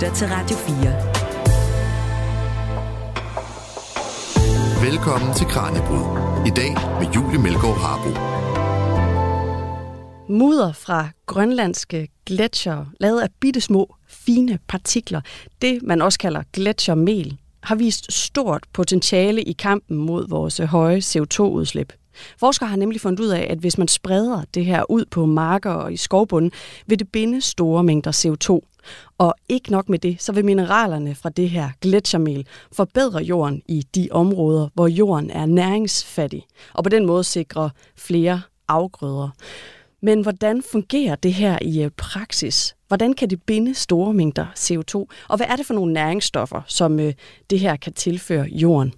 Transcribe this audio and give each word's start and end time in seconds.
lytter 0.00 0.14
til 0.14 0.28
Radio 0.30 0.56
4. 0.56 0.76
Velkommen 4.90 5.34
til 5.34 5.46
Kranjebrud. 5.46 6.04
I 6.46 6.50
dag 6.50 6.74
med 6.74 7.06
Julie 7.14 7.38
Melgaard 7.38 7.78
Harbo. 7.78 8.10
Mudder 10.28 10.72
fra 10.72 11.08
grønlandske 11.26 12.08
gletsjer, 12.26 12.84
lavet 13.00 13.20
af 13.20 13.28
bittesmå, 13.40 13.94
fine 14.08 14.58
partikler, 14.68 15.20
det 15.62 15.82
man 15.82 16.02
også 16.02 16.18
kalder 16.18 16.42
gletsjermel, 16.52 17.36
har 17.62 17.74
vist 17.74 18.12
stort 18.12 18.64
potentiale 18.72 19.42
i 19.42 19.52
kampen 19.52 19.96
mod 19.96 20.28
vores 20.28 20.58
høje 20.58 20.98
CO2-udslip. 20.98 21.92
Forskere 22.38 22.68
har 22.68 22.76
nemlig 22.76 23.00
fundet 23.00 23.20
ud 23.20 23.28
af, 23.28 23.46
at 23.50 23.58
hvis 23.58 23.78
man 23.78 23.88
spreder 23.88 24.42
det 24.54 24.64
her 24.64 24.90
ud 24.90 25.04
på 25.10 25.26
marker 25.26 25.70
og 25.70 25.92
i 25.92 25.96
skovbunden, 25.96 26.52
vil 26.86 26.98
det 26.98 27.08
binde 27.08 27.40
store 27.40 27.84
mængder 27.84 28.12
CO2. 28.12 28.69
Og 29.18 29.34
ikke 29.48 29.70
nok 29.70 29.88
med 29.88 29.98
det, 29.98 30.22
så 30.22 30.32
vil 30.32 30.44
mineralerne 30.44 31.14
fra 31.14 31.28
det 31.28 31.50
her 31.50 31.70
gletsjermel 31.80 32.46
forbedre 32.72 33.22
jorden 33.22 33.62
i 33.68 33.82
de 33.94 34.08
områder, 34.10 34.68
hvor 34.74 34.86
jorden 34.86 35.30
er 35.30 35.46
næringsfattig, 35.46 36.46
og 36.74 36.84
på 36.84 36.90
den 36.90 37.06
måde 37.06 37.24
sikre 37.24 37.70
flere 37.96 38.42
afgrøder. 38.68 39.28
Men 40.02 40.22
hvordan 40.22 40.62
fungerer 40.62 41.14
det 41.14 41.34
her 41.34 41.58
i 41.62 41.82
øh, 41.82 41.90
praksis? 41.96 42.76
Hvordan 42.88 43.12
kan 43.12 43.30
det 43.30 43.42
binde 43.42 43.74
store 43.74 44.14
mængder 44.14 44.46
CO2? 44.56 44.94
Og 45.28 45.36
hvad 45.36 45.46
er 45.46 45.56
det 45.56 45.66
for 45.66 45.74
nogle 45.74 45.92
næringsstoffer, 45.92 46.62
som 46.66 47.00
øh, 47.00 47.14
det 47.50 47.60
her 47.60 47.76
kan 47.76 47.92
tilføre 47.92 48.46
jorden? 48.48 48.92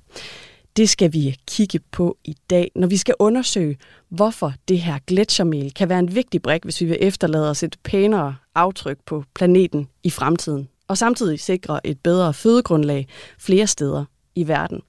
Det 0.77 0.89
skal 0.89 1.13
vi 1.13 1.37
kigge 1.49 1.81
på 1.91 2.17
i 2.25 2.37
dag, 2.51 2.71
når 2.75 2.87
vi 2.87 2.97
skal 2.97 3.15
undersøge, 3.19 3.77
hvorfor 4.09 4.53
det 4.69 4.79
her 4.79 4.99
gletsjermel 5.07 5.75
kan 5.75 5.89
være 5.89 5.99
en 5.99 6.15
vigtig 6.15 6.43
brik, 6.43 6.65
hvis 6.65 6.81
vi 6.81 6.87
vil 6.87 6.99
efterlade 7.01 7.51
os 7.51 7.63
et 7.63 7.77
pænere 7.85 8.37
aftryk 8.55 8.99
på 9.07 9.25
planeten 9.35 9.89
i 10.03 10.11
fremtiden, 10.11 10.69
og 10.89 10.99
samtidig 10.99 11.41
sikre 11.41 11.87
et 11.87 12.01
bedre 12.01 12.35
fødegrundlag 12.35 13.09
flere 13.39 13.67
steder 13.67 14.05
i 14.35 14.49
verden. 14.49 14.81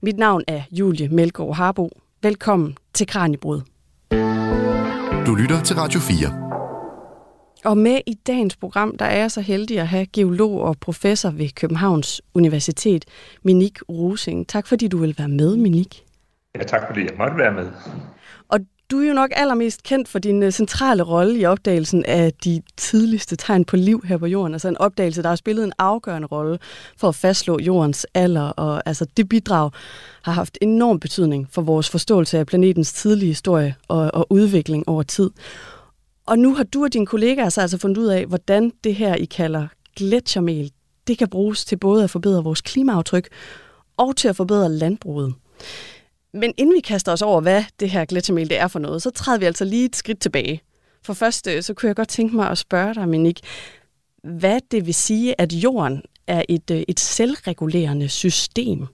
Mit 0.00 0.18
navn 0.18 0.42
er 0.46 0.62
Julie 0.70 1.08
Melgaard 1.08 1.56
Harbo. 1.56 1.90
Velkommen 2.22 2.76
til 2.94 3.06
Kranjebrud. 3.06 3.60
Du 5.26 5.34
lytter 5.34 5.62
til 5.64 5.76
Radio 5.76 6.00
4. 6.00 6.42
Og 7.64 7.78
med 7.78 8.00
i 8.06 8.14
dagens 8.14 8.56
program, 8.56 8.96
der 8.96 9.04
er 9.04 9.18
jeg 9.18 9.30
så 9.30 9.40
heldig 9.40 9.80
at 9.80 9.88
have 9.88 10.06
geolog 10.06 10.62
og 10.62 10.76
professor 10.80 11.30
ved 11.30 11.48
Københavns 11.48 12.22
Universitet, 12.34 13.04
Minik 13.42 13.78
Rusing. 13.88 14.48
Tak 14.48 14.66
fordi 14.66 14.88
du 14.88 14.98
vil 14.98 15.14
være 15.18 15.28
med, 15.28 15.56
Minik. 15.56 16.04
Ja, 16.54 16.62
tak 16.62 16.82
fordi 16.86 17.00
jeg 17.00 17.14
måtte 17.18 17.36
være 17.36 17.52
med. 17.52 17.70
Du 18.90 19.00
er 19.00 19.08
jo 19.08 19.14
nok 19.14 19.30
allermest 19.36 19.82
kendt 19.82 20.08
for 20.08 20.18
din 20.18 20.42
øh, 20.42 20.52
centrale 20.52 21.02
rolle 21.02 21.38
i 21.38 21.44
opdagelsen 21.44 22.04
af 22.04 22.32
de 22.32 22.62
tidligste 22.76 23.36
tegn 23.36 23.64
på 23.64 23.76
liv 23.76 24.02
her 24.06 24.16
på 24.18 24.26
jorden. 24.26 24.54
Altså 24.54 24.68
en 24.68 24.78
opdagelse, 24.78 25.22
der 25.22 25.28
har 25.28 25.36
spillet 25.36 25.64
en 25.64 25.72
afgørende 25.78 26.28
rolle 26.28 26.58
for 26.96 27.08
at 27.08 27.14
fastslå 27.14 27.58
jordens 27.60 28.06
alder. 28.14 28.48
Og 28.48 28.82
altså 28.86 29.06
det 29.16 29.28
bidrag 29.28 29.70
har 30.22 30.32
haft 30.32 30.58
enorm 30.60 31.00
betydning 31.00 31.48
for 31.50 31.62
vores 31.62 31.90
forståelse 31.90 32.38
af 32.38 32.46
planetens 32.46 32.92
tidlige 32.92 33.28
historie 33.28 33.74
og, 33.88 34.10
og 34.14 34.26
udvikling 34.30 34.88
over 34.88 35.02
tid. 35.02 35.30
Og 36.26 36.38
nu 36.38 36.54
har 36.54 36.64
du 36.64 36.84
og 36.84 36.92
dine 36.92 37.06
kollegaer 37.06 37.48
så 37.48 37.60
altså 37.60 37.78
fundet 37.78 37.98
ud 37.98 38.06
af, 38.06 38.26
hvordan 38.26 38.72
det 38.84 38.94
her, 38.94 39.14
I 39.14 39.24
kalder 39.24 39.66
gletsjermel, 39.96 40.72
det 41.06 41.18
kan 41.18 41.28
bruges 41.28 41.64
til 41.64 41.76
både 41.76 42.04
at 42.04 42.10
forbedre 42.10 42.44
vores 42.44 42.60
klimaaftryk 42.60 43.28
og 43.96 44.16
til 44.16 44.28
at 44.28 44.36
forbedre 44.36 44.68
landbruget. 44.68 45.34
Men 46.34 46.54
inden 46.56 46.74
vi 46.74 46.80
kaster 46.80 47.12
os 47.12 47.22
over, 47.22 47.40
hvad 47.40 47.64
det 47.80 47.90
her 47.90 48.04
gletsjermel 48.04 48.50
det 48.50 48.58
er 48.58 48.68
for 48.68 48.78
noget, 48.78 49.02
så 49.02 49.10
træder 49.10 49.38
vi 49.38 49.44
altså 49.44 49.64
lige 49.64 49.84
et 49.84 49.96
skridt 49.96 50.20
tilbage. 50.20 50.60
For 51.04 51.12
først, 51.12 51.48
øh, 51.48 51.62
så 51.62 51.74
kunne 51.74 51.88
jeg 51.88 51.96
godt 51.96 52.08
tænke 52.08 52.36
mig 52.36 52.50
at 52.50 52.58
spørge 52.58 52.94
dig, 52.94 53.08
Minik, 53.08 53.40
hvad 54.24 54.60
det 54.70 54.86
vil 54.86 54.94
sige, 54.94 55.40
at 55.40 55.52
jorden 55.52 56.02
er 56.26 56.42
et, 56.48 56.70
øh, 56.70 56.82
et 56.88 57.00
selvregulerende 57.00 58.08
system. 58.08 58.86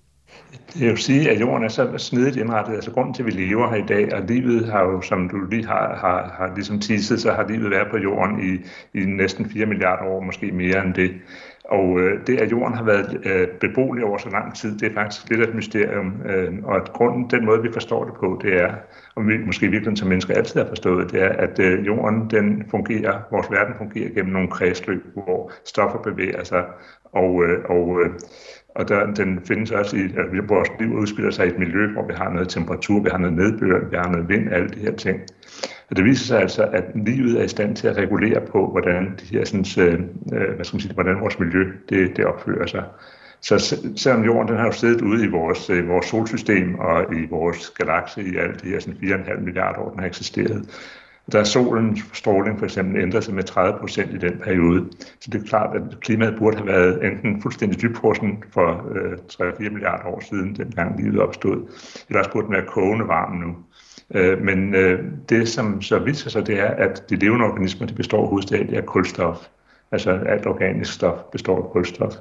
Det 0.74 0.80
vil 0.80 0.98
sige, 0.98 1.30
at 1.30 1.40
jorden 1.40 1.64
er 1.64 1.68
så 1.68 1.98
snedigt 1.98 2.36
indrettet. 2.36 2.74
Altså 2.74 2.90
grunden 2.90 3.14
til, 3.14 3.22
at 3.22 3.26
vi 3.26 3.30
lever 3.30 3.70
her 3.70 3.76
i 3.76 3.86
dag, 3.88 4.14
og 4.14 4.22
livet 4.28 4.66
har 4.72 4.82
jo, 4.82 5.00
som 5.00 5.28
du 5.28 5.36
lige 5.50 5.66
har, 5.66 5.96
har, 5.96 6.34
har 6.38 6.54
ligesom 6.54 6.80
teaset, 6.80 7.20
så 7.20 7.32
har 7.32 7.48
livet 7.48 7.70
været 7.70 7.90
på 7.90 7.96
jorden 7.96 8.40
i, 8.40 8.52
i 8.98 9.04
næsten 9.04 9.50
4 9.50 9.66
milliarder 9.66 10.04
år, 10.04 10.20
måske 10.20 10.52
mere 10.52 10.84
end 10.84 10.94
det. 10.94 11.10
Og 11.68 12.00
øh, 12.00 12.26
det, 12.26 12.40
at 12.40 12.50
jorden 12.50 12.74
har 12.74 12.84
været 12.84 13.20
øh, 13.24 13.48
beboelig 13.48 14.04
over 14.04 14.18
så 14.18 14.30
lang 14.30 14.56
tid, 14.56 14.78
det 14.78 14.90
er 14.90 14.94
faktisk 14.94 15.30
lidt 15.30 15.40
af 15.40 15.48
et 15.48 15.54
mysterium. 15.54 16.22
Øh, 16.26 16.54
og 16.64 16.76
at 16.76 16.92
grunden, 16.92 17.30
den 17.30 17.44
måde, 17.44 17.62
vi 17.62 17.72
forstår 17.72 18.04
det 18.04 18.14
på, 18.14 18.40
det 18.42 18.62
er, 18.62 18.74
og 19.14 19.26
vi 19.26 19.38
måske 19.38 19.68
virkelig 19.68 19.98
som 19.98 20.08
mennesker 20.08 20.34
altid 20.34 20.60
har 20.60 20.68
forstået, 20.68 21.12
det 21.12 21.22
er, 21.22 21.28
at 21.28 21.58
øh, 21.58 21.86
jorden 21.86 22.30
den 22.30 22.64
fungerer, 22.70 23.20
vores 23.30 23.50
verden 23.50 23.74
fungerer 23.78 24.14
gennem 24.14 24.32
nogle 24.32 24.48
kredsløb, 24.48 25.02
hvor 25.12 25.52
stoffer 25.64 25.98
bevæger 25.98 26.44
sig. 26.44 26.64
Og, 27.12 27.44
øh, 27.44 27.64
og 27.64 28.00
øh, 28.00 28.10
og 28.74 28.88
der, 28.88 29.06
den 29.06 29.40
findes 29.44 29.70
også 29.70 29.96
i, 29.96 30.00
at 30.02 30.48
vores 30.48 30.68
liv 30.80 30.92
udspiller 30.92 31.30
sig 31.30 31.46
i 31.46 31.48
et 31.48 31.58
miljø, 31.58 31.92
hvor 31.92 32.06
vi 32.06 32.12
har 32.16 32.30
noget 32.30 32.48
temperatur, 32.48 33.00
vi 33.00 33.08
har 33.10 33.18
noget 33.18 33.36
nedbør, 33.36 33.88
vi 33.90 33.96
har 33.96 34.10
noget 34.10 34.28
vind, 34.28 34.52
alle 34.52 34.68
de 34.68 34.80
her 34.80 34.92
ting. 34.92 35.20
Og 35.90 35.96
det 35.96 36.04
viser 36.04 36.24
sig 36.24 36.40
altså, 36.40 36.62
at 36.72 36.84
livet 36.94 37.40
er 37.40 37.44
i 37.44 37.48
stand 37.48 37.76
til 37.76 37.88
at 37.88 37.96
regulere 37.96 38.40
på, 38.40 38.70
hvordan, 38.70 39.18
de 39.20 39.24
her, 39.24 39.44
sådan, 39.44 39.88
øh, 39.88 40.00
øh 40.40 40.54
hvad 40.54 40.64
skal 40.64 40.76
man 40.76 40.80
sige, 40.80 40.94
hvordan 40.94 41.20
vores 41.20 41.38
miljø 41.38 41.72
det, 41.88 42.16
det 42.16 42.24
opfører 42.24 42.66
sig. 42.66 42.84
Så 43.40 43.76
selvom 43.96 44.24
jorden 44.24 44.48
den 44.48 44.56
har 44.56 44.66
jo 44.66 44.72
siddet 44.72 45.00
ude 45.00 45.24
i 45.24 45.28
vores, 45.28 45.70
øh, 45.70 45.88
vores 45.88 46.06
solsystem 46.06 46.74
og 46.78 47.14
i 47.14 47.26
vores 47.30 47.70
galakse 47.70 48.22
i 48.22 48.36
alle 48.36 48.54
de 48.62 48.68
her 48.68 48.80
sådan 48.80 48.98
4,5 49.02 49.40
milliarder 49.40 49.80
år, 49.80 49.90
den 49.90 49.98
har 49.98 50.06
eksisteret, 50.06 50.64
der 51.32 51.40
er 51.40 51.44
solens 51.44 52.00
stråling 52.12 52.58
for 52.58 52.66
eksempel 52.66 53.02
ændret 53.02 53.24
sig 53.24 53.34
med 53.34 53.42
30 53.42 53.78
procent 53.78 54.14
i 54.14 54.18
den 54.18 54.38
periode. 54.44 54.88
Så 55.20 55.30
det 55.32 55.42
er 55.42 55.46
klart, 55.46 55.76
at 55.76 56.00
klimaet 56.00 56.38
burde 56.38 56.56
have 56.56 56.66
været 56.66 57.04
enten 57.04 57.42
fuldstændig 57.42 57.82
dybfrossen 57.82 58.44
for 58.50 58.92
øh, 58.94 59.12
3-4 59.52 59.70
milliarder 59.70 60.06
år 60.06 60.20
siden, 60.20 60.56
dengang 60.56 61.02
livet 61.02 61.20
opstod, 61.20 61.68
eller 62.08 62.18
også 62.18 62.30
burde 62.30 62.46
den 62.46 62.54
være 62.54 62.66
kogende 62.66 63.08
varm 63.08 63.32
nu. 63.32 63.56
Øh, 64.14 64.42
men 64.42 64.74
øh, 64.74 65.04
det, 65.28 65.48
som 65.48 65.82
så 65.82 65.98
viser 65.98 66.30
sig, 66.30 66.46
det 66.46 66.60
er, 66.60 66.70
at 66.70 67.10
de 67.10 67.16
levende 67.16 67.44
organismer 67.44 67.86
de 67.86 67.94
består 67.94 68.26
hovedsageligt 68.26 68.76
af 68.78 68.86
kulstof. 68.86 69.36
Altså 69.92 70.10
alt 70.10 70.46
organisk 70.46 70.92
stof 70.92 71.18
består 71.32 71.56
af 71.64 71.70
kulstof. 71.70 72.12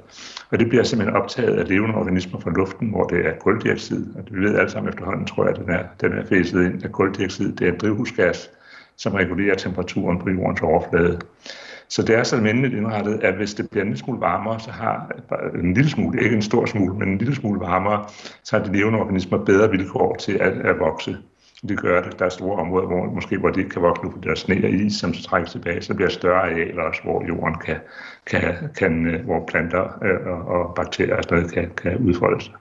Og 0.50 0.58
det 0.58 0.68
bliver 0.68 0.82
simpelthen 0.82 1.16
optaget 1.16 1.54
af 1.56 1.68
levende 1.68 1.94
organismer 1.94 2.40
fra 2.40 2.50
luften, 2.50 2.88
hvor 2.88 3.04
det 3.04 3.26
er 3.26 3.32
kuldioxid. 3.40 4.06
Og 4.16 4.24
vi 4.30 4.40
ved 4.40 4.58
alle 4.58 4.70
sammen 4.70 4.88
efterhånden, 4.88 5.26
tror 5.26 5.44
jeg, 5.44 5.54
at 5.54 5.60
den 5.60 5.70
er, 5.70 5.84
den 6.00 6.12
er 6.12 6.24
fæset 6.24 6.64
ind, 6.64 6.84
af 6.84 6.92
kuldioxid. 6.92 7.52
det 7.52 7.68
er 7.68 7.72
en 7.72 7.78
drivhusgas, 7.78 8.50
som 8.98 9.14
regulerer 9.14 9.54
temperaturen 9.54 10.18
på 10.18 10.30
jordens 10.30 10.60
overflade. 10.62 11.18
Så 11.88 12.02
det 12.02 12.16
er 12.16 12.22
så 12.22 12.36
almindeligt 12.36 12.74
indrettet, 12.74 13.20
at 13.22 13.34
hvis 13.34 13.54
det 13.54 13.70
bliver 13.70 13.82
en 13.82 13.88
lille 13.88 14.04
smule 14.04 14.20
varmere, 14.20 14.60
så 14.60 14.70
har 14.70 15.10
en 15.54 15.74
lille 15.74 15.90
smule, 15.90 16.22
ikke 16.22 16.36
en 16.36 16.42
stor 16.42 16.66
smule, 16.66 16.94
men 16.94 17.08
en 17.08 17.18
lille 17.18 17.34
smule 17.34 17.60
varmere, 17.60 18.04
så 18.44 18.56
har 18.56 18.64
de 18.64 18.72
levende 18.72 18.98
organismer 18.98 19.44
bedre 19.44 19.70
vilkår 19.70 20.16
til 20.16 20.32
at, 20.32 20.52
at 20.52 20.78
vokse. 20.78 21.16
Det 21.68 21.80
gør 21.80 22.02
det. 22.02 22.18
Der 22.18 22.24
er 22.24 22.28
store 22.28 22.60
områder, 22.60 22.86
hvor, 22.86 23.04
måske, 23.04 23.38
hvor 23.38 23.50
de 23.50 23.60
ikke 23.60 23.70
kan 23.70 23.82
vokse 23.82 24.02
nu, 24.04 24.10
fordi 24.10 24.24
der 24.24 24.30
er 24.30 24.36
sne 24.36 24.60
og 24.64 24.70
is, 24.70 24.92
som 24.92 25.14
så 25.14 25.22
trækkes 25.22 25.52
tilbage. 25.52 25.82
Så 25.82 25.94
bliver 25.94 26.08
større 26.08 26.42
arealer 26.42 26.82
også, 26.82 27.02
hvor 27.04 27.24
jorden 27.28 27.54
kan, 27.54 27.76
kan, 28.26 28.54
kan 28.78 29.06
øh, 29.06 29.24
hvor 29.24 29.44
planter 29.46 30.04
øh, 30.04 30.26
og, 30.26 30.46
og 30.46 30.74
bakterier 30.74 31.16
og 31.16 31.24
sådan 31.24 31.38
noget 31.38 31.54
kan, 31.54 31.70
kan 31.76 31.96
udfolde 31.96 32.44
sig. 32.44 32.54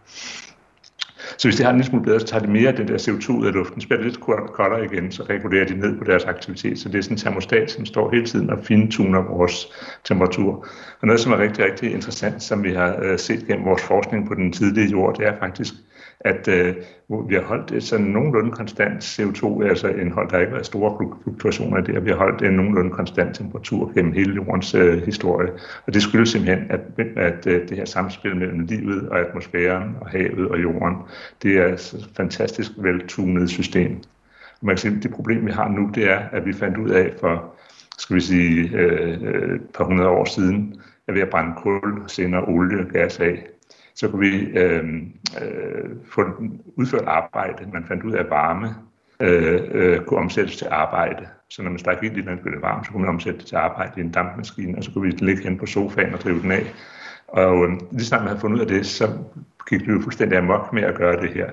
Så 1.37 1.47
hvis 1.47 1.55
de 1.55 1.63
har 1.63 1.69
en 1.69 1.77
lille 1.77 1.89
smule 1.89 2.03
bedre, 2.03 2.19
så 2.19 2.25
tager 2.25 2.43
de 2.43 2.51
mere 2.51 2.67
af 2.67 2.75
den 2.75 2.87
der 2.87 2.97
CO2 2.97 3.31
ud 3.31 3.45
af 3.45 3.53
luften, 3.53 3.81
spiller 3.81 4.03
lidt 4.03 4.19
koldere 4.53 4.85
igen, 4.85 5.11
så 5.11 5.23
regulerer 5.23 5.65
de 5.65 5.75
ned 5.75 5.97
på 5.97 6.03
deres 6.03 6.23
aktivitet. 6.23 6.79
Så 6.79 6.89
det 6.89 6.97
er 6.97 7.01
sådan 7.01 7.17
en 7.17 7.21
termostat, 7.21 7.71
som 7.71 7.85
står 7.85 8.11
hele 8.11 8.25
tiden 8.25 8.49
og 8.49 8.59
fintuner 8.63 9.21
vores 9.21 9.67
temperatur. 10.03 10.65
Og 11.01 11.07
noget, 11.07 11.19
som 11.19 11.31
er 11.31 11.37
rigtig, 11.37 11.65
rigtig 11.65 11.93
interessant, 11.93 12.43
som 12.43 12.63
vi 12.63 12.73
har 12.73 12.99
øh, 13.03 13.19
set 13.19 13.47
gennem 13.47 13.65
vores 13.65 13.83
forskning 13.83 14.27
på 14.27 14.33
den 14.33 14.53
tidlige 14.53 14.87
jord, 14.87 15.17
det 15.17 15.27
er 15.27 15.33
faktisk, 15.39 15.73
at 16.19 16.47
øh, 16.47 16.75
vi 17.29 17.35
har 17.35 17.41
holdt 17.41 17.71
et 17.71 17.83
sådan 17.83 18.05
nogenlunde 18.05 18.51
konstant 18.51 19.03
CO2, 19.03 19.63
altså 19.63 19.87
indhold, 19.87 20.29
der 20.29 20.35
har 20.35 20.41
ikke 20.41 20.53
været 20.53 20.65
store 20.65 21.13
fluktuationer 21.23 21.77
i 21.77 21.81
det, 21.81 21.97
og 21.97 22.05
vi 22.05 22.09
har 22.09 22.17
holdt 22.17 22.41
en 22.41 22.53
nogenlunde 22.53 22.91
konstant 22.91 23.35
temperatur 23.35 23.91
gennem 23.95 24.13
hele 24.13 24.35
jordens 24.35 24.75
øh, 24.75 25.03
historie. 25.05 25.51
Og 25.85 25.93
det 25.93 26.01
skyldes 26.01 26.29
simpelthen, 26.29 26.71
at, 26.71 26.81
at 27.17 27.47
øh, 27.47 27.69
det 27.69 27.77
her 27.77 27.85
samspil 27.85 28.35
mellem 28.35 28.59
livet 28.59 29.09
og 29.09 29.19
atmosfæren 29.19 29.95
og 30.01 30.09
havet 30.09 30.47
og 30.47 30.61
jorden, 30.61 30.95
det 31.43 31.57
er 31.57 31.73
et 31.73 32.09
fantastisk 32.17 32.71
veltunet 32.77 33.49
system. 33.49 33.91
Og 34.61 34.65
man 34.65 34.75
kan 34.75 34.77
sige, 34.77 34.97
at 34.97 35.03
det 35.03 35.11
problem, 35.11 35.45
vi 35.45 35.51
har 35.51 35.67
nu, 35.67 35.89
det 35.95 36.11
er, 36.11 36.19
at 36.31 36.45
vi 36.45 36.53
fandt 36.53 36.77
ud 36.77 36.89
af 36.89 37.13
for, 37.19 37.55
skal 37.97 38.15
vi 38.15 38.21
sige, 38.21 38.69
øh, 38.77 39.17
øh 39.21 39.55
et 39.55 39.61
par 39.77 39.83
hundrede 39.83 40.09
år 40.09 40.25
siden, 40.25 40.81
at 41.07 41.13
ved 41.13 41.21
at 41.21 41.29
brænde 41.29 41.53
kul, 41.57 42.03
senere 42.07 42.43
olie 42.43 42.79
og 42.79 42.85
gas 42.85 43.19
af, 43.19 43.47
så 43.97 44.07
kunne 44.07 44.29
vi 44.29 44.57
øh, 44.59 44.83
øh, 45.41 45.89
få 46.11 46.21
udført 46.75 47.05
arbejde. 47.07 47.69
Man 47.73 47.85
fandt 47.87 48.03
ud 48.03 48.11
af, 48.11 48.19
at 48.19 48.29
varme 48.29 48.75
øh, 49.19 49.61
øh, 49.71 49.99
kunne 49.99 50.19
omsættes 50.19 50.57
til 50.57 50.67
arbejde. 50.71 51.27
Så 51.49 51.63
når 51.63 51.69
man 51.69 51.79
stak 51.79 52.03
ind 52.03 52.17
i 52.17 52.21
den, 52.21 52.37
blev 52.37 52.53
det 52.53 52.61
varmt, 52.61 52.85
så 52.85 52.91
kunne 52.91 53.01
man 53.01 53.09
omsætte 53.09 53.39
det 53.39 53.47
til 53.47 53.55
arbejde 53.55 53.91
i 53.97 54.03
en 54.03 54.11
dampmaskine, 54.11 54.77
og 54.77 54.83
så 54.83 54.91
kunne 54.91 55.03
vi 55.03 55.11
ligge 55.11 55.43
hen 55.43 55.57
på 55.57 55.65
sofaen 55.65 56.13
og 56.13 56.19
drive 56.19 56.41
den 56.41 56.51
af. 56.51 56.73
Og 57.27 57.65
øh, 57.65 57.71
lige 57.91 58.05
snart 58.05 58.21
man 58.21 58.27
havde 58.27 58.39
fundet 58.39 58.55
ud 58.55 58.61
af 58.61 58.67
det, 58.67 58.85
så 58.85 59.07
gik 59.69 59.79
det 59.79 59.87
jo 59.87 60.01
fuldstændig 60.01 60.37
amok 60.37 60.73
med 60.73 60.83
at 60.83 60.95
gøre 60.95 61.21
det 61.21 61.29
her. 61.29 61.49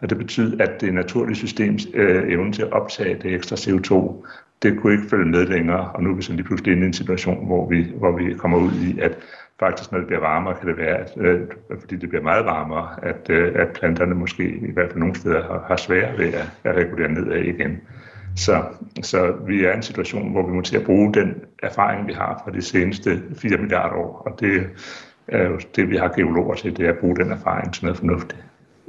Og 0.00 0.10
det 0.10 0.18
betyder, 0.18 0.64
at 0.64 0.80
det 0.80 0.94
naturlige 0.94 1.36
systems 1.36 1.86
øh, 1.94 2.32
evne 2.32 2.52
til 2.52 2.62
at 2.62 2.72
optage 2.72 3.18
det 3.22 3.34
ekstra 3.34 3.56
CO2, 3.56 4.24
det 4.62 4.78
kunne 4.80 4.92
ikke 4.92 5.08
følge 5.10 5.30
med 5.30 5.46
længere, 5.46 5.90
og 5.90 6.02
nu 6.02 6.10
er 6.10 6.14
vi 6.14 6.22
så 6.22 6.32
lige 6.32 6.44
pludselig 6.44 6.72
inde 6.72 6.84
i 6.84 6.86
en 6.86 6.92
situation, 6.92 7.46
hvor 7.46 7.68
vi, 7.68 7.92
hvor 7.96 8.16
vi 8.16 8.34
kommer 8.34 8.58
ud 8.58 8.72
i, 8.72 9.00
at 9.00 9.18
faktisk 9.60 9.92
når 9.92 9.98
det 9.98 10.06
bliver 10.06 10.20
varmere, 10.20 10.54
kan 10.58 10.68
det 10.68 10.76
være, 10.76 10.96
at, 10.96 11.12
øh, 11.16 11.40
fordi 11.80 11.96
det 11.96 12.08
bliver 12.08 12.22
meget 12.22 12.44
varmere, 12.44 12.88
at, 13.02 13.30
øh, 13.30 13.52
at 13.54 13.68
planterne 13.74 14.14
måske 14.14 14.44
i 14.44 14.72
hvert 14.72 14.90
fald 14.90 14.98
nogle 14.98 15.14
steder 15.14 15.42
har, 15.42 15.64
har 15.68 15.76
svært 15.76 16.18
ved 16.18 16.26
at, 16.26 16.50
at 16.64 16.76
regulere 16.76 17.12
nedad 17.12 17.42
igen. 17.42 17.80
Så, 18.36 18.62
så 19.02 19.34
vi 19.46 19.64
er 19.64 19.72
i 19.72 19.76
en 19.76 19.82
situation, 19.82 20.32
hvor 20.32 20.46
vi 20.46 20.52
må 20.52 20.60
til 20.60 20.76
at 20.76 20.84
bruge 20.84 21.14
den 21.14 21.34
erfaring, 21.62 22.06
vi 22.06 22.12
har 22.12 22.42
fra 22.44 22.52
de 22.52 22.62
seneste 22.62 23.22
4 23.36 23.58
milliarder 23.58 23.96
år, 23.96 24.22
og 24.26 24.40
det 24.40 24.66
er 25.28 25.44
jo 25.48 25.60
det, 25.76 25.90
vi 25.90 25.96
har 25.96 26.08
geologer 26.08 26.54
til, 26.54 26.76
det 26.76 26.86
er 26.86 26.92
at 26.92 26.98
bruge 26.98 27.16
den 27.16 27.32
erfaring 27.32 27.74
til 27.74 27.84
noget 27.84 27.98
fornuftigt. 27.98 28.44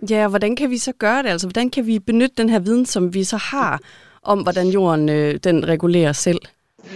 Ja, 0.10 0.24
og 0.24 0.30
hvordan 0.30 0.56
kan 0.56 0.70
vi 0.70 0.78
så 0.78 0.94
gøre 1.00 1.24
det? 1.24 1.30
Altså, 1.30 1.48
hvordan 1.48 1.70
kan 1.70 1.86
vi 1.86 2.00
benytte 2.00 2.36
den 2.38 2.50
her 2.50 2.60
viden, 2.60 2.86
som 2.86 3.14
vi 3.14 3.24
så 3.24 3.38
har, 3.38 3.80
om 4.24 4.40
hvordan 4.40 4.68
jorden 4.68 5.10
øh, 5.10 5.36
den 5.44 5.68
regulerer 5.68 6.12
selv? 6.12 6.40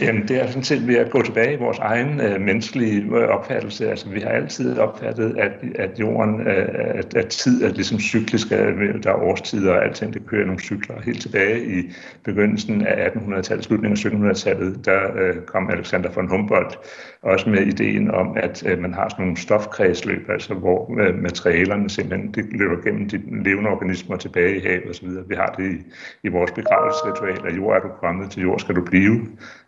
Jamen, 0.01 0.27
det 0.27 0.41
er 0.41 0.47
sådan 0.47 0.63
set 0.63 0.87
ved 0.87 0.95
at 0.95 1.09
gå 1.09 1.21
tilbage 1.21 1.53
i 1.53 1.59
vores 1.59 1.77
egen 1.77 2.21
øh, 2.21 2.41
menneskelige 2.41 3.01
øh, 3.01 3.27
opfattelse. 3.27 3.89
Altså, 3.89 4.09
vi 4.09 4.19
har 4.19 4.29
altid 4.29 4.77
opfattet, 4.77 5.37
at, 5.37 5.51
at 5.75 5.99
jorden, 5.99 6.47
øh, 6.47 6.67
at, 6.75 7.15
at 7.15 7.27
tid 7.27 7.63
er 7.63 7.69
ligesom 7.69 7.99
cyklisk, 7.99 8.51
øh, 8.51 8.95
at 8.95 9.03
der 9.03 9.09
er 9.09 9.15
årstider 9.15 9.73
og 9.73 9.83
alting, 9.83 10.13
det 10.13 10.25
kører 10.25 10.45
nogle 10.45 10.61
cykler. 10.61 11.01
Helt 11.01 11.21
tilbage 11.21 11.65
i 11.65 11.91
begyndelsen 12.23 12.87
af 12.87 13.09
1800-tallet, 13.09 13.65
slutningen 13.65 14.31
af 14.31 14.33
1700-tallet, 14.33 14.85
der 14.85 14.99
øh, 15.17 15.35
kom 15.41 15.69
Alexander 15.69 16.09
von 16.15 16.29
Humboldt 16.29 16.79
også 17.21 17.49
med 17.49 17.59
ideen 17.59 18.11
om, 18.11 18.38
at 18.38 18.63
øh, 18.67 18.79
man 18.79 18.93
har 18.93 19.09
sådan 19.09 19.23
nogle 19.25 19.38
stofkredsløb, 19.38 20.29
altså 20.29 20.53
hvor 20.53 21.01
øh, 21.01 21.15
materialerne 21.15 21.89
simpelthen 21.89 22.31
de 22.31 22.57
løber 22.57 22.81
gennem 22.81 23.09
de 23.09 23.17
levende 23.43 23.69
organismer 23.69 24.15
tilbage 24.15 24.57
i 24.57 24.59
havet 24.59 24.89
osv. 24.89 25.07
Vi 25.27 25.35
har 25.35 25.55
det 25.57 25.71
i, 25.71 25.77
i 26.23 26.27
vores 26.27 26.51
begravelsesritual, 26.51 27.47
at 27.47 27.57
jord 27.57 27.75
er 27.75 27.79
du 27.79 27.88
kommet, 27.99 28.31
til 28.31 28.41
jord 28.41 28.59
skal 28.59 28.75
du 28.75 28.81
blive. 28.81 29.27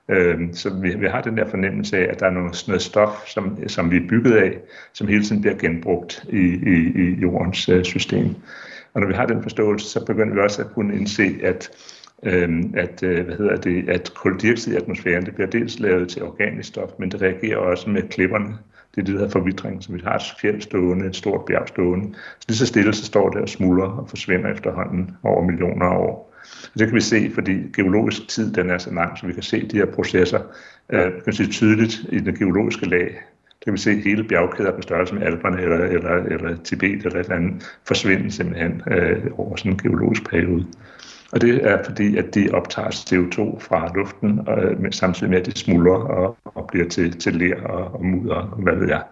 Øh, 0.09 0.39
så 0.53 0.79
vi, 0.81 0.95
vi 0.95 1.07
har 1.07 1.21
den 1.21 1.37
der 1.37 1.49
fornemmelse 1.49 1.97
af, 1.97 2.11
at 2.11 2.19
der 2.19 2.25
er 2.25 2.31
noget, 2.31 2.63
noget 2.67 2.81
stof, 2.81 3.27
som, 3.27 3.67
som 3.67 3.91
vi 3.91 3.97
er 3.97 4.07
bygget 4.09 4.37
af, 4.37 4.57
som 4.93 5.07
hele 5.07 5.23
tiden 5.23 5.41
bliver 5.41 5.57
genbrugt 5.57 6.25
i, 6.29 6.45
i, 6.45 6.91
i 6.95 7.19
jordens 7.21 7.69
øh, 7.69 7.83
system. 7.83 8.35
Og 8.93 9.01
når 9.01 9.07
vi 9.07 9.13
har 9.13 9.25
den 9.25 9.41
forståelse, 9.41 9.87
så 9.89 10.05
begynder 10.05 10.33
vi 10.33 10.39
også 10.39 10.61
at 10.61 10.73
kunne 10.73 10.95
indse, 10.95 11.35
at 11.43 11.69
øh, 12.23 12.63
at, 12.73 13.03
øh, 13.03 13.25
hvad 13.25 13.35
hedder 13.35 13.55
det, 13.55 13.89
at 13.89 14.13
koldioxid 14.13 14.73
i 14.73 14.75
atmosfæren 14.75 15.25
det 15.25 15.35
bliver 15.35 15.49
dels 15.49 15.79
lavet 15.79 16.09
til 16.09 16.23
organisk 16.23 16.69
stof, 16.69 16.89
men 16.99 17.11
det 17.11 17.21
reagerer 17.21 17.57
også 17.57 17.89
med 17.89 18.01
klipperne. 18.01 18.57
Det 18.95 19.01
er 19.01 19.05
det, 19.05 19.13
der 19.13 19.19
hedder 19.19 19.31
forvidring, 19.31 19.83
Så 19.83 19.91
vi 19.91 20.01
har 20.03 20.15
et 20.15 20.21
fjeld 20.41 20.61
stående, 20.61 21.05
et 21.05 21.15
stort 21.15 21.45
bjerg 21.45 21.67
stående. 21.67 22.13
Så 22.39 22.45
lige 22.47 22.57
så 22.57 22.65
stille, 22.65 22.93
så 22.93 23.05
står 23.05 23.29
det 23.29 23.41
og 23.41 23.49
smuldrer 23.49 23.87
og 23.87 24.09
forsvinder 24.09 24.51
efterhånden 24.51 25.11
over 25.23 25.43
millioner 25.43 25.85
af 25.85 25.97
år. 25.97 26.36
Og 26.73 26.79
det 26.79 26.87
kan 26.87 26.95
vi 26.95 27.01
se, 27.01 27.31
fordi 27.33 27.53
geologisk 27.75 28.27
tid 28.27 28.53
den 28.53 28.69
er 28.69 28.77
så 28.77 28.93
lang, 28.93 29.17
så 29.17 29.27
vi 29.27 29.33
kan 29.33 29.43
se 29.43 29.67
de 29.67 29.77
her 29.77 29.85
processer 29.85 30.39
øh, 30.89 31.11
kan 31.23 31.33
se 31.33 31.47
tydeligt 31.47 32.05
i 32.09 32.19
det 32.19 32.39
geologiske 32.39 32.89
lag. 32.89 33.21
Det 33.47 33.63
kan 33.63 33.73
vi 33.73 33.77
se 33.77 34.01
hele 34.01 34.23
bjergkæder 34.23 34.75
på 34.75 34.81
størrelse 34.81 35.15
med 35.15 35.23
Alperne 35.23 35.61
eller, 35.61 35.77
eller, 35.77 36.11
eller 36.11 36.57
Tibet 36.63 37.05
eller 37.05 37.19
et 37.19 37.23
eller 37.23 37.35
andet 37.35 37.77
forsvinde 37.87 38.31
simpelthen 38.31 38.81
øh, 38.91 39.25
over 39.37 39.55
sådan 39.55 39.71
en 39.71 39.77
geologisk 39.77 40.29
periode. 40.29 40.65
Og 41.31 41.41
det 41.41 41.67
er 41.67 41.83
fordi, 41.83 42.17
at 42.17 42.35
de 42.35 42.49
optager 42.53 42.89
CO2 42.89 43.59
fra 43.59 43.91
luften, 43.95 44.39
og, 44.47 44.63
øh, 44.63 44.91
samtidig 44.91 45.29
med, 45.29 45.39
at 45.39 45.45
de 45.45 45.59
smuldrer 45.59 45.95
og, 45.95 46.37
og 46.43 46.67
bliver 46.71 46.89
til, 46.89 47.19
til 47.19 47.35
ler 47.35 47.61
og, 47.63 47.93
og 47.95 48.05
mudder, 48.05 48.35
og 48.35 48.61
hvad 48.63 48.75
ved 48.75 48.87
jeg. 48.87 49.03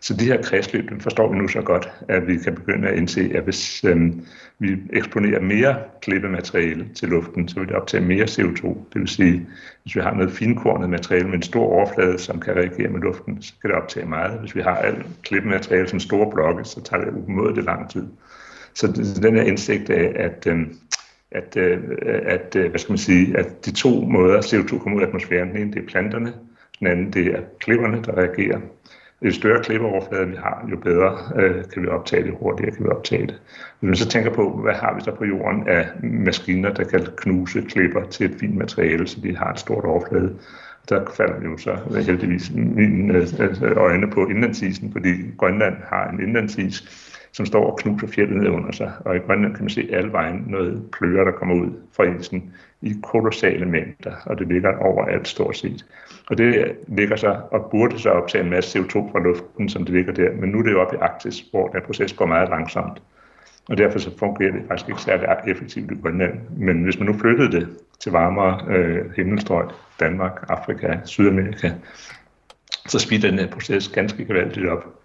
Så 0.00 0.14
de 0.14 0.24
her 0.24 0.42
kredsløb, 0.42 0.90
dem 0.90 1.00
forstår 1.00 1.32
vi 1.32 1.38
nu 1.38 1.48
så 1.48 1.62
godt, 1.62 1.92
at 2.08 2.26
vi 2.26 2.36
kan 2.36 2.54
begynde 2.54 2.88
at 2.88 2.96
indse, 2.96 3.30
at 3.34 3.44
hvis 3.44 3.84
øhm, 3.84 4.26
vi 4.58 4.76
eksponerer 4.92 5.40
mere 5.40 5.76
klippemateriale 6.02 6.88
til 6.94 7.08
luften, 7.08 7.48
så 7.48 7.58
vil 7.58 7.68
det 7.68 7.76
optage 7.76 8.04
mere 8.04 8.24
CO2. 8.24 8.66
Det 8.66 9.00
vil 9.00 9.08
sige, 9.08 9.46
hvis 9.82 9.96
vi 9.96 10.00
har 10.00 10.14
noget 10.14 10.32
finkornet 10.32 10.90
materiale 10.90 11.26
med 11.26 11.34
en 11.34 11.42
stor 11.42 11.66
overflade, 11.66 12.18
som 12.18 12.40
kan 12.40 12.56
reagere 12.56 12.88
med 12.88 13.00
luften, 13.00 13.42
så 13.42 13.52
kan 13.60 13.70
det 13.70 13.76
optage 13.76 14.06
meget. 14.06 14.40
Hvis 14.40 14.54
vi 14.56 14.60
har 14.60 14.76
alt 14.76 15.06
klippemateriale 15.22 15.88
som 15.88 16.00
store 16.00 16.30
blokke, 16.30 16.64
så 16.64 16.82
tager 16.82 17.04
det 17.04 17.12
umådeligt 17.26 17.66
lang 17.66 17.90
tid. 17.90 18.06
Så 18.74 18.86
den 19.22 19.34
her 19.34 19.42
indsigt 19.42 19.90
af, 19.90 20.12
at, 20.24 20.46
øhm, 20.46 20.76
at, 21.30 21.56
øh, 21.56 21.78
at, 22.26 22.56
øh, 22.56 22.70
hvad 22.70 22.78
skal 22.78 22.92
man 22.92 22.98
sige, 22.98 23.38
at 23.38 23.66
de 23.66 23.70
to 23.70 24.00
måder 24.00 24.42
CO2 24.42 24.78
kommer 24.78 24.98
ud 24.98 25.02
af 25.02 25.06
atmosfæren, 25.06 25.48
den 25.48 25.56
ene 25.56 25.72
det 25.72 25.82
er 25.82 25.86
planterne, 25.86 26.32
den 26.78 26.86
anden 26.86 27.12
det 27.12 27.26
er 27.26 27.40
klipperne, 27.60 28.02
der 28.02 28.16
reagerer. 28.16 28.60
Jo 29.22 29.30
større 29.30 29.62
klippeoverflade 29.62 30.28
vi 30.28 30.36
har, 30.36 30.66
jo 30.70 30.76
bedre 30.76 31.18
øh, 31.36 31.64
kan 31.72 31.82
vi 31.82 31.88
optage 31.88 32.24
det, 32.24 32.34
hurtigere 32.40 32.74
kan 32.74 32.84
vi 32.84 32.90
optage 32.90 33.26
det. 33.26 33.40
Hvis 33.80 33.88
man 33.88 33.96
så 33.96 34.08
tænker 34.08 34.30
på, 34.34 34.60
hvad 34.62 34.74
har 34.74 34.94
vi 34.94 35.00
så 35.00 35.14
på 35.14 35.24
jorden 35.24 35.68
af 35.68 35.88
maskiner, 36.02 36.74
der 36.74 36.84
kan 36.84 37.06
knuse 37.16 37.62
klipper 37.62 38.04
til 38.04 38.26
et 38.30 38.36
fint 38.40 38.56
materiale, 38.56 39.06
så 39.06 39.20
de 39.20 39.36
har 39.36 39.52
et 39.52 39.58
stort 39.58 39.84
overflade, 39.84 40.38
der 40.88 41.04
falder 41.16 41.42
jo 41.44 41.56
så 41.56 41.70
øh, 41.70 42.06
heldigvis 42.06 42.50
mine 42.54 43.14
øh, 43.14 43.76
øjne 43.76 44.10
på 44.10 44.26
indlandsisen, 44.26 44.92
fordi 44.92 45.10
Grønland 45.38 45.76
har 45.88 46.10
en 46.10 46.20
indlandsis, 46.20 46.82
som 47.32 47.46
står 47.46 47.70
og 47.70 47.78
knuser 47.78 48.06
fjellet 48.06 48.36
ned 48.36 48.48
under 48.48 48.72
sig. 48.72 48.92
Og 49.00 49.16
i 49.16 49.18
Grønland 49.18 49.54
kan 49.54 49.64
man 49.64 49.70
se 49.70 49.88
alle 49.92 50.12
vejen 50.12 50.44
noget 50.46 50.82
pløre, 50.98 51.24
der 51.24 51.32
kommer 51.32 51.54
ud 51.54 51.70
fra 51.96 52.04
isen 52.04 52.54
i 52.82 52.94
kolossale 53.02 53.66
mængder, 53.66 54.12
og 54.26 54.38
det 54.38 54.48
ligger 54.48 54.76
overalt 54.76 55.28
stort 55.28 55.56
set. 55.56 55.84
Og 56.30 56.38
det 56.38 56.76
ligger 56.88 57.16
så 57.16 57.36
og 57.50 57.70
burde 57.70 57.98
så 57.98 58.10
optage 58.10 58.44
en 58.44 58.50
masse 58.50 58.78
CO2 58.78 58.92
fra 58.92 59.20
luften, 59.20 59.68
som 59.68 59.84
det 59.84 59.94
ligger 59.94 60.12
der, 60.12 60.32
men 60.32 60.50
nu 60.50 60.58
er 60.58 60.62
det 60.62 60.72
jo 60.72 60.80
oppe 60.80 60.96
i 60.96 60.98
Arktis, 60.98 61.44
hvor 61.50 61.68
den 61.68 61.82
proces 61.86 62.12
går 62.12 62.26
meget 62.26 62.48
langsomt. 62.48 63.02
Og 63.68 63.78
derfor 63.78 63.98
så 63.98 64.18
fungerer 64.18 64.52
det 64.52 64.62
faktisk 64.68 64.88
ikke 64.88 65.00
særlig 65.00 65.28
effektivt 65.46 65.90
i 65.90 65.94
Grønland. 66.02 66.34
Men 66.56 66.82
hvis 66.82 66.98
man 66.98 67.06
nu 67.06 67.18
flyttede 67.18 67.52
det 67.52 67.68
til 68.00 68.12
varmere 68.12 68.60
øh, 68.68 69.10
himmelstrøg, 69.16 69.70
Danmark, 70.00 70.44
Afrika, 70.48 70.96
Sydamerika, 71.04 71.70
så 72.86 72.98
speeder 72.98 73.30
den 73.30 73.38
her 73.38 73.50
proces 73.50 73.88
ganske 73.88 74.24
gevaldigt 74.24 74.68
op 74.68 74.98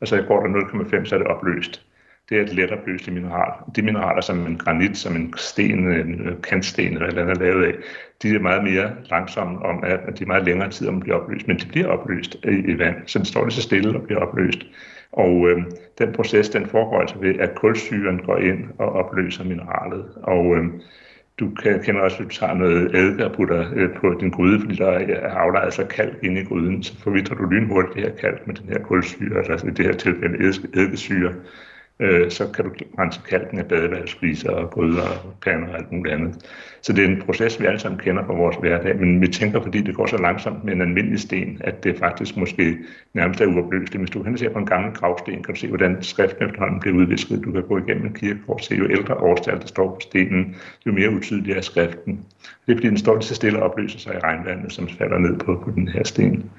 og 0.00 0.08
så 0.08 0.22
går 0.28 0.46
der 0.46 0.60
0,5, 0.60 1.04
så 1.04 1.14
er 1.14 1.18
det 1.18 1.28
opløst 1.28 1.82
det 2.30 2.38
er 2.38 2.42
et 2.42 2.52
let 2.52 2.70
opløseligt 2.70 3.14
mineral. 3.14 3.52
De 3.76 3.82
mineraler, 3.82 4.20
som 4.20 4.46
en 4.46 4.56
granit, 4.56 4.96
som 4.96 5.16
en 5.16 5.34
sten, 5.36 5.92
en 5.92 6.28
øh, 6.28 6.42
kantsten 6.42 6.92
eller 6.96 7.22
andet 7.22 7.36
er 7.36 7.40
lavet 7.40 7.64
af, 7.64 7.74
de 8.22 8.34
er 8.34 8.38
meget 8.38 8.64
mere 8.64 8.90
langsomme 9.10 9.58
om, 9.62 9.84
at 9.84 10.18
de 10.18 10.22
er 10.22 10.26
meget 10.26 10.44
længere 10.44 10.70
tid 10.70 10.88
om 10.88 10.96
at 10.96 11.02
blive 11.02 11.16
opløst, 11.16 11.48
men 11.48 11.58
de 11.58 11.66
bliver 11.68 11.86
opløst 11.86 12.36
i, 12.44 12.72
i 12.72 12.78
vand, 12.78 12.96
så 13.06 13.18
den 13.18 13.26
står 13.26 13.44
lige 13.44 13.54
så 13.54 13.62
stille 13.62 13.96
og 13.98 14.02
bliver 14.02 14.20
opløst. 14.20 14.66
Og 15.12 15.48
øh, 15.48 15.62
den 15.98 16.12
proces, 16.12 16.48
den 16.48 16.66
foregår 16.66 17.00
altså 17.00 17.18
ved, 17.18 17.38
at 17.38 17.54
kulsyren 17.54 18.18
går 18.18 18.36
ind 18.36 18.64
og 18.78 18.92
opløser 18.92 19.44
mineralet. 19.44 20.04
Og 20.22 20.56
øh, 20.56 20.64
Du 21.40 21.50
kender 21.84 22.00
også, 22.00 22.16
at 22.16 22.24
du 22.24 22.28
tager 22.28 22.54
noget 22.54 22.94
eddike 22.94 23.24
og 23.24 23.32
putter 23.32 23.70
øh, 23.74 23.94
på 23.96 24.14
din 24.20 24.30
gryde, 24.30 24.60
fordi 24.60 24.74
der 24.74 24.86
er 24.86 25.30
aflejret 25.30 25.74
sig 25.74 25.88
kalk 25.88 26.18
inde 26.22 26.40
i 26.40 26.44
gryden, 26.44 26.82
så 26.82 26.98
forvitrer 26.98 27.36
du 27.36 27.44
lynhurtigt 27.44 27.94
det 27.94 28.02
her 28.02 28.16
kalk 28.16 28.46
med 28.46 28.54
den 28.54 28.68
her 28.68 28.78
kulsyre, 28.78 29.38
altså 29.38 29.66
i 29.66 29.70
det 29.70 29.86
her 29.86 29.92
tilfælde 29.92 30.38
eddikesyre 30.74 31.32
øh, 32.00 32.30
så 32.30 32.46
kan 32.54 32.64
du 32.64 32.70
rense 32.98 33.20
kalken 33.28 33.58
af 33.58 33.66
badeværelsesfliser 33.66 34.50
og 34.50 34.70
gryder 34.70 35.02
og 35.02 35.34
pander 35.44 35.68
og 35.68 35.74
alt 35.78 35.92
muligt 35.92 36.14
andet. 36.14 36.34
Så 36.82 36.92
det 36.92 37.04
er 37.04 37.08
en 37.08 37.22
proces, 37.22 37.60
vi 37.60 37.66
alle 37.66 37.78
sammen 37.78 38.00
kender 38.00 38.24
fra 38.26 38.34
vores 38.34 38.56
hverdag, 38.56 38.96
men 38.96 39.20
vi 39.20 39.28
tænker, 39.28 39.62
fordi 39.62 39.80
det 39.80 39.94
går 39.94 40.06
så 40.06 40.16
langsomt 40.16 40.64
med 40.64 40.72
en 40.72 40.80
almindelig 40.80 41.20
sten, 41.20 41.60
at 41.64 41.84
det 41.84 41.98
faktisk 41.98 42.36
måske 42.36 42.76
nærmest 43.14 43.40
er 43.40 43.46
uopløseligt. 43.46 43.98
Hvis 43.98 44.10
du 44.10 44.22
hen 44.22 44.38
ser 44.38 44.52
på 44.52 44.58
en 44.58 44.66
gammel 44.66 44.92
gravsten, 44.92 45.42
kan 45.42 45.54
du 45.54 45.60
se, 45.60 45.68
hvordan 45.68 46.02
skriften 46.02 46.46
efterhånden 46.46 46.80
bliver 46.80 46.96
udvisket. 46.96 47.44
Du 47.44 47.52
kan 47.52 47.62
gå 47.62 47.78
igennem 47.78 48.06
en 48.06 48.14
kirkegård 48.14 48.56
og 48.56 48.64
se, 48.64 48.74
jo 48.74 48.90
ældre 48.90 49.14
årstal 49.14 49.60
der 49.60 49.66
står 49.66 49.88
på 49.88 50.00
stenen, 50.00 50.56
jo 50.86 50.92
mere 50.92 51.10
utydelig 51.10 51.56
er 51.56 51.60
skriften. 51.60 52.24
Det 52.66 52.72
er 52.72 52.76
fordi, 52.76 52.88
den 52.88 52.98
står 52.98 53.14
lige 53.14 53.24
så 53.24 53.34
stille 53.34 53.58
og 53.62 53.70
opløser 53.70 53.98
sig 53.98 54.14
i 54.14 54.18
regnvandet, 54.18 54.72
som 54.72 54.88
falder 54.88 55.18
ned 55.18 55.38
på, 55.38 55.62
på 55.64 55.70
den 55.70 55.88
her 55.88 56.04
sten. 56.04 56.50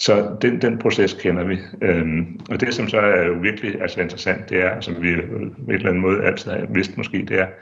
Så 0.00 0.36
den, 0.42 0.62
den 0.62 0.78
proces 0.78 1.14
kender 1.14 1.44
vi. 1.44 1.58
Øhm, 1.82 2.40
og 2.50 2.60
det, 2.60 2.74
som 2.74 2.88
så 2.88 2.98
er 3.00 3.24
jo 3.26 3.32
virkelig 3.32 3.82
altså 3.82 4.00
interessant, 4.00 4.50
det 4.50 4.62
er, 4.62 4.80
som 4.80 5.02
vi 5.02 5.16
på 5.16 5.36
en 5.36 5.54
eller 5.68 5.88
anden 5.88 6.02
måde 6.02 6.24
altid 6.24 6.50
har 6.50 6.66
vidst 6.70 6.96
måske, 6.96 7.18
det 7.28 7.38
er, 7.38 7.44
at 7.44 7.52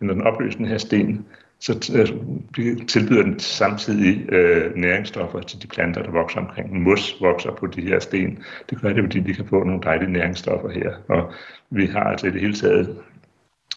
når 0.00 0.14
den 0.14 0.22
opløser 0.22 0.58
den 0.58 0.66
her 0.66 0.78
sten, 0.78 1.26
så 1.60 1.92
øh, 1.96 2.86
tilbyder 2.86 3.22
den 3.22 3.38
samtidig 3.38 4.32
øh, 4.32 4.76
næringsstoffer 4.76 5.40
til 5.40 5.62
de 5.62 5.66
planter, 5.66 6.02
der 6.02 6.10
vokser 6.10 6.40
omkring. 6.40 6.82
Mos 6.82 7.16
vokser 7.20 7.50
på 7.52 7.66
de 7.66 7.80
her 7.80 7.98
sten. 7.98 8.38
Det 8.70 8.80
gør 8.80 8.92
det, 8.92 9.04
fordi 9.04 9.20
de 9.20 9.34
kan 9.34 9.46
få 9.46 9.64
nogle 9.64 9.82
dejlige 9.82 10.12
næringsstoffer 10.12 10.70
her. 10.70 10.92
Og 11.08 11.32
vi 11.70 11.86
har 11.86 12.04
altså 12.04 12.26
i 12.26 12.30
det 12.30 12.40
hele 12.40 12.54
taget 12.54 12.96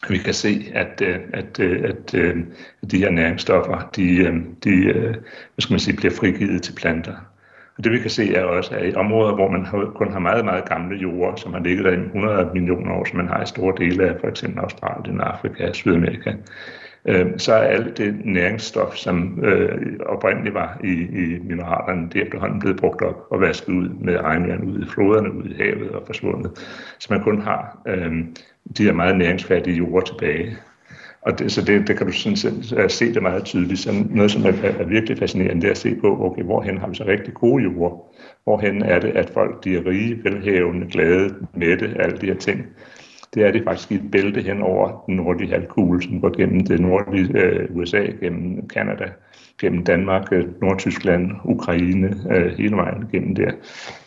vi 0.08 0.18
kan 0.18 0.34
se, 0.34 0.70
at, 0.74 1.02
øh, 1.02 1.20
at, 1.32 1.60
øh, 1.60 1.84
at, 1.84 2.14
at, 2.14 2.36
at 2.82 2.90
de 2.90 2.98
her 2.98 3.10
næringsstoffer, 3.10 3.90
de, 3.96 4.24
de 4.64 4.92
hvad 4.92 5.60
skal 5.60 5.72
man 5.72 5.80
sige, 5.80 5.96
bliver 5.96 6.14
frigivet 6.14 6.62
til 6.62 6.72
planter. 6.72 7.33
Og 7.78 7.84
det 7.84 7.92
vi 7.92 7.98
kan 7.98 8.10
se 8.10 8.34
er 8.34 8.44
også, 8.44 8.74
at 8.74 8.92
i 8.92 8.94
områder, 8.94 9.34
hvor 9.34 9.50
man 9.50 9.92
kun 9.94 10.12
har 10.12 10.18
meget, 10.18 10.44
meget 10.44 10.68
gamle 10.68 10.96
jorder, 10.96 11.36
som 11.36 11.52
har 11.52 11.60
ligget 11.60 11.84
der 11.84 11.92
i 11.92 12.00
100 12.00 12.50
millioner 12.54 12.94
år, 12.94 13.04
som 13.04 13.16
man 13.16 13.28
har 13.28 13.42
i 13.42 13.46
store 13.46 13.74
dele 13.78 14.08
af 14.08 14.20
for 14.20 14.28
eksempel 14.28 14.60
Australien, 14.60 15.20
Afrika 15.20 15.68
og 15.68 15.74
Sydamerika, 15.74 16.32
øh, 17.04 17.26
så 17.36 17.52
er 17.54 17.58
alt 17.58 17.98
det 17.98 18.20
næringsstof, 18.24 18.94
som 18.94 19.44
øh, 19.44 19.96
oprindeligt 20.06 20.54
var 20.54 20.80
i, 20.84 20.92
i 20.92 21.38
mineralerne, 21.42 22.08
det 22.12 22.20
er 22.20 22.24
efterhånden 22.24 22.60
blevet 22.60 22.80
brugt 22.80 23.02
op 23.02 23.26
og 23.30 23.40
vasket 23.40 23.72
ud 23.72 23.88
med 23.88 24.18
regnvand 24.18 24.64
ud 24.64 24.82
i 24.82 24.88
floderne, 24.88 25.32
ud 25.32 25.44
i 25.44 25.54
havet 25.62 25.90
og 25.90 26.02
forsvundet. 26.06 26.50
Så 26.98 27.06
man 27.10 27.22
kun 27.22 27.40
har 27.40 27.78
øh, 27.86 28.12
de 28.78 28.84
her 28.84 28.92
meget 28.92 29.16
næringsfattige 29.16 29.76
jorder 29.76 30.06
tilbage. 30.06 30.56
Og 31.26 31.38
det, 31.38 31.52
så 31.52 31.62
det, 31.64 31.88
det 31.88 31.96
kan 31.96 32.06
du 32.06 32.12
sådan 32.12 32.36
set 32.36 32.74
øh, 32.76 32.90
se 32.90 33.14
det 33.14 33.22
meget 33.22 33.44
tydeligt. 33.44 33.80
Så 33.80 33.90
noget, 34.10 34.30
som 34.30 34.44
er, 34.44 34.52
er 34.62 34.84
virkelig 34.84 35.18
fascinerende, 35.18 35.60
det 35.60 35.66
er 35.66 35.70
at 35.70 35.78
se 35.78 35.94
på, 35.94 36.24
okay, 36.24 36.42
hvorhen 36.42 36.78
har 36.78 36.88
vi 36.88 36.94
så 36.94 37.04
rigtig 37.06 37.34
gode 37.34 37.62
jord? 37.62 38.14
Hvorhen 38.44 38.82
er 38.82 39.00
det, 39.00 39.08
at 39.08 39.30
folk 39.30 39.64
de 39.64 39.76
er 39.76 39.86
rige, 39.86 40.24
velhavende, 40.24 40.86
glade, 40.90 41.34
mætte, 41.54 41.94
alle 41.98 42.16
de 42.16 42.26
her 42.26 42.34
ting? 42.34 42.66
Det 43.34 43.46
er 43.46 43.52
det 43.52 43.64
faktisk 43.64 43.92
i 43.92 43.94
et 43.94 44.10
bælte 44.12 44.42
hen 44.42 44.62
over 44.62 45.04
den 45.06 45.16
nordlige 45.16 45.50
halvkugle, 45.50 46.02
som 46.02 46.20
går 46.20 46.36
gennem 46.36 46.66
det 46.66 46.80
nordlige 46.80 47.38
øh, 47.38 47.76
USA, 47.76 48.06
gennem 48.20 48.68
Kanada, 48.68 49.04
gennem 49.60 49.84
Danmark, 49.84 50.32
øh, 50.32 50.60
Nordtyskland, 50.62 51.30
Ukraine, 51.44 52.16
øh, 52.30 52.58
hele 52.58 52.76
vejen 52.76 53.04
gennem 53.12 53.34
der. 53.34 53.50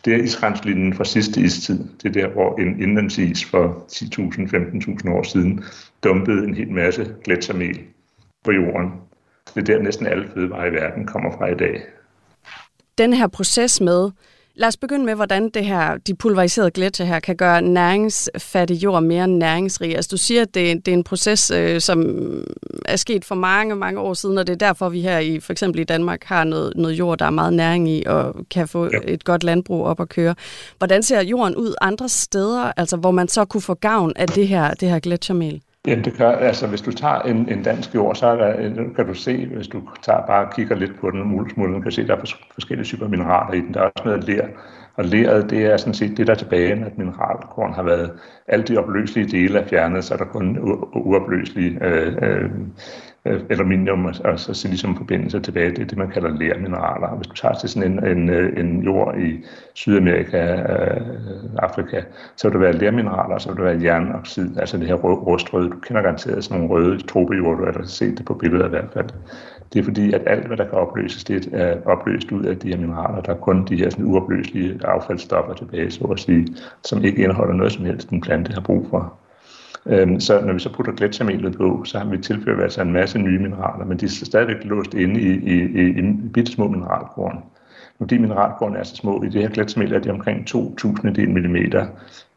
Det 0.06 0.14
er 0.14 0.24
isrenslinjen 0.24 0.94
fra 0.94 1.06
sidste 1.06 1.42
istid. 1.42 1.80
Det 2.04 2.18
er 2.18 2.22
der, 2.22 2.34
hvor 2.34 2.56
en 2.60 2.82
indlandsis 2.82 3.46
for 3.46 3.86
10.000-15.000 3.92 5.10
år 5.10 5.24
siden 5.24 5.64
dumpede 6.04 6.44
en 6.44 6.54
hel 6.54 6.72
masse 6.72 7.16
gletsjermel 7.24 7.80
på 8.44 8.52
jorden. 8.52 8.92
Det 9.56 9.70
er 9.70 9.76
der 9.76 9.84
næsten 9.84 10.08
alle 10.08 10.28
fødevarer 10.34 10.66
i 10.66 10.74
verden 10.74 11.06
kommer 11.06 11.32
fra 11.38 11.48
i 11.48 11.56
dag. 11.56 11.82
Den 12.98 13.14
her 13.14 13.28
proces 13.28 13.82
med 13.82 14.12
Lad 14.60 14.68
os 14.68 14.78
begynde 14.78 15.06
med, 15.06 15.16
hvordan 15.16 15.50
det 15.50 15.66
her, 15.66 15.98
de 15.98 16.16
pulveriserede 16.16 16.72
gletsjer 16.72 17.06
her 17.06 17.20
kan 17.20 17.36
gøre 17.36 17.62
næringsfattig 17.62 18.84
jord 18.84 19.04
mere 19.04 19.28
næringsrig. 19.28 19.96
Altså 19.96 20.10
du 20.12 20.18
siger, 20.18 20.42
at 20.42 20.54
det, 20.54 20.86
det 20.86 20.92
er 20.92 20.98
en 20.98 21.04
proces, 21.04 21.52
øh, 21.52 21.82
som 21.82 22.04
er 22.86 22.96
sket 22.96 23.26
for 23.26 23.36
mange, 23.36 23.76
mange 23.76 24.00
år 24.00 24.14
siden, 24.14 24.38
og 24.38 24.48
det 24.48 24.54
er 24.54 24.68
derfor, 24.68 24.90
vi 24.90 25.02
her 25.02 25.20
i 25.20 25.40
for 25.40 25.52
eksempel 25.52 25.82
i 25.82 25.84
Danmark 25.84 26.24
har 26.24 26.44
noget, 26.44 26.74
noget 26.76 26.94
jord, 26.94 27.18
der 27.18 27.26
er 27.26 27.30
meget 27.30 27.54
næring 27.54 27.90
i, 27.90 28.04
og 28.06 28.36
kan 28.52 28.68
få 28.68 28.84
ja. 28.84 29.00
et 29.04 29.24
godt 29.24 29.44
landbrug 29.44 29.86
op 29.86 30.00
at 30.00 30.10
køre. 30.10 30.36
Hvordan 30.78 31.04
ser 31.04 31.22
jorden 31.22 31.56
ud 31.56 31.74
andre 31.82 32.10
steder, 32.10 32.72
altså 32.78 32.98
hvor 32.98 33.12
man 33.12 33.28
så 33.28 33.46
kunne 33.46 33.62
få 33.62 33.74
gavn 33.74 34.14
af 34.16 34.28
det 34.28 34.48
her, 34.48 34.74
det 34.74 34.90
her 34.90 35.00
gletsjermel? 35.00 35.62
Jamen 35.88 36.06
det 36.06 36.18
gør, 36.18 36.32
altså 36.32 36.68
hvis 36.68 36.82
du 36.82 36.92
tager 36.92 37.20
en, 37.20 37.50
en 37.50 37.64
dansk 37.64 37.96
jord, 37.96 38.16
så 38.16 38.28
er 38.28 38.36
der, 38.36 38.84
kan 38.96 39.08
du 39.08 39.14
se, 39.14 39.46
hvis 39.46 39.68
du 39.68 39.82
tager 40.02 40.26
bare 40.28 40.48
kigger 40.56 40.76
lidt 40.76 41.00
på 41.00 41.12
den 41.12 41.24
muldesmulden, 41.24 41.82
kan 41.82 41.92
se, 41.92 42.02
at 42.02 42.08
der 42.08 42.16
er 42.16 42.26
forskellige 42.54 42.86
typer 42.86 43.08
mineraler 43.08 43.54
i 43.54 43.62
den. 43.62 43.74
Der 43.74 43.80
er 43.80 43.84
også 43.84 44.06
noget 44.06 44.24
ler, 44.24 44.48
og 44.96 45.06
leret, 45.06 45.50
det 45.50 45.66
er 45.66 45.78
sådan 45.78 45.94
set 45.94 46.18
det, 46.18 46.28
der 46.28 46.34
er 46.34 46.38
tilbage, 46.38 46.86
at 46.86 46.98
mineralkorn 46.98 47.74
har 47.74 47.84
været, 47.84 48.12
alle 48.48 48.66
de 48.66 48.78
opløselige 48.78 49.28
dele 49.28 49.60
er 49.60 49.68
fjernet, 49.68 50.04
så 50.04 50.14
er 50.14 50.18
der 50.18 50.26
kun 50.26 50.58
uopløselige 50.94 51.80
øh, 51.86 52.18
øh, 52.22 52.50
aluminium 53.50 54.06
og, 54.06 54.14
og 54.26 54.40
så 54.40 54.54
silicium 54.54 54.98
forbindelser 54.98 55.40
tilbage. 55.40 55.70
Det 55.70 55.80
er 55.80 55.86
det, 55.86 55.98
man 55.98 56.10
kalder 56.10 56.30
lermineraler. 56.30 57.16
Hvis 57.16 57.28
du 57.28 57.34
tager 57.34 57.54
til 57.54 57.70
sådan 57.70 57.92
en, 57.92 58.18
en, 58.18 58.30
en 58.58 58.84
jord 58.84 59.18
i 59.18 59.46
Sydamerika, 59.74 60.56
øh, 60.56 61.02
Afrika, 61.58 62.02
så 62.36 62.48
vil 62.48 62.54
der 62.54 62.60
være 62.60 62.78
lermineraler, 62.78 63.38
så 63.38 63.50
vil 63.50 63.58
der 63.58 63.64
være 63.64 63.84
jernoxid, 63.84 64.58
altså 64.58 64.78
det 64.78 64.88
her 64.88 64.96
rustrøde. 64.96 65.70
Du 65.70 65.80
kender 65.80 66.02
garanteret 66.02 66.44
sådan 66.44 66.62
nogle 66.62 66.76
røde 66.76 67.02
tropejord, 67.02 67.58
du 67.58 67.80
har 67.80 67.86
set 67.86 68.18
det 68.18 68.26
på 68.26 68.34
billeder 68.34 68.66
i 68.66 68.70
hvert 68.70 68.90
fald. 68.94 69.10
Det 69.74 69.80
er 69.80 69.84
fordi, 69.84 70.14
at 70.14 70.22
alt, 70.26 70.48
hvad 70.48 70.58
der 70.58 70.64
kan 70.64 70.74
opløses, 70.74 71.24
det 71.24 71.50
er 71.54 71.76
opløst 71.86 72.32
ud 72.32 72.44
af 72.44 72.58
de 72.58 72.70
her 72.70 72.78
mineraler. 72.78 73.22
Der 73.22 73.34
er 73.34 73.38
kun 73.38 73.66
de 73.66 73.76
her 73.76 73.90
sådan 73.90 74.06
uopløselige 74.06 74.80
affaldsstoffer 74.84 75.54
tilbage, 75.54 75.92
så 75.92 76.04
at 76.04 76.20
sige, 76.20 76.48
som 76.84 77.04
ikke 77.04 77.24
indeholder 77.24 77.54
noget 77.54 77.72
som 77.74 77.86
helst, 77.86 78.10
den 78.10 78.22
plante 78.22 78.54
har 78.54 78.62
brug 78.62 78.88
for. 78.90 79.20
Øhm, 79.90 80.20
så 80.20 80.42
når 80.42 80.54
vi 80.54 80.60
så 80.60 80.74
putter 80.74 80.94
gletsjermelet 80.94 81.58
på, 81.58 81.84
så 81.84 81.98
har 82.00 82.06
vi 82.06 82.18
tilført 82.18 82.64
altså 82.64 82.82
en 82.82 82.94
masse 82.94 83.20
nye 83.20 83.40
mineraler, 83.40 83.86
men 83.86 83.98
de 83.98 84.06
er 84.06 84.10
stadigvæk 84.10 84.64
låst 84.64 84.94
inde 84.94 85.22
i, 85.22 85.28
i, 85.28 85.54
i, 85.54 86.00
i 86.00 86.30
bitte 86.34 86.52
små 86.52 86.68
mineralkorn. 86.68 87.44
Når 88.00 88.08
de 88.08 88.20
mineralkorn 88.20 88.76
er 88.76 88.84
så 88.84 88.96
små, 88.96 89.24
i 89.24 89.30
det 89.30 89.42
her 89.42 89.50
gletsjermel 89.50 89.94
er 89.94 90.00
de 90.00 90.10
omkring 90.10 90.48
2.000 90.56 91.14
del 91.14 91.30
millimeter. 91.30 91.86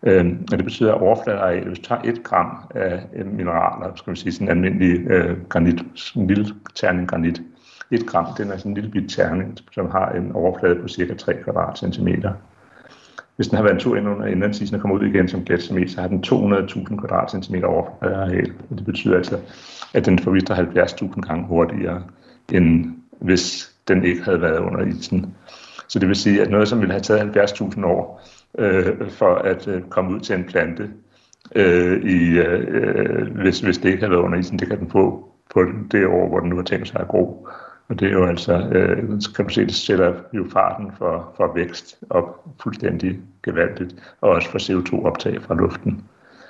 Øhm, 0.02 0.47
og 0.52 0.59
det 0.59 0.64
betyder, 0.64 0.95
at 0.95 1.00
overfladearealet, 1.00 1.66
hvis 1.66 1.78
du 1.78 1.85
tager 1.85 2.00
1 2.04 2.23
gram 2.23 2.57
af 2.75 3.00
mineraler, 3.33 3.92
skal 3.95 4.11
vi 4.12 4.19
sige 4.19 4.33
sådan 4.33 4.47
en 4.47 4.50
almindelig 4.50 5.11
øh, 5.11 5.37
granit, 5.49 5.85
en 6.16 6.26
lille 6.26 6.47
terning 6.75 7.09
granit, 7.09 7.42
1 7.90 8.07
gram, 8.07 8.26
den 8.38 8.50
er 8.50 8.57
sådan 8.57 8.71
en 8.73 8.75
lille 8.75 8.90
bit 8.90 9.11
terning, 9.11 9.59
som 9.73 9.90
har 9.90 10.11
en 10.11 10.33
overflade 10.33 10.83
på 10.83 10.88
cirka 10.88 11.14
3 11.14 11.35
kvadratcentimeter. 11.42 12.33
Hvis 13.37 13.49
den 13.49 13.57
har 13.57 13.63
været 13.63 13.75
en 13.75 13.81
tur 13.81 13.97
ind 13.97 14.09
under 14.09 14.27
indlandsisen 14.27 14.75
og 14.75 14.81
kommer 14.81 14.97
ud 14.97 15.07
igen 15.07 15.29
som 15.29 15.45
gletsjermel, 15.45 15.91
så 15.91 16.01
har 16.01 16.09
den 16.09 16.25
200.000 16.27 16.97
kvadratcentimeter 16.97 17.67
overfladeareal. 17.67 18.49
Øh, 18.49 18.55
og 18.71 18.77
det 18.79 18.85
betyder 18.85 19.17
altså, 19.17 19.39
at 19.95 20.07
den 20.07 20.19
forvister 20.19 20.55
70.000 20.55 21.21
gange 21.21 21.47
hurtigere, 21.47 22.03
end 22.53 22.87
hvis 23.21 23.75
den 23.89 24.05
ikke 24.05 24.23
havde 24.23 24.41
været 24.41 24.59
under 24.59 24.85
isen. 24.85 25.35
Så 25.89 25.99
det 25.99 26.09
vil 26.09 26.17
sige, 26.17 26.43
at 26.43 26.51
noget, 26.51 26.69
som 26.69 26.81
ville 26.81 26.93
have 26.93 27.03
taget 27.03 27.37
70.000 27.37 27.87
år 27.87 28.23
øh, 28.59 29.11
for 29.11 29.35
at 29.35 29.69
øh, 29.69 29.83
komme 29.83 30.15
ud 30.15 30.21
til 30.21 30.35
en 30.35 30.45
plante, 30.45 30.91
øh, 31.55 32.03
i, 32.03 32.39
øh, 32.39 32.67
øh, 32.69 33.37
hvis, 33.37 33.61
hvis 33.61 33.79
det 33.79 33.89
ikke 33.89 34.01
havde 34.01 34.11
været 34.11 34.23
under 34.23 34.39
isen, 34.39 34.59
det 34.59 34.69
kan 34.69 34.79
den 34.79 34.91
få 34.91 35.29
på 35.55 35.65
det 35.93 36.07
år, 36.07 36.29
hvor 36.29 36.41
den 36.41 36.49
nu 36.49 36.57
har 36.57 36.63
tænkt 36.63 36.89
sig 36.89 37.01
at 37.01 37.09
gro. 37.09 37.49
Og 37.90 38.00
det 38.00 38.09
er 38.09 38.12
jo 38.12 38.26
altså, 38.26 38.52
øh, 38.52 38.97
kan 39.37 39.44
man 39.44 39.50
se, 39.50 39.66
det 39.66 39.75
sætter 39.75 40.14
jo 40.32 40.47
farten 40.52 40.92
for, 40.99 41.35
for 41.37 41.52
vækst 41.54 41.99
op 42.11 42.44
fuldstændig 42.62 43.18
gevaldigt, 43.42 43.94
og 44.20 44.30
også 44.30 44.50
for 44.50 44.59
CO2-optag 44.59 45.42
fra 45.42 45.54
luften. 45.54 46.04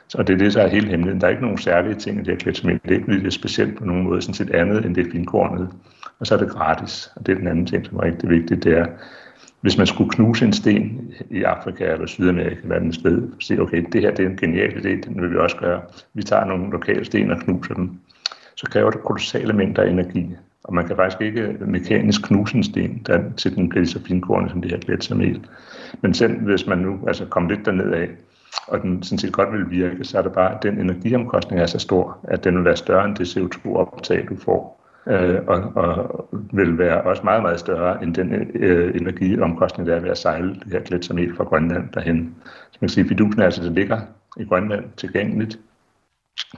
Så 0.09 0.23
det 0.23 0.35
er 0.35 0.39
det, 0.39 0.55
der 0.55 0.63
er 0.63 0.69
hele 0.69 0.87
hemmeligheden. 0.87 1.21
Der 1.21 1.27
er 1.27 1.31
ikke 1.31 1.43
nogen 1.43 1.59
særlige 1.59 1.95
ting 1.95 2.17
i 2.17 2.19
det 2.19 2.29
her 2.29 2.37
klipsmel. 2.37 2.81
Det 2.83 2.91
er 2.91 2.95
ikke 2.95 3.25
det 3.25 3.33
specielt 3.33 3.79
på 3.79 3.85
nogen 3.85 4.03
måde, 4.03 4.23
sådan 4.23 4.35
set 4.35 4.51
andet 4.51 4.85
end 4.87 4.95
det 4.95 5.07
finkornet. 5.13 5.69
Og 6.19 6.27
så 6.27 6.35
er 6.35 6.39
det 6.39 6.51
gratis. 6.51 7.13
Og 7.17 7.27
det 7.27 7.33
er 7.33 7.39
den 7.39 7.49
anden 7.49 7.67
ting, 7.67 7.87
som 7.87 7.97
er 7.97 8.03
rigtig 8.03 8.29
vigtigt, 8.29 8.65
det 8.65 8.79
er, 8.79 8.87
hvis 9.61 9.79
man 9.79 9.87
skulle 9.87 10.11
knuse 10.11 10.45
en 10.45 10.53
sten 10.53 11.13
i 11.31 11.43
Afrika 11.43 11.93
eller 11.93 12.07
Sydamerika 12.07 12.61
eller 12.63 12.77
andet 12.77 12.95
sted, 12.95 13.23
og 13.23 13.43
sige, 13.43 13.63
okay, 13.63 13.85
det 13.93 14.01
her 14.01 14.11
det 14.11 14.25
er 14.25 14.29
en 14.29 14.37
genial 14.37 14.73
idé, 14.73 15.09
den 15.09 15.23
vil 15.23 15.31
vi 15.31 15.37
også 15.37 15.57
gøre. 15.57 15.81
Vi 16.15 16.23
tager 16.23 16.45
nogle 16.45 16.71
lokale 16.71 17.05
sten 17.05 17.31
og 17.31 17.39
knuser 17.39 17.75
dem. 17.75 17.91
Så 18.57 18.67
kræver 18.71 18.91
det 18.91 19.01
kolossale 19.01 19.53
mængder 19.53 19.83
af 19.83 19.89
energi. 19.89 20.37
Og 20.65 20.75
man 20.75 20.87
kan 20.87 20.97
faktisk 20.97 21.21
ikke 21.21 21.57
mekanisk 21.61 22.23
knuse 22.23 22.57
en 22.57 22.63
sten, 22.63 23.03
der, 23.07 23.23
til 23.37 23.57
den 23.57 23.69
bliver 23.69 23.87
så 23.87 24.01
finkornet 24.05 24.51
som 24.51 24.63
det 24.63 24.71
her 24.71 24.79
gletsjermel. 24.79 25.47
Men 26.01 26.15
selv 26.15 26.41
hvis 26.41 26.67
man 26.67 26.79
nu 26.79 26.99
altså 27.07 27.27
kom 27.27 27.49
lidt 27.49 27.67
derned 27.67 27.93
af, 27.93 28.09
og 28.67 28.83
den 28.83 29.03
sådan 29.03 29.19
set 29.19 29.33
godt 29.33 29.53
vil 29.53 29.71
virke, 29.71 30.05
så 30.05 30.19
er 30.19 30.23
det 30.23 30.33
bare, 30.33 30.55
at 30.57 30.63
den 30.63 30.81
energiomkostning 30.81 31.61
er 31.61 31.67
så 31.67 31.79
stor, 31.79 32.19
at 32.25 32.45
den 32.45 32.57
vil 32.57 32.65
være 32.65 32.77
større 32.77 33.05
end 33.05 33.17
det 33.17 33.37
CO2-optag, 33.37 34.27
du 34.29 34.37
får 34.37 34.81
øh, 35.07 35.39
og, 35.47 35.73
og 35.75 36.29
vil 36.53 36.79
være 36.79 37.03
også 37.03 37.23
meget, 37.23 37.43
meget 37.43 37.61
større 37.61 38.03
end 38.03 38.15
den 38.15 38.33
øh, 38.55 38.97
energiomkostning, 39.01 39.89
der 39.89 39.97
er 39.97 40.01
ved 40.01 40.11
at 40.11 40.19
sejle 40.19 40.55
det 40.55 40.73
her 40.73 40.81
gletsjermel 40.81 41.37
fra 41.37 41.45
Grønland 41.45 41.89
derhen. 41.95 42.35
Så 42.45 42.79
man 42.81 42.89
kan 42.89 42.89
sige, 42.89 43.05
at 43.05 43.09
fidusen 43.09 43.43
altså, 43.43 43.63
det 43.63 43.73
ligger 43.73 44.01
i 44.37 44.45
Grønland 44.45 44.85
tilgængeligt. 44.97 45.59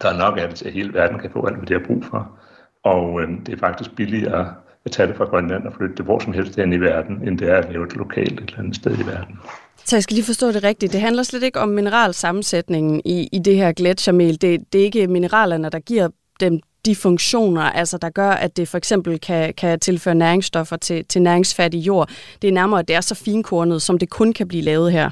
Der 0.03 0.09
er 0.09 0.19
nok 0.19 0.39
af 0.39 0.49
det 0.49 0.57
til, 0.57 0.67
at 0.67 0.73
hele 0.73 0.95
verden 0.95 1.19
kan 1.19 1.31
få 1.31 1.47
alt, 1.47 1.57
hvad 1.57 1.67
det 1.67 1.81
har 1.81 1.87
brug 1.87 2.05
for. 2.05 2.39
Og 2.85 3.23
øh, 3.23 3.29
det 3.47 3.55
er 3.55 3.59
faktisk 3.59 3.97
billigere 3.97 4.55
at 4.85 4.91
tage 4.93 5.09
det 5.09 5.17
fra 5.17 5.25
Grønland 5.25 5.67
og 5.67 5.73
flytte 5.77 5.95
det 5.95 6.05
hvor 6.05 6.19
som 6.19 6.33
helst 6.33 6.57
hen 6.57 6.73
i 6.73 6.81
verden, 6.81 7.29
end 7.29 7.39
det 7.39 7.49
er 7.49 7.57
at 7.57 7.73
lave 7.73 7.87
det 7.87 7.97
lokalt 7.97 8.41
et 8.41 8.41
eller 8.41 8.59
andet 8.59 8.77
sted 8.77 8.99
i 8.99 9.07
verden. 9.07 9.39
Så 9.85 9.97
jeg 9.97 10.03
skal 10.03 10.15
lige 10.15 10.25
forstå 10.25 10.53
det 10.53 10.65
rigtigt. 10.65 10.93
Det 10.93 11.01
handler 11.01 11.23
slet 11.23 11.43
ikke 11.43 11.61
om 11.61 11.69
mineralsammensætningen 11.69 13.03
i, 13.05 13.29
i 13.33 13.39
det 13.39 13.57
her 13.57 13.73
gletsjermel. 13.73 14.41
Det, 14.41 14.73
det 14.73 14.81
er 14.81 14.85
ikke 14.85 15.07
mineralerne, 15.07 15.71
der 15.71 15.79
giver 15.79 16.09
dem 16.41 16.61
de 16.87 16.97
funktioner, 16.97 17.63
altså 17.63 17.99
der 17.99 18.11
gør, 18.11 18.31
at 18.31 18.57
det 18.57 18.69
for 18.69 18.79
eksempel 18.79 19.21
kan, 19.21 19.55
kan 19.55 19.81
tilføre 19.81 20.15
næringsstoffer 20.15 20.77
til, 20.77 21.05
til 21.05 21.23
næringsfattig 21.23 21.79
jord. 21.79 22.11
Det 22.43 22.49
er 22.49 22.53
nærmere, 22.53 22.81
at 22.81 22.89
det 22.89 22.97
er 22.97 23.01
så 23.01 23.15
finkornet, 23.15 23.83
som 23.83 23.99
det 23.99 24.11
kun 24.11 24.33
kan 24.33 24.49
blive 24.49 24.63
lavet 24.63 24.93
her. 24.93 25.11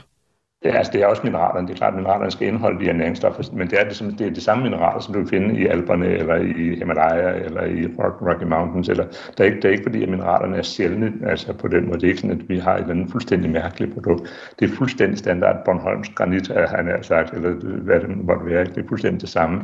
Det 0.62 0.70
er, 0.70 0.78
altså 0.78 0.92
det 0.92 1.02
er 1.02 1.06
også 1.06 1.22
mineralerne. 1.24 1.66
Det 1.66 1.72
er 1.74 1.76
klart, 1.76 1.92
at 1.92 1.96
mineralerne 1.96 2.30
skal 2.30 2.48
indeholde 2.48 2.80
de 2.80 2.84
her 2.84 2.92
næringsstoffer, 2.92 3.42
men 3.52 3.70
det 3.70 3.80
er, 3.80 3.84
det, 3.84 4.18
det 4.18 4.26
er 4.26 4.30
de 4.30 4.40
samme 4.40 4.64
mineraler, 4.64 5.00
som 5.00 5.14
du 5.14 5.20
kan 5.20 5.28
finde 5.28 5.60
i 5.60 5.66
Alperne, 5.66 6.06
eller 6.06 6.34
i 6.34 6.74
Himalaya, 6.74 7.44
eller 7.44 7.64
i 7.64 7.86
Rocky 7.98 8.44
Mountains. 8.44 8.88
Eller, 8.88 9.04
det, 9.04 9.40
er 9.40 9.44
ikke, 9.44 9.56
det 9.56 9.64
er 9.64 9.70
ikke 9.70 9.82
fordi, 9.82 10.02
at 10.02 10.08
mineralerne 10.08 10.56
er 10.56 10.62
sjældne, 10.62 11.12
altså 11.26 11.52
på 11.52 11.68
den 11.68 11.86
måde. 11.86 12.00
Det 12.00 12.04
er 12.04 12.08
ikke 12.08 12.20
sådan, 12.20 12.40
at 12.40 12.48
vi 12.48 12.58
har 12.58 12.74
et 12.74 12.80
eller 12.80 12.94
andet 12.94 13.10
fuldstændig 13.10 13.50
mærkeligt 13.50 13.94
produkt. 13.94 14.52
Det 14.58 14.70
er 14.70 14.76
fuldstændig 14.76 15.18
standard 15.18 15.64
Bornholms 15.64 16.08
granit, 16.08 16.48
han 16.48 16.86
har 16.86 17.02
sagt, 17.02 17.34
eller 17.34 17.50
hvad 17.82 18.00
det 18.00 18.24
måtte 18.24 18.46
være. 18.46 18.64
Det 18.64 18.78
er 18.78 18.88
fuldstændig 18.88 19.20
det 19.20 19.28
samme, 19.28 19.62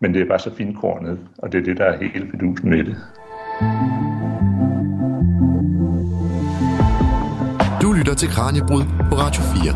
men 0.00 0.14
det 0.14 0.22
er 0.22 0.26
bare 0.26 0.38
så 0.38 0.54
finkornet, 0.54 1.18
og 1.38 1.52
det 1.52 1.60
er 1.60 1.64
det, 1.64 1.76
der 1.78 1.84
er 1.84 1.96
hele 1.96 2.28
fidusen 2.30 2.70
med 2.70 2.84
det. 2.84 2.96
Du 3.60 4.47
lytter 8.08 8.18
til 8.18 8.28
Kranjebrud 8.28 8.82
på 9.10 9.14
Radio 9.18 9.42
4. 9.42 9.72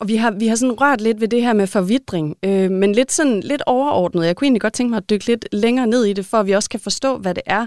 Og 0.00 0.08
vi 0.08 0.16
har, 0.16 0.30
vi 0.30 0.46
har 0.46 0.56
sådan 0.56 0.80
rørt 0.80 1.00
lidt 1.00 1.20
ved 1.20 1.28
det 1.28 1.42
her 1.42 1.52
med 1.52 1.66
forvidring, 1.66 2.36
øh, 2.42 2.70
men 2.70 2.92
lidt, 2.92 3.12
sådan, 3.12 3.40
lidt 3.40 3.62
overordnet. 3.66 4.26
Jeg 4.26 4.36
kunne 4.36 4.46
egentlig 4.46 4.60
godt 4.60 4.72
tænke 4.72 4.90
mig 4.90 4.96
at 4.96 5.10
dykke 5.10 5.26
lidt 5.26 5.48
længere 5.52 5.86
ned 5.86 6.04
i 6.04 6.12
det, 6.12 6.26
for 6.26 6.38
at 6.38 6.46
vi 6.46 6.52
også 6.52 6.70
kan 6.70 6.80
forstå, 6.80 7.18
hvad 7.18 7.34
det 7.34 7.42
er, 7.46 7.66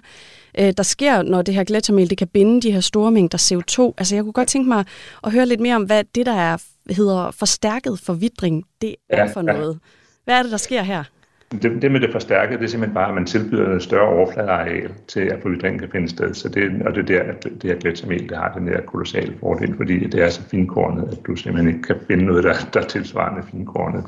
øh, 0.60 0.74
der 0.78 0.84
sker, 0.84 1.22
når 1.22 1.42
det 1.42 1.54
her 1.54 1.64
gletsjermel 1.64 2.10
det 2.10 2.18
kan 2.18 2.28
binde 2.28 2.62
de 2.62 2.72
her 2.72 2.80
store 2.80 3.12
mængder 3.12 3.38
CO2. 3.38 3.94
Altså 3.98 4.16
jeg 4.16 4.24
kunne 4.24 4.34
godt 4.34 4.48
tænke 4.48 4.68
mig 4.68 4.86
at 5.24 5.32
høre 5.32 5.46
lidt 5.46 5.60
mere 5.60 5.76
om, 5.76 5.84
hvad 5.84 6.04
det, 6.16 6.26
der 6.26 6.36
er, 6.36 6.58
hedder 6.90 7.32
forstærket 7.32 8.00
forvidring, 8.00 8.64
det 8.82 8.96
er 9.10 9.26
ja, 9.26 9.32
for 9.34 9.42
noget. 9.42 9.80
Hvad 10.26 10.36
er 10.36 10.44
det, 10.44 10.52
der 10.52 10.58
sker 10.58 10.82
her? 10.82 11.04
Det, 11.64 11.82
det 11.82 11.92
med 11.92 12.00
det 12.00 12.12
forstærkede, 12.12 12.60
det 12.60 12.66
er 12.66 12.70
simpelthen 12.70 12.94
bare, 12.94 13.08
at 13.08 13.16
man 13.16 13.26
tilbyder 13.26 13.74
en 13.74 13.80
større 13.80 14.08
overfladeareal 14.08 14.92
til, 15.08 15.20
at 15.20 15.42
forvidringen 15.42 15.80
kan 15.80 15.90
finde 15.92 16.10
sted. 16.10 16.34
Så 16.34 16.50
det, 16.50 16.82
og 16.86 16.96
det 16.96 17.10
er 17.10 17.24
der, 17.24 17.32
at 17.32 17.44
det 17.44 17.64
her 17.64 17.76
gletsjermel, 17.80 18.30
det 18.30 18.38
har 18.38 18.54
den 18.58 18.68
her 18.68 18.82
kolossale 18.82 19.34
fordel, 19.40 19.76
fordi 19.78 20.08
det 20.08 20.24
er 20.24 20.30
så 20.30 20.50
finkornet, 20.50 21.08
at 21.12 21.18
du 21.28 21.36
simpelthen 21.36 21.76
ikke 21.76 21.88
kan 21.88 21.96
finde 22.08 22.26
noget, 22.26 22.44
der, 22.44 22.54
der 22.74 22.80
er 22.80 22.86
tilsvarende 22.86 23.48
finkornet. 23.52 24.04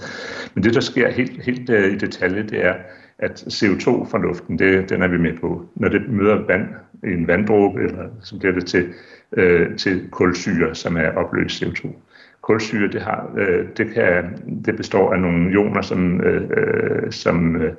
Men 0.53 0.63
det, 0.63 0.73
der 0.73 0.81
sker 0.81 1.11
helt, 1.11 1.43
helt 1.43 1.69
uh, 1.69 1.75
i 1.75 1.95
detalje, 1.95 2.43
det 2.43 2.65
er, 2.65 2.73
at 3.19 3.31
CO2 3.31 4.11
fra 4.11 4.17
luften, 4.17 4.59
det, 4.59 4.89
den 4.89 5.01
er 5.01 5.07
vi 5.07 5.17
med 5.17 5.33
på. 5.41 5.65
Når 5.75 5.89
det 5.89 6.09
møder 6.09 6.45
vand 6.47 6.67
i 7.03 7.07
en 7.07 7.27
vanddråbe, 7.27 7.79
eller 7.79 8.03
så 8.21 8.39
bliver 8.39 8.53
det 8.53 8.65
til, 8.65 8.85
uh, 9.37 9.75
til 9.77 10.09
kulsyre, 10.11 10.75
som 10.75 10.97
er 10.97 11.11
opløst 11.11 11.63
CO2 11.63 11.87
kulsyre, 12.47 12.87
det, 12.87 13.01
har, 13.01 13.29
øh, 13.37 13.65
det, 13.77 13.93
kan, 13.93 14.23
det 14.65 14.75
består 14.77 15.13
af 15.13 15.19
nogle 15.19 15.51
ioner, 15.51 15.81
som, 15.81 16.21
øh, 16.21 16.49
øh, 16.57 17.11
som, 17.11 17.55
øh, 17.55 17.73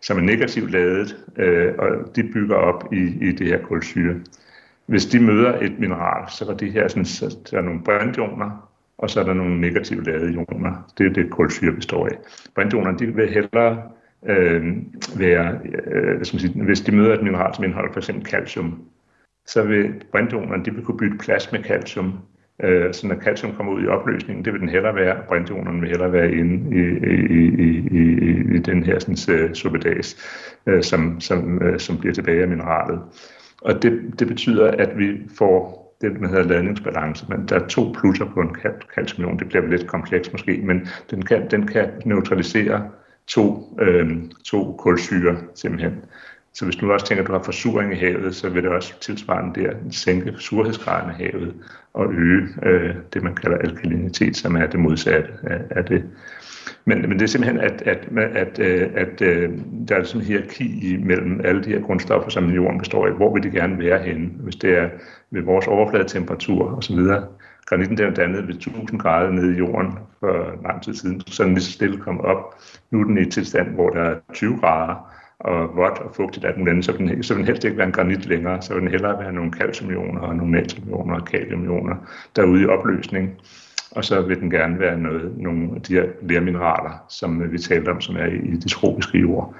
som 0.00 0.18
er 0.18 0.22
negativt 0.22 0.70
ladet, 0.70 1.16
øh, 1.36 1.72
og 1.78 2.16
de 2.16 2.22
bygger 2.22 2.56
op 2.56 2.92
i, 2.92 3.28
i 3.28 3.32
det 3.32 3.46
her 3.46 3.58
kulsyre. 3.62 4.14
Hvis 4.86 5.06
de 5.06 5.20
møder 5.20 5.58
et 5.58 5.78
mineral, 5.78 6.30
så 6.30 6.44
er 6.50 6.54
de 6.54 6.70
her 6.70 6.88
sådan, 6.88 7.04
så 7.04 7.36
der 7.50 7.58
er 7.58 7.62
nogle 7.62 7.80
brintioner, 7.84 8.70
og 8.98 9.10
så 9.10 9.20
er 9.20 9.24
der 9.24 9.34
nogle 9.34 9.60
negativt 9.60 10.06
ladede 10.06 10.32
ioner. 10.32 10.92
Det 10.98 11.06
er 11.06 11.12
det, 11.12 11.30
kulsyre 11.30 11.72
består 11.72 12.06
af. 12.06 12.18
Brintionerne, 12.54 12.98
de 12.98 13.06
vil 13.06 13.28
hellere 13.30 13.82
øh, 14.26 14.76
være, 15.18 15.58
øh, 15.86 16.16
hvad 16.16 16.24
skal 16.24 16.36
man 16.36 16.40
sige, 16.40 16.64
hvis 16.64 16.80
de 16.80 16.96
møder 16.96 17.14
et 17.14 17.22
mineral, 17.22 17.54
som 17.54 17.64
indeholder 17.64 17.92
f.eks. 17.92 18.10
calcium, 18.24 18.82
så 19.46 19.62
vil 19.62 19.92
brændionerne 20.12 20.64
de 20.64 20.74
vil 20.74 20.84
kunne 20.84 20.98
bytte 20.98 21.18
plads 21.18 21.52
med 21.52 21.64
calcium 21.64 22.18
øh, 22.62 22.94
så 22.94 23.06
når 23.06 23.14
calcium 23.14 23.56
kommer 23.56 23.72
ud 23.72 23.82
i 23.82 23.86
opløsningen, 23.86 24.44
det 24.44 24.52
vil 24.52 24.60
den 24.60 24.68
hellere 24.68 24.94
være, 24.94 25.16
og 25.16 25.24
brintionerne 25.28 25.80
vil 25.80 25.88
hellere 25.88 26.12
være 26.12 26.32
inde 26.32 26.76
i, 26.76 26.82
i, 27.30 27.42
i, 27.68 27.88
i, 27.90 28.56
i 28.56 28.58
den 28.58 28.82
her 28.82 28.98
sådan, 28.98 29.34
uh, 29.34 29.42
øh, 29.42 29.54
suppedas, 29.54 30.16
uh, 30.66 30.72
øh, 30.72 30.82
som, 30.82 31.20
som, 31.20 31.62
uh, 31.62 31.78
som 31.78 31.98
bliver 31.98 32.14
tilbage 32.14 32.42
af 32.42 32.48
mineralet. 32.48 33.00
Og 33.62 33.82
det, 33.82 34.00
det 34.18 34.28
betyder, 34.28 34.70
at 34.70 34.98
vi 34.98 35.20
får 35.38 35.82
det, 36.00 36.20
man 36.20 36.30
hedder 36.30 36.48
ladningsbalance, 36.48 37.26
men 37.28 37.48
der 37.48 37.60
er 37.60 37.68
to 37.68 37.94
plusser 38.00 38.24
på 38.34 38.40
en 38.40 38.56
calciumion. 38.94 39.38
Det 39.38 39.48
bliver 39.48 39.66
lidt 39.66 39.86
kompleks 39.86 40.32
måske, 40.32 40.60
men 40.64 40.88
den 41.10 41.22
kan, 41.22 41.50
den 41.50 41.66
kan 41.66 41.90
neutralisere 42.04 42.90
to, 43.26 43.76
øh, 43.80 44.10
to 44.44 44.76
kulsyre 44.78 45.36
simpelthen. 45.54 45.92
Så 46.54 46.64
hvis 46.64 46.76
du 46.76 46.92
også 46.92 47.06
tænker, 47.06 47.22
at 47.22 47.28
du 47.28 47.32
har 47.32 47.42
forsuring 47.42 47.92
i 47.92 47.96
havet, 47.96 48.34
så 48.34 48.48
vil 48.48 48.62
det 48.62 48.70
også 48.70 49.00
tilsvarende 49.00 49.60
der 49.60 49.72
sænke 49.90 50.34
surhedsgraden 50.38 51.10
af 51.10 51.16
havet 51.16 51.54
og 51.94 52.12
øge 52.12 52.48
øh, 52.62 52.94
det, 53.12 53.22
man 53.22 53.34
kalder 53.34 53.58
alkalinitet, 53.58 54.36
som 54.36 54.56
er 54.56 54.66
det 54.66 54.80
modsatte 54.80 55.32
af, 55.42 55.60
af 55.70 55.84
det. 55.84 56.04
Men, 56.84 57.00
men 57.00 57.12
det 57.12 57.22
er 57.22 57.26
simpelthen, 57.26 57.60
at, 57.60 57.82
at, 57.82 58.08
at, 58.16 58.58
øh, 58.58 58.90
at, 58.94 59.22
at 59.22 59.50
der 59.88 59.96
er 59.96 60.04
sådan 60.04 60.20
en 60.20 60.26
hierarki 60.26 60.96
mellem 61.04 61.40
alle 61.44 61.64
de 61.64 61.70
her 61.70 61.80
grundstoffer, 61.80 62.30
som 62.30 62.50
jorden 62.50 62.78
består 62.78 63.06
af. 63.06 63.12
Hvor 63.12 63.34
vil 63.34 63.42
de 63.42 63.50
gerne 63.50 63.78
være 63.78 64.02
henne? 64.02 64.30
Hvis 64.40 64.56
det 64.56 64.78
er 64.78 64.88
ved 65.30 65.42
vores 65.42 65.66
overfladetemperatur 65.66 66.76
osv. 66.76 66.98
Granitten 67.66 67.98
der 67.98 68.06
er 68.06 68.14
dannet 68.14 68.48
ved 68.48 68.54
1000 68.54 69.00
grader 69.00 69.30
nede 69.30 69.54
i 69.54 69.58
jorden 69.58 69.92
for 70.20 70.62
lang 70.62 70.82
tid 70.82 70.94
siden, 70.94 71.20
så 71.26 71.44
den 71.44 71.54
lige 71.54 71.64
så 71.64 71.72
stille 71.72 71.98
kom 71.98 72.20
op. 72.20 72.54
Nu 72.90 73.00
er 73.00 73.04
den 73.04 73.18
i 73.18 73.20
et 73.20 73.32
tilstand, 73.32 73.68
hvor 73.68 73.90
der 73.90 74.02
er 74.02 74.16
20 74.32 74.58
grader, 74.58 75.11
og 75.44 75.76
vådt 75.76 75.98
og 75.98 76.14
fugtigt 76.14 76.44
af 76.44 76.54
den 76.54 76.68
anden, 76.68 76.82
så 76.82 76.92
vil 76.92 77.08
den, 77.08 77.22
så 77.22 77.34
vil 77.34 77.38
den 77.38 77.46
helst 77.46 77.64
ikke 77.64 77.76
være 77.76 77.86
en 77.86 77.92
granit 77.92 78.26
længere, 78.26 78.62
så 78.62 78.74
vil 78.74 78.82
den 78.82 78.90
hellere 78.90 79.18
være 79.18 79.32
nogle 79.32 79.52
calciumioner 79.52 80.20
og 80.20 80.36
nogle 80.36 80.52
natriumioner 80.52 81.14
og 81.14 81.24
kaliumioner, 81.24 81.96
derude 82.36 82.62
i 82.62 82.66
opløsning. 82.66 83.30
Og 83.90 84.04
så 84.04 84.20
vil 84.20 84.40
den 84.40 84.50
gerne 84.50 84.78
være 84.78 84.98
noget, 84.98 85.38
nogle 85.38 85.70
af 85.74 85.82
de 85.82 85.94
her 85.94 86.04
lermineraler, 86.22 87.04
som 87.08 87.42
øh, 87.42 87.52
vi 87.52 87.58
talte 87.58 87.88
om, 87.88 88.00
som 88.00 88.16
er 88.16 88.26
i 88.26 88.56
det 88.56 88.70
tropiske 88.70 89.18
jord. 89.18 89.54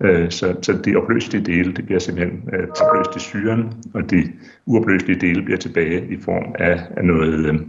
Øh, 0.00 0.30
så, 0.30 0.56
så 0.62 0.72
de 0.84 0.96
opløselige 0.96 1.44
dele, 1.44 1.72
det 1.74 1.86
bliver 1.86 1.98
simpelthen 1.98 2.48
øh, 2.52 2.68
opløst 2.80 3.16
i 3.16 3.20
syren, 3.20 3.72
og 3.94 4.10
de 4.10 4.32
uopløselige 4.66 5.20
dele 5.20 5.42
bliver 5.42 5.58
tilbage 5.58 6.06
i 6.10 6.20
form 6.20 6.54
af, 6.58 6.80
af 6.96 7.04
noget, 7.04 7.46
øh, 7.46 7.60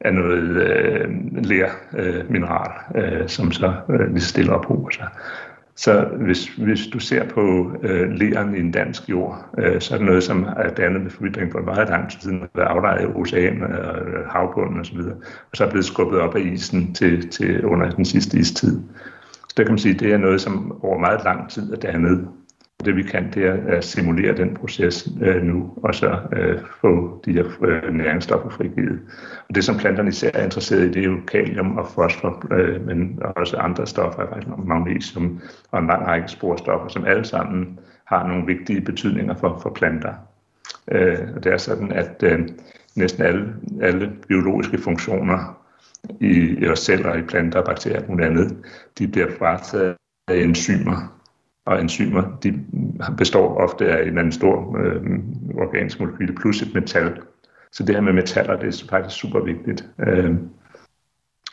af 0.00 0.14
noget 0.14 0.42
øh, 0.42 1.10
lærmineral, 1.44 2.70
øh, 2.96 3.20
øh, 3.20 3.28
som 3.28 3.52
så 3.52 3.74
øh, 3.90 4.08
lige 4.08 4.20
stille 4.20 4.52
ophober 4.52 4.90
sig. 4.90 5.08
Så 5.76 6.08
hvis, 6.20 6.48
hvis 6.48 6.86
du 6.86 6.98
ser 6.98 7.28
på 7.28 7.72
øh, 7.82 8.10
leren 8.10 8.54
i 8.54 8.60
en 8.60 8.72
dansk 8.72 9.08
jord, 9.08 9.50
øh, 9.58 9.80
så 9.80 9.94
er 9.94 9.98
det 9.98 10.06
noget, 10.06 10.22
som 10.22 10.44
er 10.56 10.68
dannet 10.68 11.02
med 11.02 11.10
forvidring 11.10 11.52
for 11.52 11.60
meget 11.60 11.88
lang 11.88 12.10
tid 12.10 12.20
siden, 12.20 12.42
været 12.54 12.66
aflejet 12.66 13.02
i 13.02 13.06
ocean 13.06 13.62
og 13.62 13.98
øh, 14.06 14.26
havbunden 14.28 14.80
osv., 14.80 14.98
og, 14.98 15.12
og 15.50 15.54
så 15.54 15.64
er 15.64 15.70
blevet 15.70 15.84
skubbet 15.84 16.20
op 16.20 16.36
af 16.36 16.40
isen 16.40 16.94
til, 16.94 17.30
til 17.30 17.64
under 17.64 17.90
den 17.90 18.04
sidste 18.04 18.38
istid. 18.38 18.80
Så 19.48 19.54
der 19.56 19.62
kan 19.62 19.72
man 19.72 19.78
sige, 19.78 19.94
at 19.94 20.00
det 20.00 20.12
er 20.12 20.18
noget, 20.18 20.40
som 20.40 20.84
over 20.84 20.98
meget 20.98 21.20
lang 21.24 21.50
tid 21.50 21.72
er 21.72 21.76
dannet 21.76 22.28
det 22.84 22.96
vi 22.96 23.02
kan, 23.02 23.32
det 23.34 23.46
er 23.46 23.56
at 23.66 23.84
simulere 23.84 24.36
den 24.36 24.54
proces 24.54 25.08
øh, 25.22 25.42
nu, 25.42 25.70
og 25.76 25.94
så 25.94 26.18
øh, 26.32 26.58
få 26.80 27.22
de 27.24 27.32
her 27.32 27.44
øh, 27.64 27.94
næringsstoffer 27.94 28.50
frigivet. 28.50 29.00
Og 29.48 29.54
det, 29.54 29.64
som 29.64 29.76
planterne 29.76 30.08
især 30.08 30.30
er 30.34 30.44
interesseret 30.44 30.84
i, 30.84 30.88
det 30.88 30.96
er 30.96 31.04
jo 31.04 31.16
kalium 31.28 31.78
og 31.78 31.88
fosfor, 31.88 32.46
øh, 32.52 32.86
men 32.86 33.22
også 33.36 33.56
andre 33.56 33.86
stoffer, 33.86 34.26
faktisk 34.26 34.48
magnesium 34.64 35.40
og 35.70 35.80
en 35.80 35.86
lang 35.86 36.06
række 36.06 36.28
sporstoffer, 36.28 36.88
som 36.88 37.04
alle 37.04 37.24
sammen 37.24 37.78
har 38.04 38.28
nogle 38.28 38.46
vigtige 38.46 38.80
betydninger 38.80 39.34
for, 39.34 39.58
for 39.62 39.70
planter. 39.70 40.12
Øh, 40.90 41.18
og 41.36 41.44
det 41.44 41.52
er 41.52 41.56
sådan, 41.56 41.92
at 41.92 42.22
øh, 42.22 42.48
næsten 42.96 43.22
alle, 43.22 43.54
alle 43.82 44.12
biologiske 44.28 44.78
funktioner 44.78 45.64
i, 46.20 46.56
i 46.58 46.68
os 46.68 46.78
selv 46.78 47.06
og 47.06 47.18
i 47.18 47.22
planter, 47.22 47.62
bakterier 47.62 48.02
og 48.08 48.22
andet, 48.22 48.56
de 48.98 49.08
bliver 49.08 49.30
frataget 49.38 49.96
af 50.28 50.36
enzymer, 50.36 51.20
og 51.66 51.80
enzymer, 51.80 52.38
de 52.42 52.64
består 53.18 53.56
ofte 53.56 53.88
af 53.88 54.02
en 54.02 54.08
eller 54.08 54.18
anden 54.18 54.32
stor 54.32 54.78
øh, 54.78 55.02
organisk 55.54 56.00
molekyle 56.00 56.34
plus 56.34 56.62
et 56.62 56.74
metal. 56.74 57.20
Så 57.72 57.82
det 57.82 57.94
her 57.94 58.02
med 58.02 58.12
metaller, 58.12 58.56
det 58.56 58.82
er 58.82 58.86
faktisk 58.90 59.20
super 59.20 59.40
vigtigt. 59.40 59.88
Øh, 59.98 60.34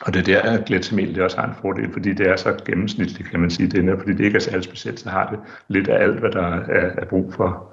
og 0.00 0.14
det 0.14 0.20
er 0.20 0.42
der, 0.42 0.58
at 0.58 0.64
gletsjermel 0.64 1.14
det 1.14 1.22
også 1.22 1.40
har 1.40 1.48
en 1.48 1.54
fordel, 1.60 1.92
fordi 1.92 2.12
det 2.12 2.26
er 2.26 2.36
så 2.36 2.62
gennemsnitligt, 2.64 3.30
kan 3.30 3.40
man 3.40 3.50
sige. 3.50 3.68
Det 3.68 3.88
er, 3.88 3.98
fordi 3.98 4.12
det 4.12 4.24
ikke 4.24 4.36
er 4.36 4.40
særlig 4.40 4.64
specielt, 4.64 5.00
så 5.00 5.08
har 5.08 5.30
det 5.30 5.38
lidt 5.68 5.88
af 5.88 6.02
alt, 6.02 6.18
hvad 6.18 6.30
der 6.30 6.46
er, 6.46 6.90
er 6.98 7.04
brug 7.04 7.34
for. 7.34 7.72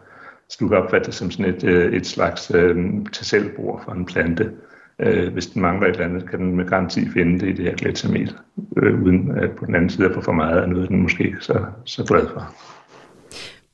Så 0.49 0.57
du 0.59 0.67
kan 0.67 0.77
opfatte 0.77 1.05
det 1.05 1.13
som 1.13 1.31
sådan 1.31 1.55
et, 1.55 1.63
øh, 1.63 1.93
et 1.93 2.07
slags 2.07 2.51
øh, 2.55 2.75
til 3.13 3.51
for 3.55 3.91
en 3.91 4.05
plante. 4.05 4.51
Øh, 4.99 5.33
hvis 5.33 5.47
den 5.47 5.61
mangler 5.61 5.87
et 5.87 5.91
eller 5.91 6.05
andet, 6.05 6.29
kan 6.29 6.39
den 6.39 6.55
med 6.55 6.65
garanti 6.65 7.09
finde 7.09 7.39
det 7.39 7.49
i 7.49 7.53
det 7.53 7.65
her 7.65 7.75
gletsjermel, 7.75 8.33
øh, 8.77 9.03
uden 9.03 9.31
at 9.37 9.51
på 9.51 9.65
den 9.65 9.75
anden 9.75 9.89
side 9.89 10.07
at 10.07 10.13
få 10.13 10.21
for 10.21 10.31
meget 10.31 10.61
af 10.61 10.69
noget, 10.69 10.89
den 10.89 11.01
måske 11.01 11.23
ikke 11.23 11.37
så, 11.41 11.65
så 11.85 12.03
glad 12.03 12.27
for. 12.33 12.53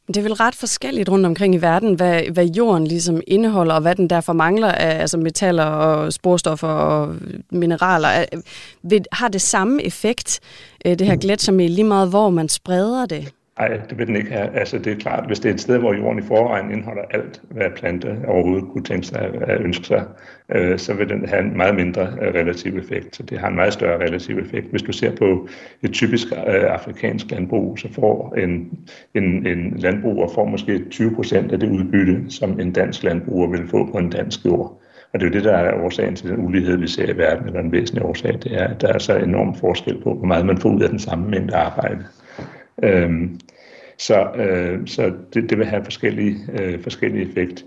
Det 0.08 0.18
er 0.18 0.22
vel 0.22 0.34
ret 0.34 0.56
forskelligt 0.56 1.10
rundt 1.10 1.26
omkring 1.26 1.56
i 1.56 1.62
verden, 1.62 1.94
hvad, 1.94 2.22
hvad 2.34 2.46
jorden 2.46 2.88
ligesom 2.88 3.22
indeholder, 3.28 3.76
og 3.76 3.82
hvad 3.82 3.96
den 3.96 4.10
derfor 4.10 4.34
mangler 4.34 4.72
af 4.72 5.02
altså 5.02 5.18
metaller 5.18 5.64
og 5.64 6.14
sporstoffer 6.14 6.68
og 6.68 7.16
mineraler. 7.52 8.08
Har 9.12 9.28
det 9.28 9.42
samme 9.42 9.84
effekt, 9.84 10.40
øh, 10.86 11.00
det 11.00 11.08
her 11.08 11.16
gletsjermel, 11.16 11.72
lige 11.72 11.86
meget 11.86 12.10
hvor 12.10 12.30
man 12.30 12.50
spreder 12.50 13.06
det? 13.06 13.34
Nej, 13.60 13.82
det 13.90 13.98
vil 13.98 14.08
den 14.08 14.16
ikke 14.16 14.32
have. 14.32 14.50
Altså, 14.60 14.78
det 14.78 14.94
er 14.94 14.96
klart, 14.96 15.28
hvis 15.28 15.40
det 15.40 15.50
er 15.50 15.54
et 15.54 15.62
sted, 15.62 15.78
hvor 15.78 15.94
jorden 15.94 16.20
i 16.20 16.28
forvejen 16.28 16.72
indeholder 16.72 17.02
alt, 17.10 17.42
hvad 17.50 17.70
plante 17.76 18.18
overhovedet 18.28 18.70
kunne 18.72 18.84
tænke 18.84 19.08
sig 19.08 19.22
at 19.42 19.62
ønske 19.62 19.86
sig, 19.86 20.04
øh, 20.56 20.80
så 20.80 20.94
vil 20.94 21.10
den 21.10 21.28
have 21.30 21.44
en 21.44 21.58
meget 21.58 21.76
mindre 21.76 22.02
øh, 22.02 22.34
relativ 22.34 22.78
effekt. 22.78 23.16
Så 23.16 23.24
det 23.24 23.40
har 23.40 23.48
en 23.48 23.56
meget 23.56 23.74
større 23.74 24.00
relativ 24.00 24.38
effekt. 24.38 24.68
Hvis 24.72 24.82
du 24.82 24.92
ser 24.92 25.16
på 25.16 25.48
et 25.84 25.94
typisk 25.94 26.28
øh, 26.32 26.64
afrikansk 26.74 27.32
landbrug, 27.32 27.80
så 27.80 27.94
får 27.94 28.34
en, 28.38 28.80
en, 29.14 29.48
en 29.48 29.74
landbruger 29.78 30.28
får 30.36 30.46
måske 30.46 30.90
20 30.90 31.16
procent 31.16 31.52
af 31.52 31.60
det 31.60 31.70
udbytte, 31.70 32.26
som 32.30 32.60
en 32.60 32.72
dansk 32.72 33.04
landbruger 33.04 33.48
vil 33.50 33.68
få 33.68 33.92
på 33.92 33.98
en 33.98 34.10
dansk 34.10 34.46
jord. 34.46 34.82
Og 35.14 35.20
det 35.20 35.26
er 35.26 35.30
jo 35.30 35.34
det, 35.34 35.44
der 35.44 35.58
er 35.58 35.84
årsagen 35.84 36.16
til 36.16 36.30
den 36.30 36.46
ulighed, 36.46 36.78
vi 36.78 36.88
ser 36.88 37.14
i 37.14 37.18
verden, 37.18 37.48
eller 37.48 37.60
en 37.60 37.72
væsentlig 37.72 38.06
årsag, 38.06 38.34
det 38.34 38.62
er, 38.62 38.68
at 38.68 38.82
der 38.82 38.88
er 38.94 39.00
så 39.00 39.18
enorm 39.18 39.56
forskel 39.56 40.02
på, 40.04 40.14
hvor 40.14 40.28
meget 40.28 40.46
man 40.46 40.58
får 40.58 40.70
ud 40.70 40.82
af 40.82 40.90
den 40.90 41.00
samme 41.00 41.30
mængde 41.30 41.56
arbejde. 41.56 42.06
Øhm, 42.84 43.40
så 43.98 44.32
øh, 44.36 44.88
så 44.88 45.14
det, 45.34 45.50
det 45.50 45.58
vil 45.58 45.66
have 45.66 45.84
forskellige, 45.84 46.36
øh, 46.60 46.84
forskellige 46.84 47.30
effekt. 47.30 47.66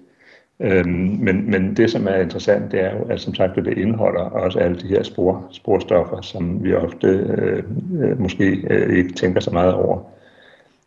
Øhm, 0.61 1.19
men, 1.21 1.51
men 1.51 1.77
det, 1.77 1.91
som 1.91 2.07
er 2.07 2.15
interessant, 2.15 2.73
det 2.73 2.81
er 2.81 2.97
jo, 2.97 3.05
at 3.05 3.21
som 3.21 3.35
sagt, 3.35 3.59
at 3.59 3.65
det 3.65 3.79
indeholder 3.79 4.21
også 4.21 4.59
alle 4.59 4.81
de 4.81 4.89
her 4.89 5.03
spor, 5.03 5.49
sporstoffer, 5.53 6.21
som 6.21 6.65
vi 6.65 6.75
ofte 6.75 7.07
øh, 7.07 7.63
øh, 8.03 8.21
måske 8.21 8.67
øh, 8.71 8.97
ikke 8.99 9.13
tænker 9.13 9.41
så 9.41 9.51
meget 9.51 9.75
over. 9.75 10.01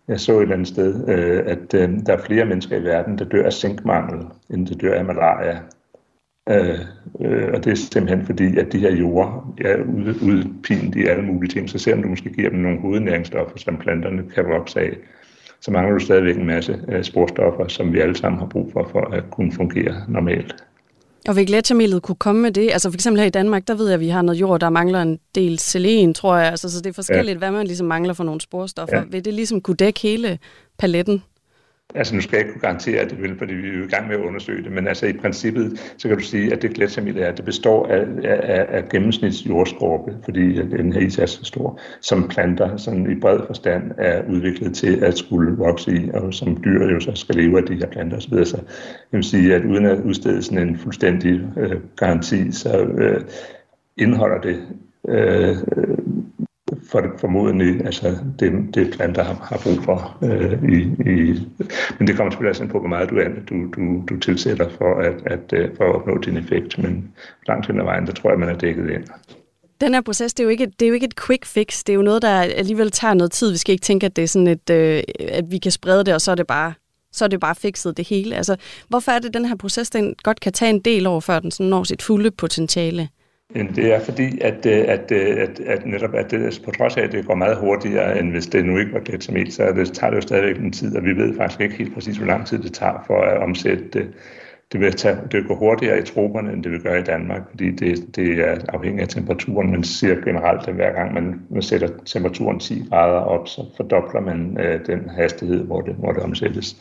Jeg 0.08 0.20
så 0.20 0.38
et 0.38 0.42
eller 0.42 0.56
andet 0.56 0.68
sted, 0.68 1.10
øh, 1.10 1.44
at 1.46 1.74
øh, 1.74 1.90
der 2.06 2.14
er 2.14 2.22
flere 2.22 2.46
mennesker 2.46 2.78
i 2.78 2.84
verden, 2.84 3.18
der 3.18 3.26
dør 3.26 3.46
af 3.46 3.54
zinkmangel, 3.54 4.28
end 4.50 4.68
der 4.68 4.76
dør 4.76 4.94
af 4.94 5.06
malaria. 5.06 5.60
Øh, 6.50 6.80
øh, 7.22 7.50
og 7.54 7.64
det 7.64 7.72
er 7.72 7.76
simpelthen 7.76 8.26
fordi, 8.26 8.58
at 8.58 8.72
de 8.72 8.80
her 8.80 8.96
jorder 8.96 9.54
er 9.62 9.78
udpint 10.22 10.96
i 10.96 11.06
alle 11.06 11.24
mulige 11.24 11.52
ting. 11.52 11.70
Så 11.70 11.78
selvom 11.78 12.04
du 12.04 12.10
måske 12.10 12.30
giver 12.30 12.50
dem 12.50 12.60
nogle 12.60 12.80
hovednæringsstoffer, 12.80 13.58
som 13.58 13.78
planterne 13.78 14.24
kan 14.36 14.46
vokse 14.46 14.80
af, 14.80 14.98
så 15.62 15.72
mangler 15.72 15.98
du 15.98 16.00
stadigvæk 16.00 16.38
en 16.38 16.46
masse 16.46 16.80
øh, 16.88 17.04
sporstoffer, 17.04 17.68
som 17.68 17.94
vi 17.94 18.00
alle 18.00 18.16
sammen 18.16 18.40
har 18.40 18.48
brug 18.48 18.70
for, 18.74 18.90
for 18.92 19.02
at 19.02 19.24
kunne 19.32 19.52
fungere 19.52 19.96
normalt. 20.08 20.56
Og 21.28 21.36
vil 21.36 21.48
gletsjermelet 21.48 22.02
kunne 22.02 22.16
komme 22.16 22.42
med 22.42 22.52
det? 22.52 22.72
Altså 22.72 22.90
for 22.90 22.96
eksempel 22.96 23.20
her 23.20 23.28
i 23.28 23.30
Danmark, 23.30 23.68
der 23.68 23.76
ved 23.76 23.86
jeg, 23.86 23.94
at 23.94 24.00
vi 24.00 24.08
har 24.08 24.22
noget 24.22 24.40
jord, 24.40 24.60
der 24.60 24.70
mangler 24.70 25.02
en 25.02 25.20
del 25.36 25.60
selen, 25.60 26.14
tror 26.14 26.38
jeg. 26.38 26.50
Altså, 26.50 26.70
så 26.70 26.82
det 26.82 26.90
er 26.90 26.94
forskelligt, 26.94 27.36
ja. 27.36 27.38
hvad 27.38 27.52
man 27.52 27.68
ligesom 27.68 27.88
mangler 27.88 28.14
for 28.14 28.24
nogle 28.24 28.42
sporstoffer. 28.42 28.98
Ja. 28.98 29.04
Vil 29.10 29.26
det 29.26 29.34
ligesom 29.34 29.62
kunne 29.62 29.76
dække 29.76 30.00
hele 30.00 30.40
paletten? 30.80 31.24
Altså 31.96 32.16
nu 32.16 32.22
skal 32.22 32.38
jeg 32.38 32.40
ikke 32.40 32.52
kunne 32.52 32.62
garantere, 32.62 33.00
at 33.00 33.10
det 33.10 33.22
vil, 33.22 33.38
fordi 33.38 33.54
vi 33.54 33.68
er 33.68 33.74
jo 33.74 33.84
i 33.84 33.88
gang 33.88 34.08
med 34.08 34.16
at 34.16 34.22
undersøge 34.22 34.64
det, 34.64 34.72
men 34.72 34.88
altså 34.88 35.06
i 35.06 35.14
princippet, 35.14 35.94
så 35.98 36.08
kan 36.08 36.18
du 36.18 36.24
sige, 36.24 36.54
at 36.54 36.62
det 36.62 36.74
gletsjermiddel 36.74 37.22
er, 37.22 37.32
det 37.32 37.46
består 37.46 37.88
af, 37.88 38.06
af, 38.24 38.66
af 38.70 38.90
gennemsnitsjordskorpe, 38.90 40.16
fordi 40.24 40.56
den 40.56 40.94
her 40.94 41.00
is 41.00 41.18
er 41.18 41.26
så 41.26 41.46
stor, 41.46 41.80
som 42.02 42.28
planter 42.28 42.78
sådan 42.78 43.12
i 43.12 43.20
bred 43.20 43.40
forstand 43.48 43.92
er 43.98 44.24
udviklet 44.30 44.76
til 44.76 45.04
at 45.04 45.18
skulle 45.18 45.58
vokse 45.58 45.92
i, 45.92 46.10
og 46.14 46.34
som 46.34 46.64
dyr 46.64 46.88
jo 46.94 47.00
så 47.00 47.12
skal 47.16 47.36
leve 47.36 47.58
af 47.58 47.64
de 47.64 47.76
her 47.76 47.88
planter 47.88 48.18
osv. 48.18 48.46
Så 48.46 48.58
jeg 49.12 49.18
vil 49.18 49.24
sige, 49.24 49.56
at 49.56 49.66
uden 49.66 49.86
at 49.86 50.00
udstede 50.00 50.44
sådan 50.44 50.68
en 50.68 50.78
fuldstændig 50.78 51.42
øh, 51.58 51.76
garanti, 51.98 52.52
så 52.52 52.82
øh, 52.82 53.22
indeholder 53.98 54.42
det 54.42 54.62
øh, 55.10 55.56
for 56.92 57.00
det 57.02 57.12
formodentlig, 57.18 57.86
altså 57.86 58.18
det, 58.40 58.52
det 58.74 58.94
planter 58.94 59.24
har, 59.24 59.34
har 59.34 59.60
brug 59.64 59.84
for. 59.84 60.18
Øh, 60.24 60.54
i, 60.76 60.80
i, 61.12 61.48
men 62.00 62.08
det 62.08 62.16
kommer 62.16 62.32
selvfølgelig 62.32 62.50
også 62.50 62.68
på, 62.68 62.80
hvor 62.80 62.90
meget 62.90 63.10
du, 63.10 63.16
du, 63.50 63.56
du, 63.76 64.04
du 64.10 64.20
tilsætter 64.20 64.70
for 64.70 65.00
at, 65.00 65.16
at, 65.26 65.54
øh, 65.54 65.70
for 65.78 65.84
at 65.84 65.96
opnå 65.96 66.18
din 66.18 66.38
effekt, 66.38 66.78
men 66.78 67.12
langt 67.48 67.68
hen 67.68 67.80
ad 67.80 67.86
vejen, 67.86 68.08
der 68.08 68.14
tror 68.14 68.30
jeg, 68.30 68.40
man 68.40 68.50
er 68.50 68.58
dækket 68.58 68.90
ind. 68.90 69.04
Den 69.82 69.94
her 69.94 70.02
proces, 70.02 70.34
det 70.34 70.44
er, 70.44 70.46
jo 70.46 70.50
ikke, 70.50 70.66
det 70.66 70.86
er 70.86 70.88
jo 70.88 70.94
ikke 70.94 71.06
et 71.06 71.26
quick 71.26 71.46
fix. 71.46 71.84
Det 71.84 71.94
er 71.94 71.96
jo 71.96 72.02
noget, 72.02 72.22
der 72.22 72.42
alligevel 72.42 72.92
tager 72.92 73.14
noget 73.14 73.32
tid. 73.32 73.52
Vi 73.52 73.58
skal 73.58 73.74
ikke 73.74 73.84
tænke, 73.84 74.06
at 74.06 74.16
det 74.16 74.24
er 74.24 74.28
sådan 74.28 74.48
et, 74.48 74.70
øh, 74.70 75.04
at 75.20 75.52
vi 75.52 75.58
kan 75.58 75.72
sprede 75.72 76.04
det, 76.04 76.14
og 76.14 76.22
så 76.22 76.32
er 76.32 76.36
det 76.36 76.48
bare 76.48 76.74
så 77.14 77.26
er 77.26 77.30
det 77.30 77.40
bare 77.40 77.56
fikset 77.56 77.98
det 77.98 78.08
hele. 78.08 78.36
Altså, 78.36 78.56
hvorfor 78.88 79.12
er 79.12 79.20
det, 79.20 79.34
den 79.34 79.46
her 79.46 79.56
proces, 79.56 79.90
den 79.90 80.16
godt 80.24 80.40
kan 80.40 80.54
tage 80.54 80.70
en 80.70 80.80
del 80.80 81.08
år, 81.08 81.20
før 81.20 81.40
den 81.40 81.52
sådan 81.52 81.70
når 81.70 81.84
sit 81.84 82.02
fulde 82.02 82.32
potentiale? 82.32 83.10
Det 83.54 83.94
er 83.94 84.00
fordi, 84.00 84.40
at, 84.42 84.66
øh, 84.66 84.86
at, 84.88 85.12
øh, 85.12 85.42
at, 85.42 85.60
at 85.60 85.86
netop 85.86 86.14
at 86.14 86.32
det, 86.32 86.62
på 86.66 86.72
trods 86.72 86.98
af, 86.98 87.02
at 87.02 87.12
det 87.12 87.26
går 87.26 87.36
meget 87.36 87.58
hurtigere, 87.58 88.20
end 88.20 88.32
hvis 88.32 88.48
det 88.48 88.66
nu 88.66 88.78
ikke 88.78 88.94
var 88.94 89.00
glytamid, 89.00 89.52
så 89.52 89.72
det, 89.76 89.94
tager 89.94 90.10
det 90.10 90.18
jo 90.18 90.22
stadigvæk 90.22 90.58
en 90.58 90.72
tid, 90.72 90.96
og 90.98 91.04
vi 91.04 91.14
ved 91.14 91.38
faktisk 91.38 91.62
ikke 91.62 91.76
helt 91.76 91.94
præcis, 91.94 92.18
hvor 92.18 92.28
lang 92.28 92.48
tid 92.48 92.60
det 92.60 92.74
tager 92.74 93.04
for 93.08 93.22
at 93.22 93.38
omsætte 93.38 93.84
det. 93.94 94.08
Det 94.72 94.80
vil, 94.80 94.94
tage, 94.94 95.16
det 95.16 95.34
vil 95.34 95.44
gå 95.44 95.56
hurtigere 95.56 96.00
i 96.00 96.04
troberne, 96.04 96.54
end 96.54 96.64
det 96.64 96.72
vil 96.72 96.82
gøre 96.82 97.00
i 97.00 97.04
Danmark, 97.04 97.42
fordi 97.50 97.72
det, 97.72 98.16
det 98.16 98.40
er 98.40 98.58
afhængigt 98.70 99.02
af 99.02 99.08
temperaturen. 99.08 99.72
Man 99.72 99.84
siger 99.84 100.16
generelt, 100.16 100.68
at 100.68 100.74
hver 100.74 100.94
gang 100.94 101.14
man, 101.14 101.42
man 101.50 101.62
sætter 101.62 101.88
temperaturen 102.06 102.60
10 102.60 102.86
grader 102.90 103.20
op, 103.20 103.48
så 103.48 103.62
fordobler 103.78 104.22
man 104.22 104.58
øh, 104.60 104.86
den 104.86 105.10
hastighed, 105.10 105.64
hvor 105.64 105.82
det, 105.82 105.96
hvor 105.96 106.12
det 106.12 106.24
omsættes. 106.24 106.76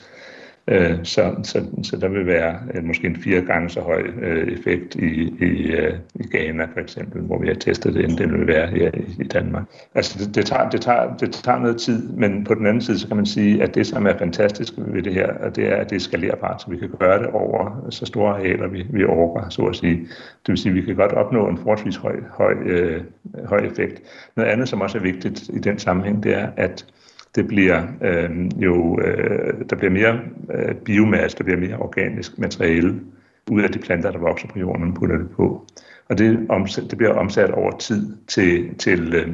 Øh, 0.68 0.99
så, 1.03 1.35
så, 1.42 1.66
så 1.83 1.96
der 1.96 2.09
vil 2.09 2.27
være 2.27 2.59
øh, 2.75 2.85
måske 2.85 3.07
en 3.07 3.16
fire 3.16 3.40
gange 3.40 3.70
så 3.70 3.81
høj 3.81 4.03
øh, 4.23 4.53
effekt 4.53 4.94
i, 4.94 5.35
i, 5.40 5.73
øh, 5.73 5.94
i 6.14 6.23
Ghana 6.31 6.64
for 6.64 6.81
eksempel, 6.81 7.23
hvor 7.23 7.38
vi 7.38 7.46
har 7.46 7.55
testet 7.55 7.94
det, 7.94 8.05
end 8.05 8.18
det 8.18 8.33
vil 8.33 8.46
være 8.46 8.66
her 8.66 8.90
i, 8.94 9.23
i 9.23 9.25
Danmark. 9.25 9.64
Altså 9.94 10.18
det, 10.18 10.35
det, 10.35 10.46
tager, 10.46 10.70
det, 10.70 10.81
tager, 10.81 11.16
det 11.16 11.33
tager 11.33 11.59
noget 11.59 11.81
tid, 11.81 12.09
men 12.09 12.44
på 12.44 12.55
den 12.55 12.66
anden 12.66 12.81
side, 12.83 12.99
så 12.99 13.07
kan 13.07 13.16
man 13.16 13.27
sige, 13.27 13.62
at 13.62 13.75
det, 13.75 13.87
som 13.87 14.07
er 14.07 14.18
fantastisk 14.18 14.73
ved 14.77 15.03
det 15.03 15.14
her, 15.14 15.51
det 15.51 15.73
er, 15.73 15.77
at 15.77 15.90
det 15.90 15.96
er 15.96 16.01
skalerbart, 16.01 16.62
så 16.62 16.70
vi 16.70 16.77
kan 16.77 16.90
gøre 16.99 17.18
det 17.18 17.27
over 17.27 17.87
så 17.90 18.07
store 18.07 18.35
arealer, 18.35 18.68
vi, 18.68 18.87
vi 18.90 19.05
overgår, 19.05 19.46
så 19.49 19.62
at 19.62 19.77
sige. 19.77 19.96
Det 20.46 20.49
vil 20.49 20.59
sige, 20.59 20.70
at 20.70 20.77
vi 20.77 20.81
kan 20.81 20.96
godt 20.96 21.12
opnå 21.12 21.49
en 21.49 21.59
forholdsvis 21.59 21.96
høj, 21.96 22.16
høj, 22.31 22.53
øh, 22.53 23.01
høj 23.44 23.59
effekt. 23.59 24.03
Noget 24.37 24.51
andet, 24.51 24.68
som 24.68 24.81
også 24.81 24.99
er 24.99 25.03
vigtigt 25.03 25.49
i 25.49 25.59
den 25.59 25.79
sammenhæng, 25.79 26.23
det 26.23 26.35
er, 26.35 26.49
at 26.57 26.87
det 27.35 27.49
bliver 27.49 27.83
øh, 28.03 28.62
jo, 28.62 29.01
øh, 29.01 29.55
der 29.71 29.77
bliver 29.77 29.90
mere 29.90 30.21
øh, 30.55 30.75
biomasse, 30.75 31.38
der 31.38 31.45
bliver 31.45 31.61
mere 31.61 31.77
organisk 31.77 32.38
materiale 32.38 33.01
ud 33.51 33.62
af 33.62 33.71
de 33.71 33.79
planter, 33.79 34.11
der 34.11 34.19
vokser 34.19 34.49
på 34.49 34.59
jorden, 34.59 34.85
man 34.85 34.95
putter 34.95 35.19
det 35.19 35.31
på. 35.31 35.66
Og 36.09 36.19
det, 36.19 36.47
omsat, 36.49 36.85
det 36.90 36.99
bliver 36.99 37.14
omsat 37.14 37.51
over 37.51 37.79
tid 37.79 38.16
til, 38.29 38.75
til, 38.79 39.14
øh, 39.14 39.29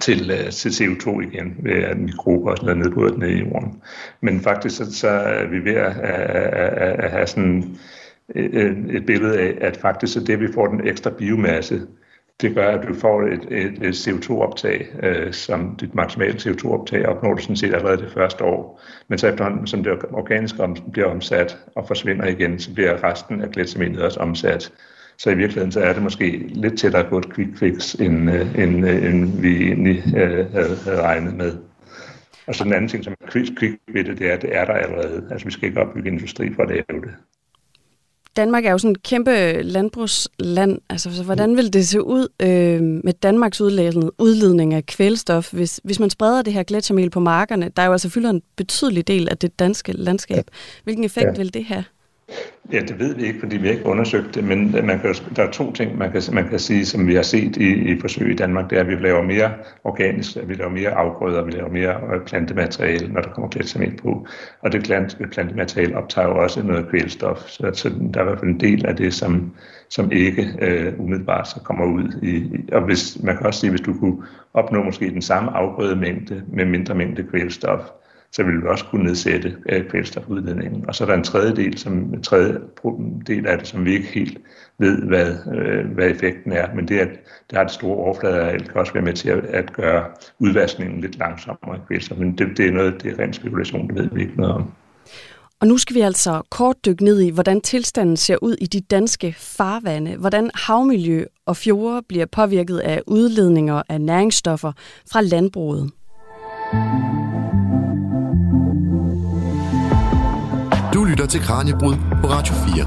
til, 0.00 0.30
øh, 0.30 0.50
til 0.50 0.68
CO2 0.68 1.20
igen, 1.20 1.56
ved 1.58 1.72
at 1.72 1.98
mikrober 1.98 2.50
og 2.50 2.56
sådan 2.56 2.76
noget 2.76 2.86
nedbryder 2.86 3.18
ned 3.18 3.28
i 3.28 3.38
jorden. 3.38 3.82
Men 4.20 4.40
faktisk 4.40 4.76
så, 4.76 4.92
så 4.92 5.08
er 5.08 5.46
vi 5.46 5.64
ved 5.64 5.74
at, 5.74 5.96
at, 5.96 6.54
at, 6.54 7.00
at 7.04 7.10
have 7.10 7.26
sådan 7.26 7.76
et, 8.34 8.86
et 8.90 9.06
billede 9.06 9.40
af, 9.40 9.58
at 9.60 9.76
faktisk 9.76 10.12
så 10.12 10.20
det, 10.20 10.40
vi 10.40 10.52
får 10.54 10.66
den 10.66 10.86
ekstra 10.86 11.10
biomasse, 11.10 11.86
det 12.40 12.54
gør, 12.54 12.68
at 12.68 12.88
du 12.88 12.94
får 12.94 13.22
et, 13.22 13.46
et, 13.50 13.82
et 13.82 14.08
CO2-optag, 14.08 14.86
øh, 15.02 15.32
som 15.32 15.76
dit 15.76 15.94
maksimale 15.94 16.34
CO2-optag 16.34 17.06
opnår 17.06 17.34
du 17.34 17.42
sådan 17.42 17.56
set 17.56 17.74
allerede 17.74 17.96
det 18.02 18.12
første 18.12 18.44
år. 18.44 18.80
Men 19.08 19.18
så 19.18 19.28
efterhånden, 19.28 19.66
som 19.66 19.84
det 19.84 19.92
organiske 20.12 20.62
om, 20.62 20.76
bliver 20.92 21.08
omsat 21.08 21.58
og 21.76 21.86
forsvinder 21.86 22.26
igen, 22.26 22.58
så 22.58 22.74
bliver 22.74 23.04
resten 23.04 23.40
af 23.42 23.50
gletsaminet 23.50 24.02
også 24.02 24.20
omsat. 24.20 24.72
Så 25.18 25.30
i 25.30 25.34
virkeligheden 25.34 25.72
så 25.72 25.80
er 25.80 25.92
det 25.92 26.02
måske 26.02 26.38
lidt 26.48 26.78
tættere 26.78 27.04
på 27.08 27.18
et 27.18 27.34
quick 27.34 27.58
fix, 27.58 27.94
end, 27.94 28.30
øh, 28.30 28.58
end, 28.58 28.88
øh, 28.88 29.04
end 29.04 29.40
vi 29.40 29.66
egentlig 29.66 30.02
øh, 30.16 30.52
havde, 30.52 30.76
havde 30.84 31.02
regnet 31.02 31.34
med. 31.34 31.56
Og 32.46 32.54
så 32.54 32.64
den 32.64 32.72
anden 32.72 32.88
ting, 32.88 33.04
som 33.04 33.14
er 33.20 33.30
quick, 33.30 33.58
quick 33.58 33.76
ved 33.92 34.04
det, 34.04 34.18
det 34.18 34.30
er, 34.30 34.34
at 34.34 34.42
det 34.42 34.56
er 34.56 34.64
der 34.64 34.72
allerede. 34.72 35.28
Altså 35.30 35.46
vi 35.46 35.52
skal 35.52 35.68
ikke 35.68 35.80
opbygge 35.80 36.10
industri 36.10 36.54
for 36.54 36.62
at 36.62 36.68
lave 36.68 37.00
det. 37.00 37.14
Danmark 38.36 38.64
er 38.64 38.70
jo 38.70 38.78
sådan 38.78 38.92
et 38.92 39.02
kæmpe 39.02 39.62
landbrugsland. 39.62 40.78
Altså, 40.90 41.16
så 41.16 41.22
hvordan 41.22 41.56
vil 41.56 41.72
det 41.72 41.88
se 41.88 42.02
ud 42.02 42.28
øh, 42.42 42.82
med 42.82 43.12
Danmarks 43.12 43.60
udledning 43.60 44.74
af 44.74 44.86
kvælstof, 44.86 45.52
hvis, 45.52 45.80
hvis 45.84 46.00
man 46.00 46.10
spreder 46.10 46.42
det 46.42 46.52
her 46.52 46.62
gletsjermel 46.62 47.10
på 47.10 47.20
markerne? 47.20 47.70
Der 47.76 47.82
er 47.82 47.86
jo 47.86 47.92
altså 47.92 48.08
fylder 48.08 48.30
en 48.30 48.42
betydelig 48.56 49.06
del 49.08 49.28
af 49.28 49.38
det 49.38 49.58
danske 49.58 49.92
landskab. 49.92 50.44
Hvilken 50.84 51.04
effekt 51.04 51.26
ja. 51.26 51.36
vil 51.36 51.54
det 51.54 51.64
have? 51.64 51.84
Ja, 52.72 52.80
det 52.80 52.98
ved 52.98 53.14
vi 53.14 53.22
ikke, 53.22 53.40
fordi 53.40 53.56
vi 53.56 53.66
har 53.66 53.74
ikke 53.74 53.86
undersøgt 53.86 54.34
det, 54.34 54.44
men 54.44 54.72
man 54.72 55.00
kan, 55.00 55.14
der 55.36 55.42
er 55.42 55.50
to 55.50 55.72
ting, 55.72 55.98
man 55.98 56.12
kan, 56.12 56.22
man 56.32 56.48
kan 56.48 56.58
sige, 56.58 56.86
som 56.86 57.06
vi 57.06 57.14
har 57.14 57.22
set 57.22 57.56
i, 57.56 57.92
i 57.92 58.00
forsøg 58.00 58.30
i 58.30 58.34
Danmark, 58.34 58.70
det 58.70 58.76
er, 58.76 58.80
at 58.80 58.88
vi 58.88 58.94
laver 58.94 59.22
mere 59.22 59.52
organisk, 59.84 60.36
at 60.36 60.48
vi 60.48 60.54
laver 60.54 60.70
mere 60.70 60.90
afgrøder, 60.90 61.44
vi 61.44 61.50
laver 61.50 61.68
mere 61.68 62.00
øh, 62.14 62.24
plantemateriale, 62.26 63.12
når 63.12 63.20
der 63.20 63.30
kommer 63.30 63.48
glædsamel 63.48 63.96
på. 63.96 64.26
Og 64.60 64.72
det 64.72 64.82
plantemateriale 65.32 65.96
optager 65.96 66.28
jo 66.28 66.42
også 66.42 66.62
noget 66.62 66.88
kvælstof, 66.88 67.48
så, 67.48 67.70
så 67.72 67.88
der 67.88 68.20
er 68.20 68.24
i 68.24 68.28
hvert 68.28 68.38
fald 68.38 68.50
en 68.50 68.60
del 68.60 68.86
af 68.86 68.96
det, 68.96 69.14
som, 69.14 69.54
som 69.88 70.12
ikke 70.12 70.54
øh, 70.60 71.00
umiddelbart 71.00 71.48
så 71.48 71.60
kommer 71.64 71.84
ud. 71.84 72.18
I, 72.22 72.50
og 72.72 72.82
hvis, 72.82 73.22
man 73.22 73.36
kan 73.36 73.46
også 73.46 73.60
sige, 73.60 73.70
hvis 73.70 73.80
du 73.80 73.98
kunne 73.98 74.16
opnå 74.54 74.82
måske 74.82 75.10
den 75.10 75.22
samme 75.22 75.50
afgrødemængde 75.50 76.42
med 76.48 76.64
mindre 76.64 76.94
mængde 76.94 77.22
kvælstof, 77.22 77.80
så 78.34 78.42
vil 78.42 78.62
vi 78.62 78.66
også 78.66 78.84
kunne 78.84 79.04
nedsætte 79.04 79.56
øh, 79.68 79.88
kvælstofudledningen. 79.90 80.84
Og 80.88 80.94
så 80.94 81.04
er 81.04 81.08
der 81.08 81.14
en 81.14 81.24
tredje 81.24 81.56
del, 81.56 81.78
som, 81.78 81.92
en 81.92 82.22
tredje 82.22 82.60
del 83.26 83.46
af 83.46 83.58
det, 83.58 83.66
som 83.66 83.84
vi 83.84 83.92
ikke 83.94 84.06
helt 84.06 84.38
ved, 84.78 85.02
hvad, 85.02 85.34
øh, 85.54 85.86
hvad 85.94 86.10
effekten 86.10 86.52
er. 86.52 86.74
Men 86.74 86.88
det, 86.88 86.98
at 86.98 87.08
det 87.50 87.58
har 87.58 87.64
det 87.64 87.72
store 87.72 87.96
overfladeareal, 87.96 88.68
kan 88.68 88.80
også 88.80 88.92
være 88.92 89.02
med 89.02 89.12
til 89.12 89.28
at, 89.28 89.44
at 89.44 89.72
gøre 89.72 90.04
udvaskningen 90.38 91.00
lidt 91.00 91.18
langsommere 91.18 91.80
kvælstof. 91.86 92.18
Men 92.18 92.38
det, 92.38 92.48
det 92.56 92.66
er 92.66 92.72
noget, 92.72 93.02
det 93.02 93.12
er 93.12 93.18
ren 93.18 93.32
spekulation, 93.32 93.88
det 93.88 93.94
ved 93.94 94.08
vi 94.12 94.20
ikke 94.20 94.36
noget 94.36 94.52
om. 94.52 94.72
Og 95.60 95.66
nu 95.66 95.78
skal 95.78 95.96
vi 95.96 96.00
altså 96.00 96.42
kort 96.50 96.76
dykke 96.86 97.04
ned 97.04 97.20
i, 97.20 97.30
hvordan 97.30 97.60
tilstanden 97.60 98.16
ser 98.16 98.36
ud 98.42 98.56
i 98.60 98.66
de 98.66 98.80
danske 98.80 99.34
farvande, 99.38 100.16
hvordan 100.16 100.50
havmiljø 100.54 101.24
og 101.46 101.56
fjorde 101.56 102.02
bliver 102.08 102.26
påvirket 102.26 102.78
af 102.78 103.02
udledninger 103.06 103.82
af 103.88 104.00
næringsstoffer 104.00 104.72
fra 105.12 105.20
landbruget. 105.20 105.90
Mm. 106.72 107.23
Lytter 111.24 111.38
til 111.38 111.46
Kranjebrud 111.46 111.94
på 112.20 112.26
Radio 112.26 112.54
4. 112.54 112.84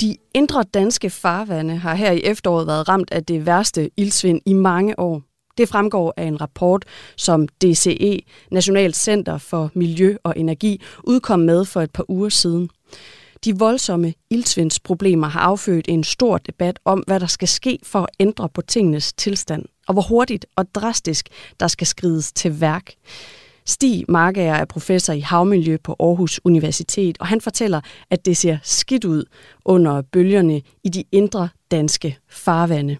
De 0.00 0.16
indre 0.34 0.62
danske 0.74 1.10
farvande 1.10 1.76
har 1.76 1.94
her 1.94 2.12
i 2.12 2.20
efteråret 2.20 2.66
været 2.66 2.88
ramt 2.88 3.12
af 3.12 3.24
det 3.24 3.46
værste 3.46 3.90
ildsvind 3.96 4.40
i 4.46 4.52
mange 4.52 4.98
år. 4.98 5.22
Det 5.58 5.68
fremgår 5.68 6.14
af 6.16 6.24
en 6.24 6.40
rapport, 6.40 6.84
som 7.16 7.48
DCE, 7.48 8.20
Nationalt 8.50 8.96
Center 8.96 9.38
for 9.38 9.70
Miljø 9.74 10.16
og 10.22 10.34
Energi, 10.36 10.82
udkom 11.04 11.40
med 11.40 11.64
for 11.64 11.80
et 11.80 11.90
par 11.90 12.04
uger 12.10 12.28
siden. 12.28 12.70
De 13.44 13.58
voldsomme 13.58 14.14
ildsvindsproblemer 14.30 15.28
har 15.28 15.40
affødt 15.40 15.88
en 15.88 16.04
stor 16.04 16.38
debat 16.38 16.78
om, 16.84 16.98
hvad 17.06 17.20
der 17.20 17.26
skal 17.26 17.48
ske 17.48 17.78
for 17.82 18.00
at 18.00 18.08
ændre 18.20 18.48
på 18.48 18.62
tingenes 18.62 19.12
tilstand, 19.12 19.64
og 19.88 19.92
hvor 19.92 20.02
hurtigt 20.02 20.46
og 20.56 20.74
drastisk 20.74 21.28
der 21.60 21.68
skal 21.68 21.86
skrides 21.86 22.32
til 22.32 22.60
værk. 22.60 22.94
Stig 23.66 24.04
Markager 24.08 24.54
er 24.54 24.64
professor 24.64 25.12
i 25.12 25.20
havmiljø 25.20 25.76
på 25.84 25.96
Aarhus 26.00 26.40
Universitet, 26.44 27.18
og 27.20 27.26
han 27.26 27.40
fortæller, 27.40 27.80
at 28.10 28.26
det 28.26 28.36
ser 28.36 28.58
skidt 28.62 29.04
ud 29.04 29.24
under 29.64 30.02
bølgerne 30.02 30.62
i 30.84 30.88
de 30.88 31.04
indre 31.12 31.48
danske 31.70 32.18
farvande. 32.28 32.96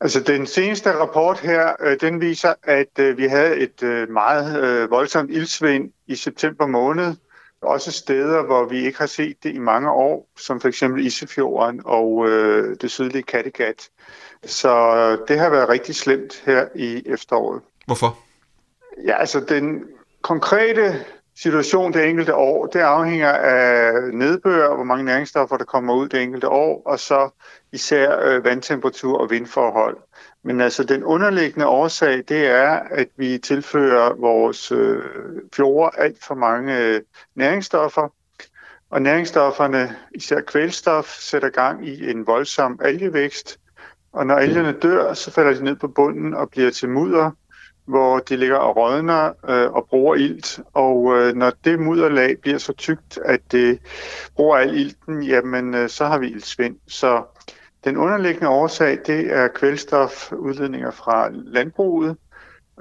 Altså 0.00 0.20
den 0.20 0.46
seneste 0.46 0.92
rapport 0.92 1.40
her, 1.40 1.72
øh, 1.80 1.96
den 2.00 2.20
viser, 2.20 2.54
at 2.62 2.98
øh, 2.98 3.18
vi 3.18 3.26
havde 3.26 3.56
et 3.56 3.82
øh, 3.82 4.10
meget 4.10 4.90
voldsomt 4.90 5.30
ildsvind 5.30 5.90
i 6.06 6.14
september 6.14 6.66
måned. 6.66 7.14
Også 7.62 7.92
steder, 7.92 8.42
hvor 8.42 8.64
vi 8.64 8.86
ikke 8.86 8.98
har 8.98 9.06
set 9.06 9.36
det 9.42 9.54
i 9.54 9.58
mange 9.58 9.90
år, 9.90 10.28
som 10.38 10.60
for 10.60 10.68
eksempel 10.68 11.06
Isefjorden 11.06 11.80
og 11.84 12.26
det 12.80 12.90
sydlige 12.90 13.22
Kattegat. 13.22 13.88
Så 14.44 15.16
det 15.28 15.38
har 15.38 15.50
været 15.50 15.68
rigtig 15.68 15.94
slemt 15.94 16.42
her 16.46 16.66
i 16.74 17.02
efteråret. 17.06 17.62
Hvorfor? 17.86 18.18
Ja, 19.04 19.18
altså 19.18 19.40
den 19.40 19.84
konkrete 20.22 21.04
situation 21.42 21.92
det 21.92 22.08
enkelte 22.08 22.34
år, 22.34 22.66
det 22.66 22.80
afhænger 22.80 23.32
af 23.32 23.92
nedbør, 24.12 24.74
hvor 24.74 24.84
mange 24.84 25.04
næringsstoffer, 25.04 25.56
der 25.56 25.64
kommer 25.64 25.94
ud 25.94 26.08
det 26.08 26.22
enkelte 26.22 26.48
år, 26.48 26.82
og 26.86 26.98
så 26.98 27.30
især 27.72 28.20
øh, 28.20 28.44
vandtemperatur 28.44 29.18
og 29.18 29.30
vindforhold. 29.30 29.96
Men 30.42 30.60
altså 30.60 30.84
den 30.84 31.04
underliggende 31.04 31.66
årsag, 31.66 32.24
det 32.28 32.46
er, 32.46 32.80
at 32.90 33.08
vi 33.16 33.38
tilfører 33.38 34.14
vores 34.14 34.72
øh, 34.72 35.02
fjorde 35.56 35.98
alt 35.98 36.24
for 36.24 36.34
mange 36.34 36.78
øh, 36.78 37.00
næringsstoffer, 37.34 38.08
og 38.90 39.02
næringsstofferne, 39.02 39.96
især 40.14 40.40
kvælstof, 40.40 41.06
sætter 41.06 41.48
gang 41.48 41.88
i 41.88 42.10
en 42.10 42.26
voldsom 42.26 42.80
algevækst, 42.82 43.60
og 44.12 44.26
når 44.26 44.34
algerne 44.34 44.72
dør, 44.72 45.14
så 45.14 45.30
falder 45.30 45.54
de 45.54 45.64
ned 45.64 45.76
på 45.76 45.88
bunden 45.88 46.34
og 46.34 46.50
bliver 46.50 46.70
til 46.70 46.88
mudder, 46.88 47.30
hvor 47.90 48.18
de 48.18 48.36
ligger 48.36 48.56
og 48.56 48.76
rådner 48.76 49.32
øh, 49.48 49.72
og 49.72 49.86
bruger 49.90 50.14
ilt. 50.14 50.60
Og 50.74 51.16
øh, 51.16 51.34
når 51.34 51.52
det 51.64 51.80
mudderlag 51.80 52.36
bliver 52.42 52.58
så 52.58 52.72
tykt, 52.72 53.18
at 53.24 53.40
det 53.52 53.78
bruger 54.36 54.56
al 54.56 54.74
ilten, 54.74 55.22
jamen 55.22 55.74
øh, 55.74 55.88
så 55.88 56.06
har 56.06 56.18
vi 56.18 56.26
iltsvind. 56.26 56.76
Så 56.88 57.22
den 57.84 57.96
underliggende 57.96 58.48
årsag, 58.48 58.98
det 59.06 59.32
er 59.32 59.48
kvælstofudledninger 59.48 60.90
fra 60.90 61.28
landbruget, 61.32 62.16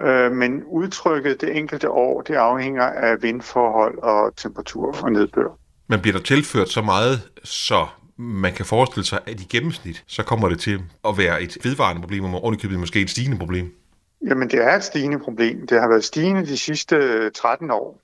øh, 0.02 0.32
men 0.32 0.64
udtrykket 0.64 1.42
det 1.42 1.58
enkelte 1.58 1.90
år, 1.90 2.22
det 2.22 2.36
afhænger 2.36 2.84
af 2.84 3.22
vindforhold 3.22 3.98
og 3.98 4.36
temperatur 4.36 4.96
og 5.04 5.12
nedbør. 5.12 5.58
Men 5.88 6.02
bliver 6.02 6.18
der 6.18 6.24
tilført 6.24 6.70
så 6.70 6.82
meget, 6.82 7.30
så 7.44 7.88
man 8.18 8.54
kan 8.54 8.66
forestille 8.66 9.06
sig, 9.06 9.20
at 9.26 9.40
i 9.42 9.44
gennemsnit, 9.44 10.04
så 10.08 10.24
kommer 10.24 10.50
det 10.50 10.60
til 10.60 10.82
at 11.08 11.18
være 11.18 11.42
et 11.42 11.58
vedvarende 11.64 12.02
problem, 12.02 12.24
og 12.24 12.44
ovenikøbet 12.44 12.80
måske 12.80 13.02
et 13.02 13.10
stigende 13.10 13.38
problem? 13.38 13.79
Jamen, 14.28 14.50
det 14.50 14.60
er 14.60 14.76
et 14.76 14.84
stigende 14.84 15.20
problem. 15.20 15.68
Det 15.68 15.82
har 15.82 15.88
været 15.88 16.04
stigende 16.04 16.46
de 16.46 16.58
sidste 16.58 16.96
øh, 16.96 17.32
13 17.32 17.72
år. 17.72 18.02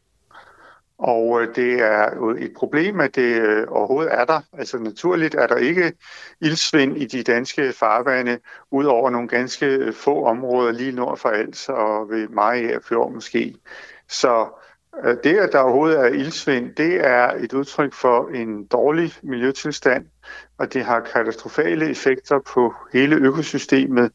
Og 0.98 1.42
øh, 1.42 1.56
det 1.56 1.74
er 1.74 2.16
jo 2.16 2.30
et 2.30 2.54
problem, 2.58 3.00
at 3.00 3.16
det 3.16 3.42
øh, 3.42 3.68
overhovedet 3.70 4.14
er 4.14 4.26
der. 4.26 4.42
Altså 4.54 4.78
naturligt 4.78 5.36
er 5.36 5.48
der 5.48 5.56
ikke 5.56 5.94
ildsvind 6.42 6.98
i 6.98 7.06
de 7.06 7.24
danske 7.24 7.74
farvande, 7.74 8.40
udover 8.72 9.10
nogle 9.10 9.28
ganske 9.28 9.94
få 9.94 10.26
områder 10.26 10.72
lige 10.72 10.92
nord 10.92 11.18
for 11.18 11.30
Als 11.30 11.70
og 11.70 12.10
ved 12.10 12.28
Maja 12.28 12.78
Fjord 12.78 13.14
måske. 13.14 13.56
Så 14.10 14.48
det, 15.24 15.38
at 15.38 15.52
der 15.52 15.60
overhovedet 15.60 16.00
er 16.00 16.06
ildsvind, 16.06 16.76
det 16.76 17.06
er 17.06 17.32
et 17.32 17.54
udtryk 17.54 17.94
for 17.94 18.30
en 18.30 18.66
dårlig 18.66 19.14
miljøtilstand, 19.24 20.06
og 20.58 20.74
det 20.74 20.86
har 20.86 21.00
katastrofale 21.00 21.90
effekter 21.90 22.40
på 22.40 22.74
hele 22.94 23.16
økosystemet, 23.16 24.12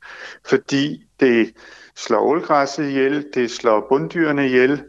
fordi 0.47 1.07
det 1.21 1.55
slår 1.97 2.21
ålgræsset 2.21 2.89
ihjel, 2.89 3.27
det 3.35 3.51
slår 3.51 3.87
bunddyrene 3.89 4.47
ihjel. 4.47 4.85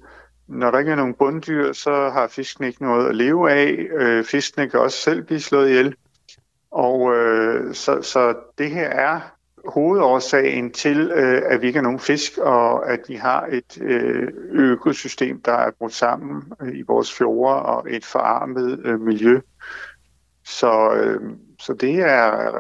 Når 0.48 0.72
der 0.72 0.80
ikke 0.80 0.92
er 0.92 0.96
nogen 0.96 1.14
bunddyr, 1.14 1.74
så 1.74 2.10
har 2.10 2.28
fisken 2.28 2.66
ikke 2.66 2.84
noget 2.84 3.10
at 3.10 3.16
leve 3.16 3.52
af. 3.52 3.88
Øh, 3.98 4.24
fiskene 4.24 4.70
kan 4.70 4.80
også 4.80 4.98
selv 4.98 5.24
blive 5.24 5.40
slået 5.40 5.70
ihjel. 5.70 5.96
Og 6.72 7.16
øh, 7.16 7.74
så, 7.74 8.02
så 8.02 8.36
det 8.58 8.72
her 8.72 8.90
er 8.90 9.20
hovedårsagen 9.66 10.72
til, 10.72 11.12
øh, 11.12 11.42
at 11.46 11.62
vi 11.62 11.68
ikke 11.68 11.78
har 11.78 11.84
nogen 11.84 12.00
fisk, 12.00 12.38
og 12.38 12.92
at 12.92 13.00
vi 13.08 13.16
har 13.16 13.46
et 13.46 13.82
øh, 13.82 14.28
økosystem, 14.52 15.42
der 15.42 15.54
er 15.54 15.72
brudt 15.72 15.94
sammen 15.94 16.54
øh, 16.62 16.78
i 16.78 16.82
vores 16.82 17.18
fjorde 17.18 17.62
og 17.62 17.86
et 17.90 18.06
forarmet 18.06 18.80
øh, 18.86 19.00
miljø. 19.00 19.40
Så, 20.46 20.94
øh, 20.94 21.22
så 21.60 21.74
det 21.74 21.96
er 21.96 22.52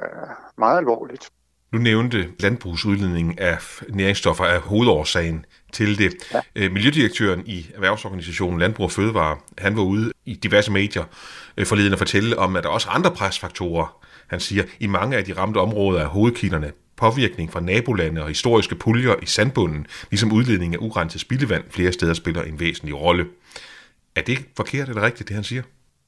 meget 0.58 0.78
alvorligt. 0.78 1.30
Nu 1.74 1.80
nævnte 1.80 2.30
landbrugsudledning 2.40 3.40
af 3.40 3.58
næringsstoffer 3.90 4.46
af 4.46 4.62
hovedårsagen 4.62 5.46
til 5.74 5.98
det. 5.98 6.14
Ja. 6.34 6.40
Øh, 6.56 6.72
miljødirektøren 6.72 7.44
i 7.46 7.70
Erhvervsorganisationen 7.74 8.60
Landbrug 8.60 8.84
og 8.84 8.92
Fødevare, 8.92 9.38
han 9.58 9.76
var 9.76 9.84
ude 9.84 10.12
i 10.26 10.34
diverse 10.34 10.72
medier 10.72 11.04
øh, 11.58 11.66
forleden 11.66 11.94
at 11.94 11.98
fortælle 11.98 12.40
om, 12.40 12.56
at 12.56 12.64
der 12.64 12.70
også 12.70 12.90
er 12.90 12.94
andre 12.94 13.12
presfaktorer, 13.12 14.04
han 14.28 14.40
siger, 14.40 14.64
i 14.80 14.88
mange 14.88 15.18
af 15.18 15.26
de 15.26 15.34
ramte 15.34 15.58
områder 15.58 16.02
af 16.02 16.08
hovedkilderne. 16.08 16.72
Påvirkning 16.98 17.52
fra 17.52 17.60
nabolande 17.60 18.22
og 18.22 18.28
historiske 18.28 18.76
puljer 18.76 19.16
i 19.22 19.26
sandbunden, 19.26 19.88
ligesom 20.10 20.32
udledning 20.32 20.74
af 20.74 20.78
urenset 20.82 21.22
spildevand 21.22 21.64
flere 21.70 21.92
steder 21.92 22.14
spiller 22.14 22.44
en 22.44 22.60
væsentlig 22.60 22.96
rolle. 22.96 23.26
Er 24.16 24.22
det 24.22 24.46
forkert 24.58 24.90
eller 24.90 25.02
rigtigt, 25.02 25.30
det 25.30 25.36
han 25.36 25.44
siger? 25.44 25.62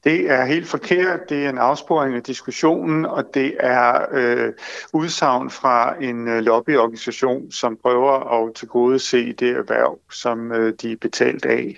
Det 0.03 0.31
er 0.31 0.45
helt 0.45 0.67
forkert. 0.67 1.29
Det 1.29 1.45
er 1.45 1.49
en 1.49 1.57
afsporing 1.57 2.15
af 2.15 2.23
diskussionen, 2.23 3.05
og 3.05 3.33
det 3.33 3.55
er 3.59 4.05
øh, 4.11 4.53
udsagn 4.93 5.49
fra 5.49 5.95
en 6.01 6.27
øh, 6.27 6.39
lobbyorganisation, 6.39 7.51
som 7.51 7.77
prøver 7.83 8.45
at 8.45 8.55
tilgodese 8.55 9.33
det 9.33 9.49
erhverv, 9.49 9.99
som 10.11 10.51
øh, 10.51 10.73
de 10.81 10.91
er 10.91 10.97
betalt 11.01 11.45
af. 11.45 11.75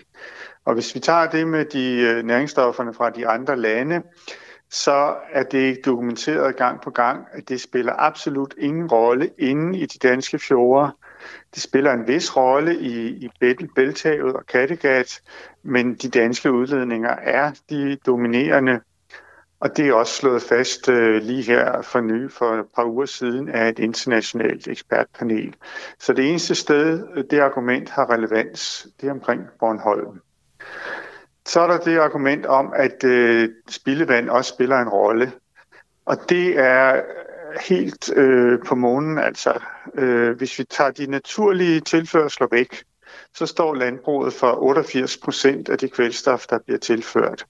Og 0.66 0.74
hvis 0.74 0.96
vi 0.96 1.00
tager 1.00 1.30
det 1.30 1.48
med 1.48 1.66
de 1.66 2.02
øh, 2.02 2.24
næringsstofferne 2.24 2.94
fra 2.94 3.10
de 3.10 3.28
andre 3.28 3.58
lande, 3.58 4.02
så 4.70 5.16
er 5.32 5.44
det 5.44 5.86
dokumenteret 5.86 6.56
gang 6.56 6.82
på 6.82 6.90
gang, 6.90 7.26
at 7.32 7.50
det 7.50 7.62
spiller 7.62 7.94
absolut 7.98 8.54
ingen 8.58 8.88
rolle 8.88 9.30
inde 9.38 9.80
i 9.80 9.86
de 9.86 10.08
danske 10.08 10.40
fjorde 10.40 10.92
de 11.56 11.62
spiller 11.62 11.94
en 11.94 12.08
vis 12.08 12.38
rolle 12.38 12.80
i, 12.80 13.08
i 13.08 13.30
Bælthavet 13.76 14.36
og 14.36 14.46
Kattegat, 14.46 15.22
men 15.64 15.96
de 15.96 16.10
danske 16.10 16.52
udledninger 16.52 17.10
er 17.10 17.52
de 17.70 17.98
dominerende. 18.06 18.80
Og 19.60 19.78
det 19.78 19.88
er 19.88 19.94
også 19.94 20.14
slået 20.14 20.42
fast 20.42 20.90
øh, 20.90 21.22
lige 21.22 21.44
her 21.44 21.82
for 21.82 22.02
ny 22.02 22.32
for 22.32 22.54
et 22.54 22.66
par 22.76 22.86
uger 22.86 23.06
siden 23.06 23.50
af 23.50 23.70
et 23.70 23.80
internationalt 23.80 24.68
ekspertpanel. 24.68 25.56
Så 26.00 26.14
det 26.14 26.30
eneste 26.30 26.56
sted, 26.56 27.24
det 27.24 27.40
argument 27.40 27.90
har 27.90 28.10
relevans, 28.14 28.88
det 29.02 29.08
er 29.08 29.12
omkring 29.12 29.42
Bornholm. 29.60 30.22
Så 31.46 31.60
er 31.60 31.68
der 31.68 31.78
det 31.78 31.98
argument 31.98 32.46
om, 32.46 32.74
at 32.76 33.04
øh, 33.04 33.50
spildevand 33.70 34.30
også 34.30 34.54
spiller 34.54 34.78
en 34.78 34.90
rolle. 34.90 35.32
Og 36.06 36.30
det 36.30 36.60
er 36.60 37.02
helt 37.62 38.14
øh, 38.16 38.60
på 38.68 38.76
månen. 38.76 39.18
Altså, 39.18 39.60
øh, 39.94 40.38
hvis 40.38 40.60
vi 40.60 40.64
tager 40.64 40.92
de 40.92 41.08
naturlige 41.08 41.80
tilførsler 41.80 42.48
væk, 42.52 42.84
så 43.34 43.46
står 43.46 43.76
landbruget 43.76 44.34
for 44.34 44.64
88 44.64 45.18
procent 45.18 45.70
af 45.70 45.78
det 45.78 45.94
kvælstof, 45.94 46.48
der 46.48 46.60
bliver 46.60 46.80
tilført. 46.80 47.46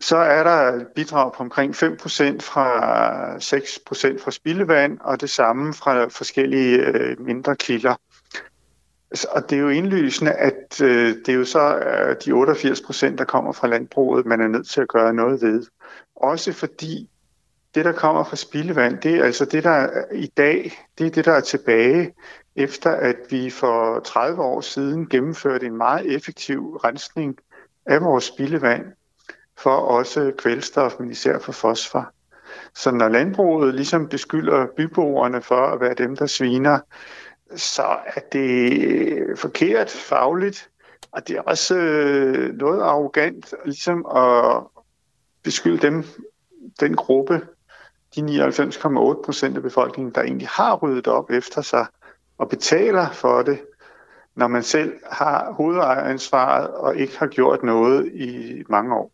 Så 0.00 0.16
er 0.16 0.42
der 0.42 0.72
et 0.72 0.86
bidrag 0.94 1.32
på 1.32 1.42
omkring 1.42 1.76
5 1.76 1.96
procent 1.96 2.42
fra 2.42 3.40
6 3.40 3.78
procent 3.86 4.20
fra 4.20 4.30
spildevand, 4.30 4.98
og 5.00 5.20
det 5.20 5.30
samme 5.30 5.74
fra 5.74 6.04
forskellige 6.08 6.78
øh, 6.78 7.20
mindre 7.20 7.56
kilder. 7.56 7.94
Og 9.30 9.50
det 9.50 9.56
er 9.56 9.62
jo 9.62 9.68
indlysende, 9.68 10.32
at 10.32 10.80
øh, 10.82 11.16
det 11.16 11.28
er 11.28 11.32
jo 11.32 11.44
så 11.44 11.78
øh, 11.78 12.16
de 12.24 12.32
88 12.32 12.80
procent, 12.80 13.18
der 13.18 13.24
kommer 13.24 13.52
fra 13.52 13.68
landbruget, 13.68 14.26
man 14.26 14.40
er 14.40 14.48
nødt 14.48 14.68
til 14.68 14.80
at 14.80 14.88
gøre 14.88 15.14
noget 15.14 15.42
ved. 15.42 15.66
Også 16.16 16.52
fordi 16.52 17.10
det, 17.76 17.84
der 17.84 17.92
kommer 17.92 18.24
fra 18.24 18.36
spildevand, 18.36 18.98
det 18.98 19.14
er 19.14 19.24
altså 19.24 19.44
det, 19.44 19.64
der 19.64 19.70
er 19.70 20.04
i 20.12 20.26
dag, 20.26 20.72
det 20.98 21.06
er 21.06 21.10
det, 21.10 21.24
der 21.24 21.32
er 21.32 21.40
tilbage, 21.40 22.14
efter 22.56 22.90
at 22.90 23.16
vi 23.30 23.50
for 23.50 24.00
30 24.00 24.42
år 24.42 24.60
siden 24.60 25.08
gennemførte 25.08 25.66
en 25.66 25.76
meget 25.76 26.14
effektiv 26.14 26.76
rensning 26.76 27.38
af 27.86 28.00
vores 28.00 28.24
spildevand, 28.24 28.84
for 29.58 29.70
også 29.70 30.32
kvælstof, 30.38 30.94
men 31.00 31.10
især 31.10 31.38
for 31.38 31.52
fosfor. 31.52 32.12
Så 32.74 32.90
når 32.90 33.08
landbruget 33.08 33.74
ligesom 33.74 34.08
beskylder 34.08 34.66
byboerne 34.76 35.42
for 35.42 35.66
at 35.66 35.80
være 35.80 35.94
dem, 35.94 36.16
der 36.16 36.26
sviner, 36.26 36.78
så 37.56 37.98
er 38.06 38.20
det 38.32 38.72
øh, 38.82 39.36
forkert 39.36 39.90
fagligt, 39.90 40.70
og 41.12 41.28
det 41.28 41.36
er 41.36 41.40
også 41.42 41.76
øh, 41.76 42.54
noget 42.54 42.82
arrogant 42.82 43.54
ligesom 43.64 44.06
at 44.16 44.62
beskylde 45.42 45.78
dem, 45.78 46.04
den 46.80 46.96
gruppe, 46.96 47.42
de 48.16 48.20
99,8 48.20 49.24
procent 49.24 49.56
af 49.56 49.62
befolkningen, 49.62 50.14
der 50.14 50.22
egentlig 50.22 50.48
har 50.48 50.76
ryddet 50.76 51.06
op 51.06 51.30
efter 51.30 51.62
sig 51.62 51.86
og 52.38 52.48
betaler 52.48 53.10
for 53.10 53.42
det, 53.42 53.58
når 54.36 54.48
man 54.48 54.62
selv 54.62 54.92
har 55.10 55.52
hovedejeransvaret 55.52 56.68
og 56.68 56.96
ikke 56.96 57.18
har 57.18 57.26
gjort 57.26 57.62
noget 57.62 58.12
i 58.14 58.62
mange 58.68 58.94
år. 58.94 59.12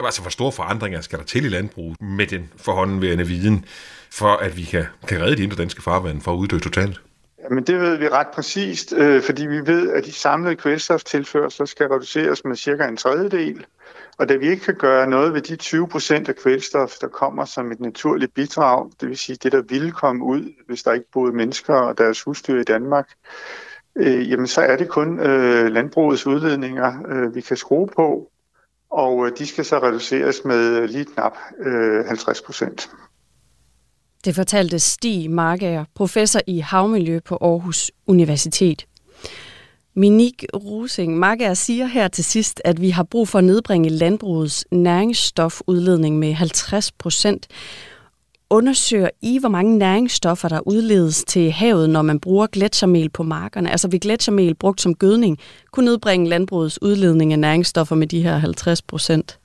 Altså, 0.00 0.22
hvor 0.22 0.30
store 0.30 0.52
forandringer 0.52 1.00
skal 1.00 1.18
der 1.18 1.24
til 1.24 1.44
i 1.44 1.48
landbruget 1.48 2.00
med 2.00 2.26
den 2.26 2.52
forhåndenværende 2.56 3.26
viden, 3.26 3.64
for 4.10 4.28
at 4.28 4.56
vi 4.56 4.62
kan, 4.62 4.84
kan 5.08 5.22
redde 5.22 5.36
de 5.36 5.42
indre 5.42 5.56
danske 5.56 5.82
farvand 5.82 6.20
for 6.20 6.32
at 6.32 6.36
uddø 6.36 6.58
totalt? 6.58 7.00
Jamen 7.42 7.64
det 7.64 7.80
ved 7.80 7.96
vi 7.96 8.08
ret 8.08 8.26
præcist, 8.34 8.92
øh, 8.92 9.22
fordi 9.22 9.46
vi 9.46 9.66
ved, 9.66 9.90
at 9.92 10.04
de 10.04 10.12
samlede 10.12 10.56
kvælstoftilførsler 10.56 11.66
skal 11.66 11.86
reduceres 11.86 12.44
med 12.44 12.56
cirka 12.56 12.88
en 12.88 12.96
tredjedel. 12.96 13.66
Og 14.18 14.28
da 14.28 14.36
vi 14.36 14.48
ikke 14.48 14.64
kan 14.64 14.74
gøre 14.74 15.06
noget 15.06 15.34
ved 15.34 15.42
de 15.42 15.56
20 15.56 15.88
procent 15.88 16.28
af 16.28 16.36
kvælstof, 16.36 16.94
der 17.00 17.08
kommer 17.08 17.44
som 17.44 17.72
et 17.72 17.80
naturligt 17.80 18.34
bidrag, 18.34 18.90
det 19.00 19.08
vil 19.08 19.18
sige 19.18 19.36
det, 19.42 19.52
der 19.52 19.62
ville 19.62 19.92
komme 19.92 20.24
ud, 20.24 20.54
hvis 20.66 20.82
der 20.82 20.92
ikke 20.92 21.10
boede 21.12 21.32
mennesker 21.32 21.74
og 21.74 21.98
deres 21.98 22.22
husdyr 22.22 22.60
i 22.60 22.64
Danmark, 22.64 23.08
øh, 23.96 24.30
jamen 24.30 24.46
så 24.46 24.60
er 24.60 24.76
det 24.76 24.88
kun 24.88 25.20
øh, 25.20 25.66
landbrugets 25.66 26.26
udledninger, 26.26 26.92
øh, 27.08 27.34
vi 27.34 27.40
kan 27.40 27.56
skrue 27.56 27.88
på, 27.96 28.30
og 28.90 29.26
øh, 29.26 29.32
de 29.38 29.46
skal 29.46 29.64
så 29.64 29.78
reduceres 29.78 30.44
med 30.44 30.88
lige 30.88 31.04
knap 31.04 31.36
øh, 31.58 32.04
50 32.06 32.42
procent. 32.42 32.90
Det 34.24 34.34
fortalte 34.34 34.78
Stig 34.78 35.30
Markager, 35.30 35.84
professor 35.94 36.40
i 36.46 36.58
havmiljø 36.58 37.20
på 37.24 37.38
Aarhus 37.40 37.90
Universitet. 38.06 38.86
Minik 39.94 40.44
Rusing 40.54 41.18
Markager 41.18 41.54
siger 41.54 41.86
her 41.86 42.08
til 42.08 42.24
sidst, 42.24 42.60
at 42.64 42.80
vi 42.80 42.90
har 42.90 43.02
brug 43.02 43.28
for 43.28 43.38
at 43.38 43.44
nedbringe 43.44 43.88
landbrugets 43.88 44.64
næringsstofudledning 44.70 46.18
med 46.18 46.32
50 46.32 46.92
procent. 46.92 47.46
Undersøger 48.50 49.10
I, 49.22 49.38
hvor 49.38 49.48
mange 49.48 49.78
næringsstoffer, 49.78 50.48
der 50.48 50.68
udledes 50.68 51.24
til 51.24 51.52
havet, 51.52 51.90
når 51.90 52.02
man 52.02 52.20
bruger 52.20 52.46
gletsjermel 52.46 53.10
på 53.10 53.22
markerne? 53.22 53.70
Altså 53.70 53.88
vil 53.88 54.00
gletsjermel 54.00 54.54
brugt 54.54 54.80
som 54.80 54.94
gødning 54.94 55.38
kunne 55.70 55.84
nedbringe 55.84 56.28
landbrugets 56.28 56.82
udledning 56.82 57.32
af 57.32 57.38
næringsstoffer 57.38 57.96
med 57.96 58.06
de 58.06 58.22
her 58.22 58.36
50 58.36 58.82
procent? 58.82 59.37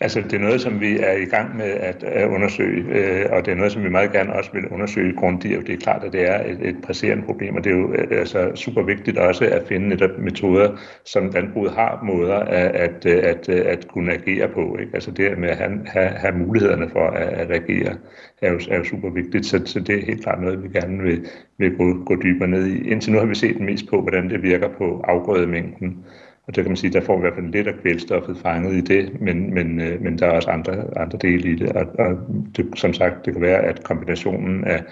Altså, 0.00 0.20
det 0.20 0.32
er 0.32 0.38
noget, 0.38 0.60
som 0.60 0.80
vi 0.80 0.98
er 0.98 1.12
i 1.12 1.24
gang 1.24 1.56
med 1.56 1.70
at, 1.70 2.04
at 2.04 2.28
undersøge, 2.28 2.84
øh, 2.88 3.26
og 3.30 3.44
det 3.44 3.52
er 3.52 3.56
noget, 3.56 3.72
som 3.72 3.84
vi 3.84 3.88
meget 3.88 4.12
gerne 4.12 4.32
også 4.32 4.50
vil 4.52 4.68
undersøge 4.68 5.16
grundigt. 5.16 5.66
Det 5.66 5.72
er 5.74 5.78
klart, 5.78 6.04
at 6.04 6.12
det 6.12 6.30
er 6.30 6.44
et, 6.44 6.58
et 6.68 6.76
presserende 6.82 7.24
problem, 7.24 7.56
og 7.56 7.64
det 7.64 7.72
er 7.72 7.76
jo 7.76 7.92
øh, 7.92 8.18
altså, 8.18 8.50
super 8.54 8.82
vigtigt 8.82 9.18
også 9.18 9.44
at 9.44 9.68
finde 9.68 9.88
netop 9.88 10.18
metoder, 10.18 10.76
som 11.04 11.30
landbruget 11.30 11.72
har 11.72 12.02
måder 12.04 12.34
at, 12.34 13.06
at, 13.06 13.06
at, 13.06 13.48
at 13.48 13.88
kunne 13.88 14.12
agere 14.12 14.48
på. 14.48 14.76
Ikke? 14.80 14.94
Altså 14.94 15.10
det 15.10 15.38
med 15.38 15.48
at 15.48 15.56
have, 15.56 15.80
have, 15.86 16.08
have 16.08 16.38
mulighederne 16.38 16.90
for 16.90 17.06
at, 17.06 17.28
at 17.28 17.50
agere 17.50 17.96
er 18.42 18.52
jo, 18.52 18.60
er 18.70 18.78
jo 18.78 18.84
super 18.84 19.10
vigtigt, 19.10 19.46
så, 19.46 19.62
så 19.64 19.80
det 19.80 19.98
er 19.98 20.06
helt 20.06 20.22
klart 20.22 20.40
noget, 20.40 20.62
vi 20.62 20.68
gerne 20.68 21.02
vil, 21.02 21.26
vil 21.58 21.76
gå, 21.76 22.04
gå 22.04 22.22
dybere 22.22 22.48
ned 22.48 22.66
i. 22.66 22.88
Indtil 22.88 23.12
nu 23.12 23.18
har 23.18 23.26
vi 23.26 23.34
set 23.34 23.60
mest 23.60 23.88
på, 23.90 24.02
hvordan 24.02 24.30
det 24.30 24.42
virker 24.42 24.68
på 24.68 25.04
afgrødemængden. 25.08 26.04
Og 26.52 26.56
der 26.56 26.62
kan 26.62 26.70
man 26.70 26.76
sige, 26.76 26.92
der 26.92 27.00
får 27.00 27.16
vi 27.16 27.20
i 27.20 27.20
hvert 27.20 27.34
fald 27.34 27.52
lidt 27.52 27.68
af 27.68 27.74
kvælstoffet 27.82 28.38
fanget 28.38 28.74
i 28.74 28.80
det, 28.80 29.20
men, 29.20 29.54
men, 29.54 29.80
øh, 29.80 30.02
men 30.02 30.18
der 30.18 30.26
er 30.26 30.30
også 30.30 30.50
andre, 30.50 30.98
andre 30.98 31.18
dele 31.18 31.52
i 31.52 31.54
det. 31.54 31.72
Og, 31.72 31.86
og 31.98 32.18
det, 32.56 32.66
som 32.76 32.92
sagt, 32.92 33.26
det 33.26 33.32
kan 33.32 33.42
være, 33.42 33.58
at 33.58 33.84
kombinationen 33.84 34.64
af, 34.64 34.84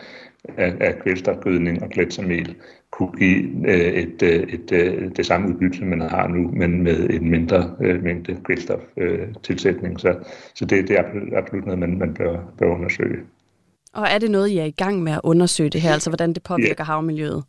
af, 0.57 0.75
af 0.81 0.99
kvælstofgødning 1.03 1.83
og 1.83 1.91
gletsjermel 1.91 2.55
kunne 2.91 3.13
give 3.19 3.69
øh, 3.69 3.93
et, 3.93 4.23
øh, 4.23 4.31
et, 4.31 4.73
et, 4.73 5.17
det 5.17 5.27
samme 5.27 5.49
udbytte, 5.49 5.85
man 5.85 6.01
har 6.01 6.29
nu, 6.29 6.51
men 6.51 6.83
med 6.83 7.11
en 7.11 7.31
mindre 7.31 7.77
øh, 7.81 8.03
mængde 8.03 8.37
kvælstoftilsætning. 8.45 9.93
Øh, 9.93 9.99
så, 9.99 10.15
så 10.55 10.65
det, 10.65 10.89
det 10.89 10.99
er 10.99 11.05
absolut 11.37 11.65
noget, 11.65 11.79
man, 11.79 11.99
man 11.99 12.15
bør, 12.15 12.39
bør 12.59 12.67
undersøge. 12.67 13.19
Og 13.95 14.07
er 14.11 14.19
det 14.19 14.31
noget, 14.31 14.49
I 14.49 14.59
er 14.59 14.65
i 14.65 14.71
gang 14.71 15.03
med 15.03 15.13
at 15.13 15.21
undersøge 15.25 15.71
det 15.71 15.81
her, 15.81 15.93
altså 15.93 16.11
hvordan 16.11 16.33
det 16.33 16.43
påvirker 16.43 16.75
ja. 16.79 16.85
havmiljøet? 16.85 17.45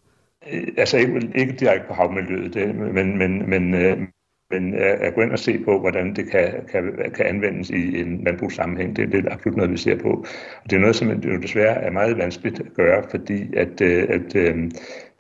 Øh, 0.54 0.68
altså 0.78 0.98
ikke, 0.98 1.32
ikke 1.36 1.54
direkte 1.54 1.88
på 1.88 1.94
havmiljøet, 1.94 2.54
det, 2.54 2.76
men, 2.76 3.18
men, 3.18 3.50
men, 3.50 3.74
øh, 3.74 3.98
men 4.52 4.74
øh, 4.74 4.98
at 5.00 5.14
gå 5.16 5.22
ind 5.22 5.32
og 5.32 5.40
se 5.40 5.60
på, 5.60 5.80
hvordan 5.80 6.16
det 6.16 6.32
kan, 6.32 6.66
kan, 6.72 7.12
kan 7.16 7.26
anvendes 7.26 7.70
i 7.70 8.02
en 8.02 8.24
landbrugssammenhæng, 8.24 8.96
det, 8.96 9.12
det 9.12 9.26
er 9.26 9.34
absolut 9.34 9.58
noget, 9.58 9.72
vi 9.72 9.78
ser 9.78 9.98
på. 9.98 10.10
Og 10.64 10.70
det 10.70 10.76
er 10.76 10.80
noget, 10.80 10.96
som 10.96 11.10
jo 11.10 11.42
desværre 11.42 11.82
er 11.82 11.92
meget 11.92 12.18
vanskeligt 12.18 12.60
at 12.60 12.74
gøre, 12.74 13.04
fordi 13.10 13.56
at, 13.56 13.82
øh, 13.82 14.08
at, 14.10 14.36
at 14.36 14.56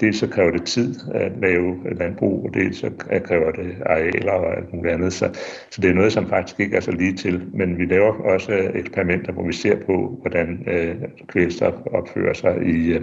dels 0.01 0.17
så 0.17 0.27
kræver 0.27 0.51
det 0.51 0.63
tid 0.63 0.95
at 1.13 1.31
lave 1.41 1.75
landbrug, 1.95 2.45
og 2.45 2.53
dels 2.53 2.77
så 2.77 2.89
kræver 3.25 3.51
det 3.51 3.75
arealer 3.85 4.31
og 4.31 4.57
alt 4.57 4.73
muligt 4.73 4.93
andet. 4.93 5.13
Så, 5.13 5.29
så 5.71 5.81
det 5.81 5.89
er 5.89 5.93
noget, 5.93 6.13
som 6.13 6.29
faktisk 6.29 6.59
ikke 6.59 6.75
er 6.75 6.81
så 6.81 6.91
lige 6.91 7.17
til. 7.17 7.41
Men 7.53 7.77
vi 7.77 7.85
laver 7.85 8.13
også 8.13 8.71
eksperimenter, 8.75 9.31
hvor 9.31 9.47
vi 9.47 9.53
ser 9.53 9.75
på, 9.85 10.17
hvordan 10.21 10.63
øh, 10.67 10.95
kvælstof 11.27 11.73
opfører 11.85 12.33
sig 12.33 12.55
i, 12.65 12.93
øh, 12.93 13.01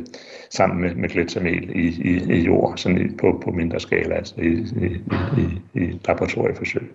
sammen 0.50 0.80
med, 0.80 0.94
med 0.94 1.08
gletsjermel 1.08 1.70
i, 1.76 1.88
i, 1.88 2.32
i 2.32 2.44
jord, 2.44 2.76
sådan 2.76 3.10
i, 3.10 3.16
på, 3.16 3.40
på 3.44 3.50
mindre 3.50 3.80
skala, 3.80 4.14
altså 4.14 4.34
i, 4.38 4.52
i, 4.86 5.00
i, 5.40 5.80
i 5.80 6.00
laboratorieforsøg. 6.08 6.90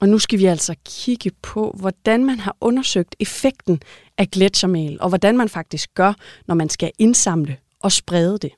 Og 0.00 0.08
nu 0.08 0.18
skal 0.18 0.38
vi 0.38 0.44
altså 0.44 0.74
kigge 0.84 1.30
på, 1.42 1.76
hvordan 1.80 2.24
man 2.24 2.38
har 2.38 2.56
undersøgt 2.60 3.16
effekten 3.20 3.80
af 4.18 4.28
gletsjermel, 4.30 4.98
og 5.00 5.08
hvordan 5.08 5.36
man 5.36 5.48
faktisk 5.48 5.94
gør, 5.94 6.12
når 6.46 6.54
man 6.54 6.68
skal 6.68 6.90
indsamle 6.98 7.56
og 7.82 7.92
sprede 7.92 8.38
det. 8.38 8.50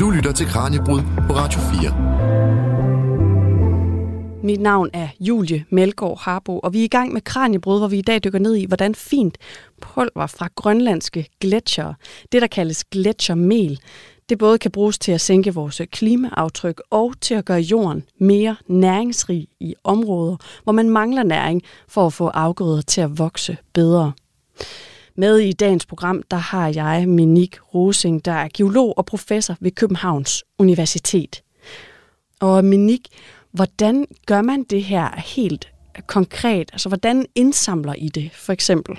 Du 0.00 0.10
lytter 0.10 0.32
til 0.32 0.46
Kranjebrud 0.46 1.00
på 1.26 1.32
Radio 1.32 1.60
4. 1.60 2.16
Mit 4.42 4.60
navn 4.60 4.90
er 4.92 5.08
Julie 5.20 5.64
Melgaard 5.70 6.20
Harbo, 6.20 6.58
og 6.58 6.72
vi 6.72 6.80
er 6.80 6.84
i 6.84 6.88
gang 6.88 7.12
med 7.12 7.20
Kranjebrud, 7.20 7.78
hvor 7.78 7.88
vi 7.88 7.98
i 7.98 8.02
dag 8.02 8.24
dykker 8.24 8.38
ned 8.38 8.54
i, 8.54 8.66
hvordan 8.66 8.94
fint 8.94 9.38
pulver 9.80 10.26
fra 10.26 10.48
grønlandske 10.54 11.26
gletsjere, 11.40 11.94
det 12.32 12.42
der 12.42 12.48
kaldes 12.48 12.84
gletsjermel, 12.84 13.80
det 14.28 14.38
både 14.38 14.58
kan 14.58 14.70
bruges 14.70 14.98
til 14.98 15.12
at 15.12 15.20
sænke 15.20 15.54
vores 15.54 15.82
klimaaftryk 15.92 16.82
og 16.90 17.14
til 17.20 17.34
at 17.34 17.44
gøre 17.44 17.60
jorden 17.60 18.04
mere 18.18 18.56
næringsrig 18.66 19.48
i 19.60 19.74
områder, 19.84 20.36
hvor 20.64 20.72
man 20.72 20.90
mangler 20.90 21.22
næring 21.22 21.62
for 21.88 22.06
at 22.06 22.12
få 22.12 22.28
afgrøder 22.28 22.82
til 22.82 23.00
at 23.00 23.18
vokse 23.18 23.56
bedre. 23.72 24.12
Med 25.16 25.38
i 25.38 25.52
dagens 25.52 25.86
program, 25.86 26.22
der 26.30 26.36
har 26.36 26.68
jeg 26.68 27.08
Minik 27.08 27.56
Rosing, 27.74 28.24
der 28.24 28.32
er 28.32 28.48
geolog 28.54 28.98
og 28.98 29.06
professor 29.06 29.56
ved 29.60 29.70
Københavns 29.70 30.44
Universitet. 30.58 31.42
Og 32.40 32.64
Minik, 32.64 33.08
hvordan 33.52 34.06
gør 34.26 34.42
man 34.42 34.62
det 34.62 34.84
her 34.84 35.20
helt 35.20 35.72
konkret? 36.06 36.70
Altså, 36.72 36.88
hvordan 36.88 37.26
indsamler 37.34 37.94
I 37.94 38.08
det, 38.08 38.30
for 38.32 38.52
eksempel? 38.52 38.98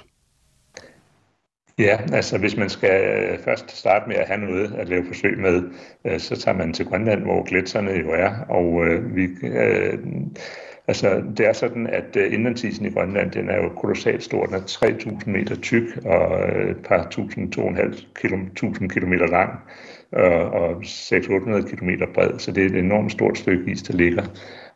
Ja, 1.79 1.97
altså 2.13 2.37
hvis 2.37 2.57
man 2.57 2.69
skal 2.69 3.23
øh, 3.23 3.39
først 3.39 3.77
starte 3.77 4.07
med 4.07 4.15
at 4.15 4.27
have 4.27 4.39
noget 4.39 4.73
at 4.77 4.89
lave 4.89 5.05
forsøg 5.05 5.39
med, 5.39 5.63
øh, 6.05 6.19
så 6.19 6.35
tager 6.35 6.57
man 6.57 6.73
til 6.73 6.85
Grønland, 6.85 7.23
hvor 7.23 7.43
gletserne 7.43 7.91
jo 7.91 8.11
er, 8.11 8.31
og 8.49 8.85
øh, 8.87 9.15
vi... 9.15 9.27
Øh, 9.43 9.99
Altså, 10.89 11.23
det 11.37 11.47
er 11.47 11.53
sådan, 11.53 11.87
at 11.87 12.15
indlandsisen 12.15 12.85
i 12.85 12.89
Grønland, 12.89 13.31
den 13.31 13.49
er 13.49 13.57
jo 13.63 13.69
kolossalt 13.69 14.23
stor. 14.23 14.45
Den 14.45 14.55
er 14.55 14.59
3.000 14.59 15.29
meter 15.29 15.55
tyk 15.55 15.97
og 16.05 16.49
et 16.69 16.77
par 16.85 17.07
tusind, 17.09 17.55
2.500 17.55 18.87
km 18.87 19.13
lang 19.13 19.51
og, 20.11 20.75
600-800 20.75 21.75
km 21.75 21.89
bred. 22.13 22.39
Så 22.39 22.51
det 22.51 22.61
er 22.61 22.69
et 22.69 22.75
enormt 22.75 23.11
stort 23.11 23.37
stykke 23.37 23.71
is, 23.71 23.81
der 23.81 23.93
ligger. 23.93 24.23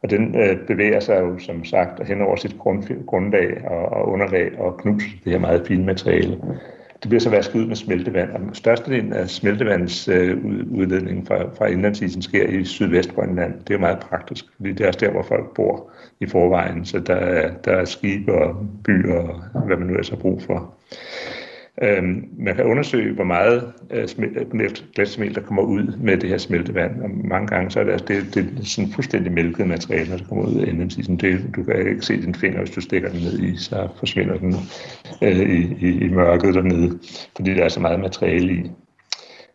Og 0.04 0.10
den 0.10 0.36
øh, 0.42 0.68
bevæger 0.68 1.00
sig 1.00 1.20
jo, 1.20 1.40
som 1.40 1.66
sagt, 1.66 2.08
hen 2.08 2.22
over 2.22 2.36
sit 2.36 2.58
grund, 2.58 3.06
grundlag 3.06 3.66
og, 3.66 3.86
og 3.86 4.10
underlag 4.10 4.60
og 4.60 4.78
knuser 4.78 5.10
det 5.24 5.32
her 5.32 5.40
meget 5.40 5.68
fine 5.68 5.86
materiale. 5.86 6.38
Det 7.02 7.10
bliver 7.10 7.20
så 7.20 7.30
vasket 7.30 7.60
ud 7.60 7.66
med 7.66 7.76
smeltevand, 7.76 8.32
og 8.32 8.56
størstedelen 8.56 9.14
af 9.14 9.30
smeltevandsudledningen 9.30 11.22
øh, 11.22 11.28
fra, 11.28 11.44
fra 11.58 11.66
indlandsisen 11.66 12.22
sker 12.22 12.48
i 12.48 12.66
sydvestgrønland. 12.66 13.54
Det 13.68 13.74
er 13.74 13.78
meget 13.78 14.00
praktisk, 14.00 14.46
fordi 14.56 14.72
det 14.72 14.82
er 14.82 14.88
også 14.88 15.00
der, 15.00 15.12
hvor 15.12 15.24
folk 15.24 15.54
bor 15.56 15.90
i 16.20 16.26
forvejen, 16.26 16.86
så 16.86 17.00
der 17.00 17.16
er, 17.16 17.54
der 17.66 17.72
er 17.72 17.86
skibe 17.86 18.34
og 18.34 18.68
byer 18.84 19.42
og 19.54 19.62
hvad 19.62 19.78
man 19.78 19.88
nu 19.88 19.94
ellers 19.94 20.10
har 20.10 20.16
brug 20.16 20.42
for. 20.42 20.74
Øhm, 21.84 22.30
man 22.38 22.56
kan 22.56 22.66
undersøge, 22.66 23.14
hvor 23.14 23.24
meget 23.24 23.74
øh, 23.92 24.08
øh 24.24 24.72
glatsmel, 24.96 25.36
der 25.36 25.42
kommer 25.42 25.64
ud 25.64 25.98
med 25.98 26.18
det 26.18 26.30
her 26.30 26.38
smeltevand. 26.38 27.02
Og 27.02 27.10
mange 27.10 27.48
gange 27.48 27.72
så 27.72 27.80
er 27.80 27.84
det, 27.84 27.92
altså, 27.92 28.06
det, 28.08 28.36
det 28.36 28.60
er 28.60 28.66
sådan 28.66 28.92
fuldstændig 28.92 29.32
mælket 29.32 29.68
materiale, 29.68 30.10
når 30.10 30.18
det 30.18 30.28
kommer 30.28 30.46
ud 30.46 30.56
af 30.56 30.76
NMC. 30.76 30.96
Det, 31.22 31.56
du 31.56 31.64
kan 31.64 31.88
ikke 31.90 32.02
se 32.02 32.22
din 32.22 32.36
finger, 32.36 32.60
hvis 32.60 32.72
du 32.72 32.82
stikker 32.82 33.10
den 33.10 33.20
ned 33.20 33.40
i, 33.40 33.58
så 33.58 33.88
forsvinder 34.00 34.38
den 34.38 34.56
øh, 35.22 35.40
i, 35.40 35.88
i, 35.88 36.06
i 36.06 36.10
mørket 36.10 36.56
dernede, 36.56 37.00
fordi 37.36 37.54
der 37.54 37.64
er 37.64 37.70
så 37.70 37.80
meget 37.80 38.00
materiale 38.00 38.54
i. 38.54 38.72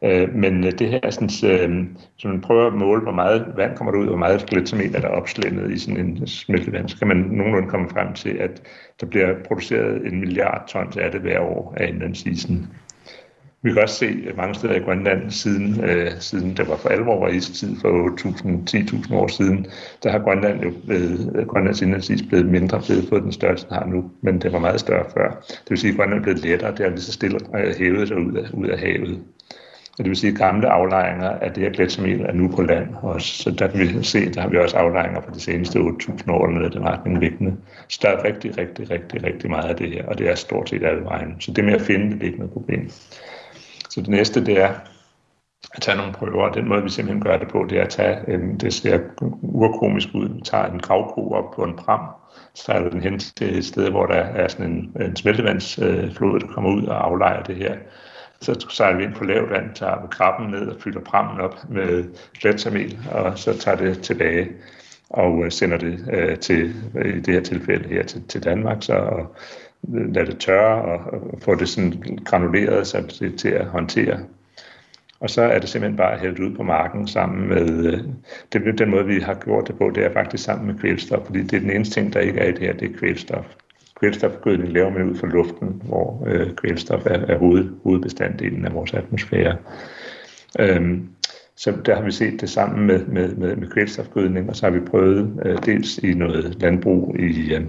Øh, 0.07 0.35
men 0.35 0.65
øh, 0.65 0.73
det 0.79 0.89
her 0.89 1.11
sådan, 1.11 1.51
øh, 1.51 1.87
så 2.17 2.29
man 2.29 2.41
prøver 2.41 2.67
at 2.67 2.75
måle, 2.75 3.03
hvor 3.03 3.13
meget 3.13 3.53
vand 3.57 3.77
kommer 3.77 3.93
der 3.93 3.99
ud, 3.99 4.07
hvor 4.07 4.17
meget 4.17 4.47
glittermel 4.47 4.97
er 4.97 5.01
der 5.01 5.09
opslændet 5.09 5.73
i 5.73 5.79
sådan 5.79 6.01
en 6.01 6.27
smeltevand, 6.27 6.89
så 6.89 6.99
kan 6.99 7.09
man 7.09 7.17
nogenlunde 7.17 7.69
komme 7.69 7.89
frem 7.89 8.13
til, 8.13 8.31
at 8.31 8.63
der 9.01 9.07
bliver 9.07 9.35
produceret 9.49 10.07
en 10.07 10.21
milliard 10.21 10.69
tons 10.69 10.97
af 10.97 11.11
det 11.13 11.21
hver 11.21 11.41
år 11.41 11.75
af 11.77 11.89
indlandsisen. 11.89 12.69
Vi 13.63 13.73
kan 13.73 13.83
også 13.83 13.95
se 13.95 14.07
øh, 14.07 14.37
mange 14.37 14.55
steder 14.55 14.75
i 14.75 14.79
Grønland, 14.79 15.31
siden, 15.31 15.85
øh, 15.85 16.11
siden 16.21 16.57
der 16.57 16.65
var 16.65 16.77
for 16.77 16.89
alvor 16.89 17.21
var 17.21 17.29
istid 17.29 17.77
for 17.81 17.89
8.000-10.000 17.89 19.15
år 19.15 19.27
siden, 19.27 19.67
der 20.03 20.11
har 20.11 20.19
Grønland 20.19 20.63
jo 20.63 20.73
blevet, 20.87 21.33
øh, 21.37 21.47
Grønlands 21.47 21.83
indlandsis 21.83 22.23
blevet 22.23 22.47
mindre, 22.47 22.83
blevet 22.87 23.09
fået 23.09 23.23
den 23.23 23.33
størrelse, 23.33 23.67
den 23.67 23.75
har 23.75 23.87
nu, 23.87 24.11
men 24.21 24.41
det 24.41 24.53
var 24.53 24.59
meget 24.59 24.81
større 24.81 25.05
før. 25.17 25.45
Det 25.49 25.71
vil 25.71 25.79
sige, 25.79 25.91
at 25.91 25.97
Grønland 25.97 26.21
er 26.21 26.23
blevet 26.23 26.43
lettere, 26.45 26.71
det 26.71 26.79
har 26.79 26.89
lige 26.89 27.01
så 27.01 27.13
stille 27.13 27.39
hævet 27.79 28.09
sig 28.09 28.17
ud 28.17 28.35
af, 28.35 28.51
ud 28.53 28.67
af 28.67 28.79
havet. 28.79 29.23
Og 29.99 30.05
det 30.05 30.09
vil 30.09 30.17
sige, 30.17 30.33
at 30.33 30.39
gamle 30.39 30.69
aflejringer 30.69 31.31
af 31.31 31.53
det 31.53 31.63
her 31.63 31.71
gletsjermel 31.71 32.21
er 32.21 32.33
nu 32.33 32.49
på 32.49 32.63
land. 32.63 32.89
Og 33.03 33.21
så 33.21 33.51
der 33.51 33.67
kan 33.67 33.81
vi 33.81 34.03
se, 34.03 34.33
der 34.33 34.41
har 34.41 34.49
vi 34.49 34.59
også 34.59 34.77
aflejringer 34.77 35.21
fra 35.21 35.33
de 35.35 35.41
seneste 35.41 35.79
8.000 35.79 36.33
år, 36.33 36.47
eller 36.47 36.69
den 36.69 36.85
retning 36.85 37.19
liggende. 37.19 37.57
Så 37.89 37.99
der 38.03 38.09
er 38.09 38.25
rigtig, 38.25 38.59
rigtig, 38.59 38.91
rigtig, 38.91 39.25
rigtig 39.25 39.51
meget 39.51 39.69
af 39.69 39.77
det 39.77 39.91
her, 39.91 40.07
og 40.07 40.19
det 40.19 40.31
er 40.31 40.35
stort 40.35 40.69
set 40.69 40.85
alle 40.85 41.05
vejen. 41.05 41.41
Så 41.41 41.53
det 41.53 41.65
med 41.65 41.73
at 41.73 41.81
finde, 41.81 42.15
det 42.15 42.23
er 42.23 42.27
ikke 42.27 42.39
noget 42.39 42.53
problem. 42.53 42.91
Så 43.91 44.01
det 44.01 44.09
næste, 44.09 44.47
det 44.47 44.61
er 44.63 44.71
at 45.75 45.83
tage 45.83 45.97
nogle 45.97 46.13
prøver. 46.13 46.53
Den 46.53 46.69
måde, 46.69 46.83
vi 46.83 46.91
simpelthen 46.91 47.23
gør 47.23 47.39
det 47.39 47.49
på, 47.49 47.67
det 47.71 47.79
er 47.79 47.83
at 47.83 47.89
tage, 47.89 48.35
en, 48.35 48.59
det 48.61 48.75
ser 48.75 48.99
urkomisk 49.43 50.09
ud, 50.15 50.29
vi 50.29 50.41
tager 50.41 50.65
en 50.65 50.81
gravko 50.81 51.31
op 51.31 51.55
på 51.55 51.65
en 51.65 51.77
pram, 51.77 52.01
sejler 52.55 52.91
den 52.91 53.01
hen 53.01 53.19
til 53.19 53.59
et 53.59 53.65
sted, 53.65 53.91
hvor 53.91 54.07
der 54.07 54.15
er 54.15 54.49
sådan 54.49 54.73
en, 54.73 55.03
en 55.03 55.17
smeltevandsflod, 55.17 56.35
øh, 56.35 56.41
der 56.41 56.47
kommer 56.47 56.71
ud 56.71 56.83
og 56.83 57.07
aflejer 57.07 57.43
det 57.43 57.57
her 57.57 57.75
så 58.55 58.67
sejler 58.71 58.99
vi 58.99 59.05
ind 59.05 59.15
på 59.15 59.25
lavt 59.25 59.51
vand, 59.51 59.75
tager 59.75 60.01
med 60.01 60.09
krabben 60.09 60.51
ned 60.51 60.69
og 60.69 60.81
fylder 60.81 61.01
prammen 61.01 61.41
op 61.41 61.71
med 61.71 62.05
glatsamel, 62.41 62.99
og 63.13 63.39
så 63.39 63.59
tager 63.59 63.77
det 63.77 64.03
tilbage 64.03 64.49
og 65.11 65.45
øh, 65.45 65.51
sender 65.51 65.77
det 65.77 66.09
øh, 66.13 66.39
til, 66.39 66.75
i 67.05 67.21
det 67.21 67.35
her 67.35 67.41
tilfælde 67.41 67.89
her 67.89 68.03
til, 68.03 68.23
til 68.29 68.45
Danmark, 68.45 68.77
så 68.81 68.93
og 68.93 69.37
øh, 69.95 70.15
lade 70.15 70.27
det 70.27 70.39
tørre 70.39 70.83
og, 70.83 71.23
og 71.33 71.39
få 71.43 71.55
det 71.55 71.69
sådan 71.69 72.19
granuleret 72.25 72.87
så 72.87 73.17
det 73.21 73.39
til 73.39 73.49
at 73.49 73.67
håndtere. 73.67 74.21
Og 75.21 75.31
så 75.31 75.43
er 75.43 75.59
det 75.59 75.69
simpelthen 75.69 75.97
bare 75.97 76.19
hældt 76.19 76.39
ud 76.39 76.57
på 76.57 76.63
marken 76.63 77.09
sammen 77.09 77.49
med, 77.49 77.87
øh, 77.87 78.01
det, 78.53 78.79
den 78.79 78.91
måde 78.91 79.07
vi 79.07 79.21
har 79.21 79.35
gjort 79.35 79.69
det 79.69 79.79
på, 79.79 79.91
det 79.95 80.05
er 80.05 80.13
faktisk 80.13 80.45
sammen 80.45 80.67
med 80.67 80.79
kvælstof, 80.79 81.27
fordi 81.27 81.43
det 81.43 81.53
er 81.53 81.61
den 81.61 81.71
eneste 81.71 81.95
ting, 81.95 82.13
der 82.13 82.21
ikke 82.21 82.41
er 82.41 82.49
i 82.49 82.53
det 82.53 82.59
her, 82.59 82.73
det 82.73 82.91
er 82.91 82.99
kvælstof 82.99 83.47
kvælstofgødning 84.01 84.73
laver 84.73 84.91
man 84.91 85.11
ud 85.11 85.15
fra 85.15 85.27
luften, 85.27 85.83
hvor 85.85 86.25
øh, 86.27 86.55
kvælstof 86.55 87.07
er, 87.07 87.19
er 87.29 87.39
hoved, 87.39 87.69
hovedbestanddelen 87.83 88.65
af 88.65 88.75
vores 88.75 88.95
atmosfære. 88.95 89.57
Øhm, 90.61 91.09
så 91.57 91.73
der 91.87 91.95
har 91.95 92.03
vi 92.03 92.11
set 92.11 92.41
det 92.41 92.51
sammen 92.51 92.87
med, 92.87 93.07
med, 93.07 93.35
med, 93.35 93.57
med 93.57 93.69
kvælstofgødning, 93.69 94.51
og 94.51 94.57
så 94.57 94.67
har 94.67 94.71
vi 94.71 94.81
prøvet 94.81 95.41
øh, 95.45 95.59
dels 95.67 95.99
i 95.99 96.15
noget 96.15 96.63
landbrug 96.63 97.17
i, 97.19 97.55
øh, 97.55 97.65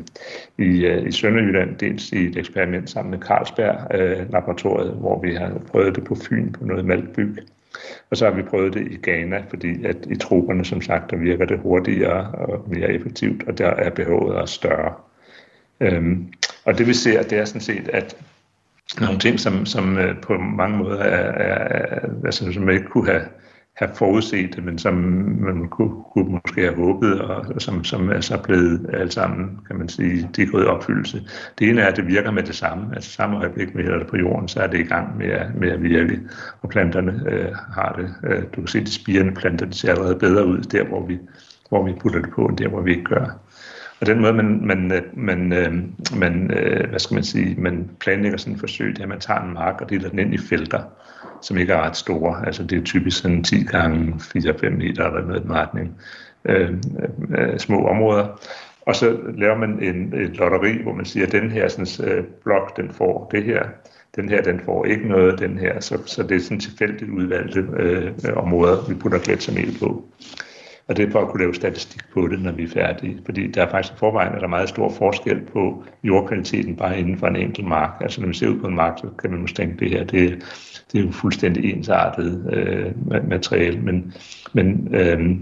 i, 0.57 0.85
øh, 0.85 1.07
i 1.07 1.11
Sønderjylland, 1.11 1.77
dels 1.77 2.11
i 2.11 2.25
et 2.25 2.37
eksperiment 2.37 2.89
sammen 2.89 3.11
med 3.11 3.19
Carlsberg 3.19 3.95
øh, 3.99 4.31
Laboratoriet, 4.31 4.91
hvor 4.91 5.21
vi 5.21 5.33
har 5.33 5.61
prøvet 5.71 5.95
det 5.95 6.03
på 6.03 6.15
Fyn 6.15 6.51
på 6.51 6.65
noget 6.65 6.85
maltbyg. 6.85 7.37
Og 8.09 8.17
så 8.17 8.25
har 8.25 8.35
vi 8.35 8.41
prøvet 8.41 8.73
det 8.73 8.87
i 8.91 8.97
Ghana, 9.03 9.43
fordi 9.49 9.85
at 9.85 9.97
i 10.09 10.15
troberne, 10.15 10.65
som 10.65 10.81
sagt, 10.81 11.11
der 11.11 11.17
virker 11.17 11.45
det 11.45 11.59
hurtigere 11.59 12.31
og 12.31 12.65
mere 12.67 12.93
effektivt, 12.93 13.47
og 13.47 13.57
der 13.57 13.69
er 13.69 13.89
behovet 13.89 14.35
også 14.35 14.55
større. 14.55 14.93
Øhm, 15.79 16.33
og 16.65 16.77
det 16.77 16.87
vi 16.87 16.93
ser, 16.93 17.23
det 17.23 17.37
er 17.37 17.45
sådan 17.45 17.61
set, 17.61 17.89
at 17.93 18.17
nogle 19.01 19.19
ting, 19.19 19.39
som, 19.39 19.65
som 19.65 19.97
øh, 19.97 20.21
på 20.21 20.37
mange 20.37 20.77
måder 20.77 20.97
er, 20.97 21.31
er, 21.31 21.85
er 21.95 22.09
altså, 22.25 22.51
som 22.53 22.63
man 22.63 22.75
ikke 22.75 22.87
kunne 22.87 23.07
have, 23.07 23.25
have 23.75 23.91
forudset 23.95 24.63
men 24.63 24.77
som 24.77 24.93
man 25.39 25.67
kunne, 25.69 26.03
kunne 26.13 26.31
måske 26.31 26.61
have 26.61 26.75
håbet, 26.75 27.21
og, 27.21 27.45
og 27.55 27.61
som, 27.61 27.83
som 27.83 28.09
er 28.09 28.21
så 28.21 28.41
blevet 28.43 28.89
alt 28.93 29.13
sammen, 29.13 29.59
kan 29.67 29.75
man 29.75 29.89
sige, 29.89 30.29
det 30.35 30.43
er 30.43 30.51
gået 30.51 30.63
i 30.63 30.67
opfyldelse. 30.67 31.21
Det 31.59 31.69
ene 31.69 31.81
er, 31.81 31.87
at 31.87 31.95
det 31.95 32.07
virker 32.07 32.31
med 32.31 32.43
det 32.43 32.55
samme. 32.55 32.95
Altså 32.95 33.11
samme 33.11 33.37
øjeblik, 33.37 33.77
vi 33.77 33.81
hælder 33.81 33.97
det 33.97 34.07
på 34.07 34.17
jorden, 34.17 34.47
så 34.47 34.59
er 34.59 34.67
det 34.67 34.79
i 34.79 34.83
gang 34.83 35.17
med 35.17 35.27
at, 35.27 35.55
med 35.55 35.71
at 35.71 35.83
virke, 35.83 36.19
og 36.61 36.69
planterne 36.69 37.23
øh, 37.27 37.55
har 37.73 37.99
det. 37.99 38.29
Øh, 38.29 38.43
du 38.43 38.61
kan 38.61 38.67
se, 38.67 38.79
de 38.79 38.93
spirende 38.93 39.33
planter, 39.33 39.65
de 39.65 39.73
ser 39.73 39.91
allerede 39.91 40.15
bedre 40.15 40.47
ud, 40.47 40.59
der 40.59 40.83
hvor 40.83 41.05
vi, 41.05 41.19
hvor 41.69 41.85
vi 41.85 41.93
putter 41.99 42.21
det 42.21 42.29
på, 42.29 42.45
end 42.45 42.57
der 42.57 42.67
hvor 42.67 42.81
vi 42.81 42.91
ikke 42.91 43.03
gør. 43.03 43.39
Og 44.01 44.07
den 44.07 44.21
måde, 44.21 44.33
man, 44.33 44.59
man, 44.63 44.91
øh, 44.91 45.01
man, 45.13 45.53
øh, 45.53 45.73
man, 46.19 46.51
øh, 46.51 46.89
hvad 46.89 46.99
skal 46.99 47.15
man 47.15 47.23
sige, 47.23 47.55
man 47.61 47.89
planlægger 47.99 48.37
sådan 48.37 48.53
et 48.53 48.59
forsøg, 48.59 48.89
det 48.89 48.99
er, 48.99 49.03
at 49.03 49.09
man 49.09 49.19
tager 49.19 49.41
en 49.41 49.53
mark 49.53 49.81
og 49.81 49.89
deler 49.89 50.09
den 50.09 50.19
ind 50.19 50.33
i 50.33 50.37
felter, 50.37 50.81
som 51.41 51.57
ikke 51.57 51.73
er 51.73 51.81
ret 51.81 51.97
store. 51.97 52.45
Altså 52.45 52.63
det 52.63 52.77
er 52.77 52.83
typisk 52.83 53.21
sådan 53.21 53.43
10 53.43 53.63
gange 53.63 54.13
4-5 54.13 54.69
meter 54.69 55.05
eller 55.05 55.27
noget 55.27 55.45
i 55.45 55.49
retning. 55.49 55.97
Øh, 56.45 56.73
øh, 57.37 57.59
små 57.59 57.87
områder. 57.87 58.39
Og 58.81 58.95
så 58.95 59.17
laver 59.37 59.57
man 59.57 59.83
en, 59.83 60.13
et 60.13 60.37
lotteri, 60.37 60.81
hvor 60.81 60.93
man 60.93 61.05
siger, 61.05 61.25
at 61.25 61.31
den 61.31 61.51
her 61.51 61.67
sådan, 61.67 62.11
øh, 62.11 62.23
blok, 62.43 62.77
den 62.77 62.91
får 62.91 63.29
det 63.31 63.43
her, 63.43 63.63
den 64.15 64.29
her, 64.29 64.41
den 64.41 64.59
får 64.59 64.85
ikke 64.85 65.07
noget, 65.07 65.39
den 65.39 65.57
her. 65.57 65.79
Så, 65.79 65.97
så 66.05 66.23
det 66.23 66.35
er 66.35 66.39
sådan 66.39 66.59
tilfældigt 66.59 67.11
udvalgte 67.11 67.67
øh, 67.77 68.11
områder, 68.35 68.87
vi 68.89 68.95
putter 68.95 69.19
gletsermel 69.19 69.77
på. 69.79 70.05
Og 70.87 70.97
det 70.97 71.07
er 71.07 71.11
for 71.11 71.21
at 71.21 71.27
kunne 71.27 71.39
lave 71.39 71.55
statistik 71.55 72.01
på 72.13 72.27
det, 72.27 72.41
når 72.41 72.51
vi 72.51 72.63
er 72.63 72.67
færdige. 72.67 73.19
Fordi 73.25 73.47
der 73.47 73.65
er 73.65 73.69
faktisk 73.69 73.93
i 73.93 73.97
forvejen 73.97 74.33
er 74.33 74.39
der 74.39 74.47
meget 74.47 74.69
stor 74.69 74.89
forskel 74.89 75.41
på 75.53 75.83
jordkvaliteten 76.03 76.75
bare 76.75 76.99
inden 76.99 77.17
for 77.17 77.27
en 77.27 77.35
enkelt 77.35 77.67
mark. 77.67 77.91
Altså 78.01 78.21
når 78.21 78.27
vi 78.27 78.33
ser 78.33 78.47
ud 78.47 78.59
på 78.59 78.67
en 78.67 78.75
mark, 78.75 78.97
så 78.97 79.07
kan 79.21 79.31
man 79.31 79.41
måske 79.41 79.55
tænke, 79.55 79.73
at 79.73 79.79
det 79.79 79.89
her 79.89 80.03
det, 80.03 80.43
det 80.91 80.99
er 80.99 81.03
jo 81.03 81.11
fuldstændig 81.11 81.73
ensartet 81.73 82.53
øh, 82.53 83.29
materiale. 83.29 83.81
Men, 83.81 84.13
men 84.53 84.95
øh, 84.95 85.39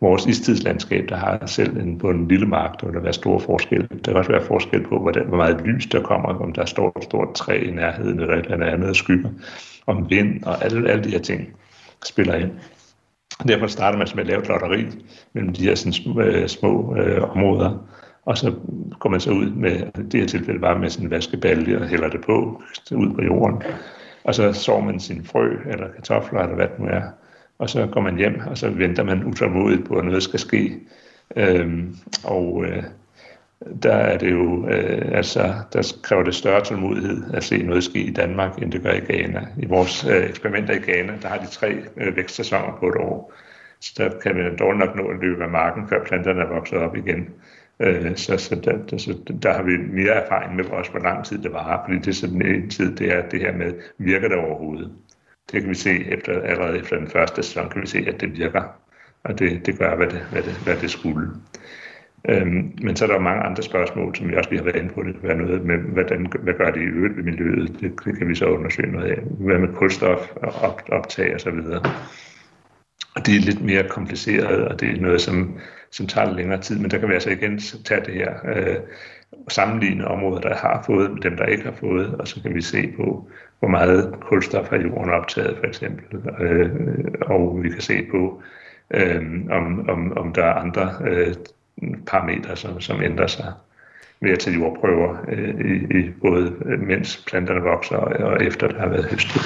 vores 0.00 0.26
istidslandskab, 0.26 1.08
der 1.08 1.16
har 1.16 1.46
selv 1.46 1.76
en, 1.76 1.98
på 1.98 2.10
en 2.10 2.28
lille 2.28 2.46
mark, 2.46 2.80
der 2.80 2.86
vil 2.86 2.94
der 2.94 3.00
være 3.00 3.12
store 3.12 3.40
forskel. 3.40 3.88
Der 3.88 3.96
kan 4.04 4.16
også 4.16 4.30
være 4.30 4.44
forskel 4.44 4.82
på, 4.82 4.98
hvordan, 4.98 5.26
hvor 5.26 5.36
meget 5.36 5.60
lys 5.64 5.86
der 5.86 6.02
kommer, 6.02 6.28
om 6.28 6.52
der 6.52 6.64
står 6.64 6.98
et 6.98 7.04
stort 7.04 7.34
træ 7.34 7.58
i 7.58 7.70
nærheden, 7.70 8.20
eller 8.20 8.36
et 8.36 8.46
eller 8.50 8.66
andet 8.66 8.96
skygger, 8.96 9.30
om 9.86 10.10
vind, 10.10 10.44
og 10.44 10.64
alle, 10.64 10.90
alle 10.90 11.04
de 11.04 11.10
her 11.10 11.18
ting 11.18 11.48
spiller 12.04 12.34
ind. 12.34 12.50
Derfor 13.48 13.66
starter 13.66 13.98
man 13.98 14.08
med 14.14 14.22
at 14.22 14.26
lave 14.26 14.42
et 14.42 14.48
lotteri 14.48 14.86
mellem 15.32 15.52
de 15.52 15.64
her 15.64 15.74
sådan, 15.74 16.20
øh, 16.20 16.48
små, 16.48 16.96
øh, 16.96 17.30
områder, 17.30 17.88
og 18.26 18.38
så 18.38 18.54
går 19.00 19.10
man 19.10 19.20
så 19.20 19.30
ud 19.30 19.50
med, 19.50 19.80
i 19.98 20.02
det 20.02 20.20
her 20.20 20.26
tilfælde 20.26 20.60
bare 20.60 20.78
med 20.78 20.90
sin 20.90 21.04
en 21.04 21.10
vaskebalje 21.10 21.78
og 21.78 21.88
hælder 21.88 22.08
det 22.08 22.20
på, 22.20 22.62
ud 22.92 23.14
på 23.14 23.22
jorden. 23.22 23.62
Og 24.24 24.34
så 24.34 24.52
sår 24.52 24.80
man 24.80 25.00
sin 25.00 25.24
frø 25.24 25.56
eller 25.70 25.88
kartofler 25.88 26.40
eller 26.40 26.54
hvad 26.54 26.68
det 26.68 26.78
nu 26.78 26.86
er. 26.86 27.02
Og 27.58 27.70
så 27.70 27.86
går 27.86 28.00
man 28.00 28.16
hjem, 28.16 28.40
og 28.46 28.58
så 28.58 28.70
venter 28.70 29.02
man 29.02 29.24
utålmodigt 29.24 29.88
på, 29.88 29.94
at 29.94 30.04
noget 30.04 30.22
skal 30.22 30.40
ske. 30.40 30.80
Øhm, 31.36 31.96
og 32.24 32.64
øh, 32.64 32.82
der 33.82 33.94
er 33.94 34.18
det 34.18 34.30
jo, 34.30 34.68
øh, 34.68 35.08
altså, 35.12 35.54
der 35.72 35.96
kræver 36.02 36.22
det 36.22 36.34
større 36.34 36.64
tålmodighed 36.64 37.34
at 37.34 37.44
se 37.44 37.62
noget 37.62 37.84
ske 37.84 37.98
i 37.98 38.10
Danmark, 38.10 38.62
end 38.62 38.72
det 38.72 38.82
gør 38.82 38.92
i 38.92 39.00
Ghana. 39.00 39.46
I 39.58 39.66
vores 39.66 40.04
øh, 40.04 40.28
eksperimenter 40.28 40.74
i 40.74 40.78
Ghana, 40.78 41.12
der 41.22 41.28
har 41.28 41.38
de 41.38 41.46
tre 41.46 41.76
øh, 41.96 42.16
vækstsæsoner 42.16 42.76
på 42.80 42.88
et 42.88 42.96
år. 42.96 43.32
Så 43.80 43.92
der 43.96 44.20
kan 44.20 44.36
man 44.36 44.56
dårligt 44.56 44.86
nok 44.86 44.96
nå 44.96 45.02
at 45.02 45.16
løbe 45.20 45.44
af 45.44 45.50
marken, 45.50 45.88
før 45.88 46.04
planterne 46.04 46.40
er 46.42 46.48
vokset 46.48 46.78
op 46.78 46.96
igen. 46.96 47.28
Øh, 47.80 48.16
så, 48.16 48.36
så, 48.36 48.54
der, 48.54 48.78
der, 48.90 48.98
så 48.98 49.18
der 49.42 49.52
har 49.52 49.62
vi 49.62 49.76
mere 49.76 50.12
erfaring 50.12 50.56
med 50.56 50.64
også, 50.64 50.90
hvor 50.90 51.00
lang 51.00 51.24
tid 51.24 51.38
det 51.38 51.52
varer, 51.52 51.84
fordi 51.84 51.98
det 51.98 52.08
er 52.08 52.12
sådan 52.12 52.46
en 52.46 52.70
tid, 52.70 52.96
det 52.96 53.12
er 53.12 53.28
det 53.28 53.40
her 53.40 53.52
med, 53.52 53.72
virker 53.98 54.28
det 54.28 54.36
overhovedet? 54.38 54.92
Det 55.52 55.60
kan 55.60 55.70
vi 55.70 55.74
se 55.74 55.90
efter, 55.90 56.42
allerede 56.42 56.78
efter 56.78 56.96
den 56.96 57.08
første 57.08 57.42
sæson, 57.42 57.70
kan 57.70 57.82
vi 57.82 57.86
se, 57.86 58.04
at 58.08 58.20
det 58.20 58.38
virker. 58.38 58.62
Og 59.24 59.38
det, 59.38 59.66
det 59.66 59.78
gør, 59.78 59.96
hvad 59.96 60.06
det, 60.06 60.20
hvad 60.32 60.42
det, 60.42 60.52
hvad 60.64 60.76
det 60.76 60.90
skulle. 60.90 61.28
Øhm, 62.28 62.72
men 62.82 62.96
så 62.96 63.04
er 63.04 63.08
der 63.08 63.18
mange 63.18 63.42
andre 63.42 63.62
spørgsmål, 63.62 64.16
som 64.16 64.28
vi 64.28 64.36
også 64.36 64.50
lige 64.50 64.60
har 64.60 64.64
været 64.64 64.82
inde 64.82 64.94
på. 64.94 65.02
Det 65.02 65.14
kan 65.14 65.28
være 65.28 65.36
noget 65.36 65.64
med, 65.64 65.78
hvordan, 65.78 66.32
hvad 66.42 66.54
gør 66.54 66.70
det 66.70 66.80
i 66.80 66.84
øvrigt 66.84 67.16
ved 67.16 67.24
miljøet? 67.24 67.80
Det, 67.80 67.92
det 68.04 68.18
kan 68.18 68.28
vi 68.28 68.34
så 68.34 68.46
undersøge 68.46 68.92
noget 68.92 69.10
af. 69.10 69.18
Hvad 69.22 69.58
med 69.58 69.74
kulstof, 69.74 70.32
op, 70.42 70.82
optag 70.92 71.34
og 71.34 71.40
så 71.40 71.50
videre. 71.50 71.82
Og 73.16 73.26
det 73.26 73.36
er 73.36 73.40
lidt 73.40 73.64
mere 73.64 73.88
kompliceret, 73.88 74.68
og 74.68 74.80
det 74.80 74.90
er 74.90 75.00
noget, 75.00 75.20
som, 75.20 75.58
som 75.90 76.06
tager 76.06 76.26
lidt 76.26 76.36
længere 76.36 76.60
tid. 76.60 76.78
Men 76.78 76.90
der 76.90 76.98
kan 76.98 77.08
vi 77.08 77.14
altså 77.14 77.30
igen 77.30 77.58
tage 77.84 78.00
det 78.00 78.14
her 78.14 78.34
øh, 78.44 78.76
sammenligne 79.48 80.08
områder, 80.08 80.40
der 80.40 80.54
har 80.54 80.82
fået, 80.86 81.10
med 81.10 81.20
dem, 81.20 81.36
der 81.36 81.46
ikke 81.46 81.64
har 81.64 81.72
fået, 81.80 82.14
og 82.14 82.28
så 82.28 82.42
kan 82.42 82.54
vi 82.54 82.62
se 82.62 82.92
på, 82.96 83.28
hvor 83.58 83.68
meget 83.68 84.14
kulstof 84.20 84.68
har 84.68 84.76
jorden 84.76 85.10
optaget, 85.10 85.56
for 85.58 85.66
eksempel. 85.66 86.18
Øh, 86.40 86.70
og 87.20 87.62
vi 87.62 87.68
kan 87.68 87.80
se 87.80 88.06
på, 88.10 88.42
øh, 88.94 89.22
om, 89.50 89.88
om, 89.88 90.12
om 90.16 90.32
der 90.32 90.44
er 90.44 90.54
andre 90.54 90.92
øh, 91.08 91.34
parametre, 92.06 92.56
som, 92.56 92.80
som 92.80 93.02
ændrer 93.02 93.26
sig. 93.26 93.52
ved 94.22 94.30
at 94.30 94.38
tage 94.38 94.56
jordprøver 94.56 95.16
øh, 95.28 95.54
i, 95.60 95.98
i 95.98 96.10
både 96.22 96.52
mens 96.86 97.24
planterne 97.26 97.60
vokser 97.60 97.96
og 97.96 98.44
efter 98.44 98.68
der 98.68 98.78
har 98.78 98.88
været 98.88 99.04
høstet. 99.04 99.42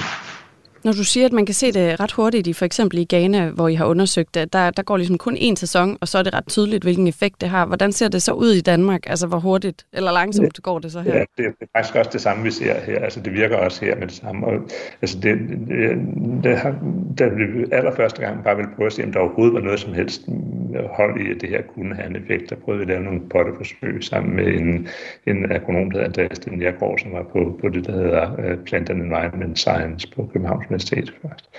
Når 0.84 0.92
du 0.92 1.04
siger, 1.04 1.26
at 1.26 1.32
man 1.32 1.46
kan 1.46 1.54
se 1.54 1.72
det 1.72 2.00
ret 2.00 2.12
hurtigt 2.12 2.46
i 2.46 2.52
for 2.52 2.64
eksempel 2.64 2.98
i 2.98 3.06
Ghana, 3.08 3.48
hvor 3.48 3.68
I 3.68 3.74
har 3.74 3.84
undersøgt 3.84 4.34
det, 4.34 4.52
der, 4.52 4.70
der 4.70 4.82
går 4.82 4.96
ligesom 4.96 5.18
kun 5.18 5.36
én 5.36 5.54
sæson, 5.54 5.98
og 6.00 6.08
så 6.08 6.18
er 6.18 6.22
det 6.22 6.34
ret 6.34 6.46
tydeligt, 6.48 6.82
hvilken 6.84 7.06
effekt 7.06 7.40
det 7.40 7.48
har. 7.48 7.66
Hvordan 7.66 7.92
ser 7.92 8.08
det 8.08 8.22
så 8.22 8.32
ud 8.32 8.50
i 8.50 8.60
Danmark? 8.60 9.00
Altså, 9.06 9.26
hvor 9.26 9.38
hurtigt 9.38 9.86
eller 9.92 10.12
langsomt 10.12 10.62
går 10.62 10.78
det 10.78 10.92
så 10.92 11.00
her? 11.00 11.14
Ja, 11.14 11.24
det 11.36 11.46
er 11.46 11.66
faktisk 11.76 11.96
også 11.96 12.10
det 12.12 12.20
samme, 12.20 12.42
vi 12.42 12.50
ser 12.50 12.80
her. 12.80 12.98
Altså, 12.98 13.20
det 13.20 13.32
virker 13.32 13.56
også 13.56 13.84
her 13.84 13.96
med 13.96 14.06
det 14.06 14.14
samme. 14.14 14.46
Og, 14.46 14.52
altså, 15.02 15.18
det, 15.22 15.38
det, 15.68 15.98
det 16.44 16.58
har, 16.58 16.74
da 17.18 17.24
vi 17.28 17.64
allerførste 17.72 18.20
gang 18.20 18.44
bare 18.44 18.56
ville 18.56 18.70
prøve 18.76 18.86
at 18.86 18.92
se, 18.92 19.04
om 19.04 19.12
der 19.12 19.20
overhovedet 19.20 19.54
var 19.54 19.60
noget 19.60 19.80
som 19.80 19.92
helst 19.92 20.22
hold 20.84 21.20
i, 21.20 21.30
at 21.30 21.40
det 21.40 21.48
her 21.48 21.62
kunne 21.62 21.94
have 21.94 22.10
en 22.10 22.16
effekt. 22.16 22.50
Der 22.50 22.56
prøvede 22.56 22.78
vi 22.78 22.82
at 22.82 22.88
lave 22.88 23.04
nogle 23.04 23.28
potteforsøg 23.30 24.04
sammen 24.04 24.36
med 24.36 24.46
en, 24.46 24.88
en 25.26 25.52
agronom, 25.52 25.90
der 25.90 25.98
hedder 25.98 26.08
Andreas 26.08 26.36
Stenjergaard, 26.36 26.98
som 26.98 27.12
var 27.12 27.22
på, 27.22 27.58
på 27.60 27.68
det, 27.68 27.86
der 27.86 27.92
hedder 27.92 28.32
uh, 28.32 28.64
Plant 28.64 28.90
and 28.90 29.02
Environment 29.02 29.58
Science 29.58 30.08
på 30.16 30.30
Københavns 30.32 30.66
Universitet 30.66 31.14
først. 31.22 31.50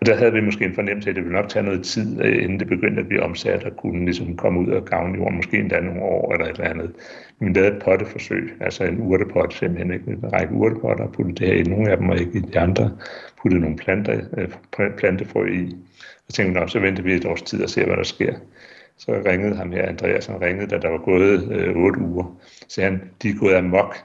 Og 0.00 0.06
der 0.06 0.16
havde 0.16 0.32
vi 0.32 0.40
måske 0.40 0.64
en 0.64 0.74
fornemmelse 0.74 1.08
af, 1.08 1.12
at 1.12 1.16
det 1.16 1.24
ville 1.24 1.38
nok 1.38 1.48
tage 1.48 1.64
noget 1.64 1.82
tid, 1.82 2.24
øh, 2.24 2.42
inden 2.42 2.60
det 2.60 2.68
begyndte 2.68 3.00
at 3.00 3.08
blive 3.08 3.22
omsat 3.22 3.64
og 3.64 3.76
kunne 3.76 4.04
ligesom 4.04 4.36
komme 4.36 4.60
ud 4.60 4.68
og 4.68 4.84
gavne 4.84 5.18
jorden, 5.18 5.36
måske 5.36 5.58
endda 5.58 5.80
nogle 5.80 6.02
år 6.02 6.32
eller 6.32 6.46
et 6.46 6.56
eller 6.56 6.70
andet. 6.70 6.92
Vi 7.40 7.48
lavede 7.48 7.76
et 7.76 7.82
potteforsøg, 7.82 8.52
altså 8.60 8.84
en 8.84 9.00
urtepot, 9.00 9.54
simpelthen 9.54 9.92
ikke? 9.92 10.10
en 10.10 10.32
række 10.32 10.54
urtepotter, 10.54 11.04
og 11.04 11.12
puttede 11.12 11.36
det 11.36 11.46
her 11.46 11.54
i 11.54 11.62
nogle 11.62 11.90
af 11.90 11.96
dem, 11.96 12.08
og 12.08 12.18
ikke 12.18 12.38
i 12.38 12.40
de 12.40 12.58
andre, 12.58 12.90
puttede 13.42 13.62
nogle 13.62 13.76
planter, 13.76 14.20
øh, 14.38 14.48
plantefrø 14.96 15.46
i. 15.46 15.76
Og 16.28 16.34
tænkte, 16.34 16.60
så 16.66 16.80
venter 16.80 17.02
vi 17.02 17.12
et 17.12 17.26
års 17.26 17.42
tid 17.42 17.62
og 17.62 17.70
ser, 17.70 17.86
hvad 17.86 17.96
der 17.96 18.02
sker. 18.02 18.34
Så 18.98 19.22
ringede 19.26 19.56
ham 19.56 19.72
her, 19.72 19.88
Andreas, 19.88 20.26
han 20.26 20.40
ringede, 20.40 20.66
da 20.66 20.78
der 20.78 20.88
var 20.88 20.98
gået 20.98 21.52
øh, 21.52 21.76
8 21.76 22.00
uger. 22.00 22.40
Så 22.68 22.82
han, 22.82 23.02
de 23.22 23.28
er 23.28 23.34
gået 23.40 23.54
amok 23.54 23.96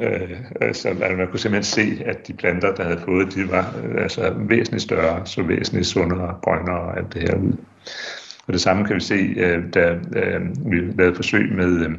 Øh, 0.00 0.30
så 0.72 0.88
altså, 0.88 0.94
man 1.16 1.28
kunne 1.28 1.38
simpelthen 1.38 1.62
se, 1.62 2.04
at 2.04 2.26
de 2.28 2.32
planter, 2.32 2.74
der 2.74 2.84
havde 2.84 3.00
fået, 3.04 3.34
de 3.34 3.50
var 3.50 3.74
øh, 3.84 4.02
altså 4.02 4.34
væsentligt 4.38 4.82
større, 4.82 5.26
så 5.26 5.42
væsentligt 5.42 5.86
sundere, 5.86 6.36
grønnere 6.42 6.80
og 6.80 6.98
alt 6.98 7.14
det 7.14 7.22
her 7.22 7.36
ud. 7.36 7.52
Og 8.46 8.52
det 8.52 8.60
samme 8.60 8.84
kan 8.84 8.96
vi 8.96 9.00
se, 9.00 9.34
øh, 9.36 9.74
da 9.74 9.98
øh, 10.16 10.40
vi 10.72 10.80
lavede 10.80 11.14
forsøg 11.14 11.52
med, 11.52 11.86
øh, 11.86 11.90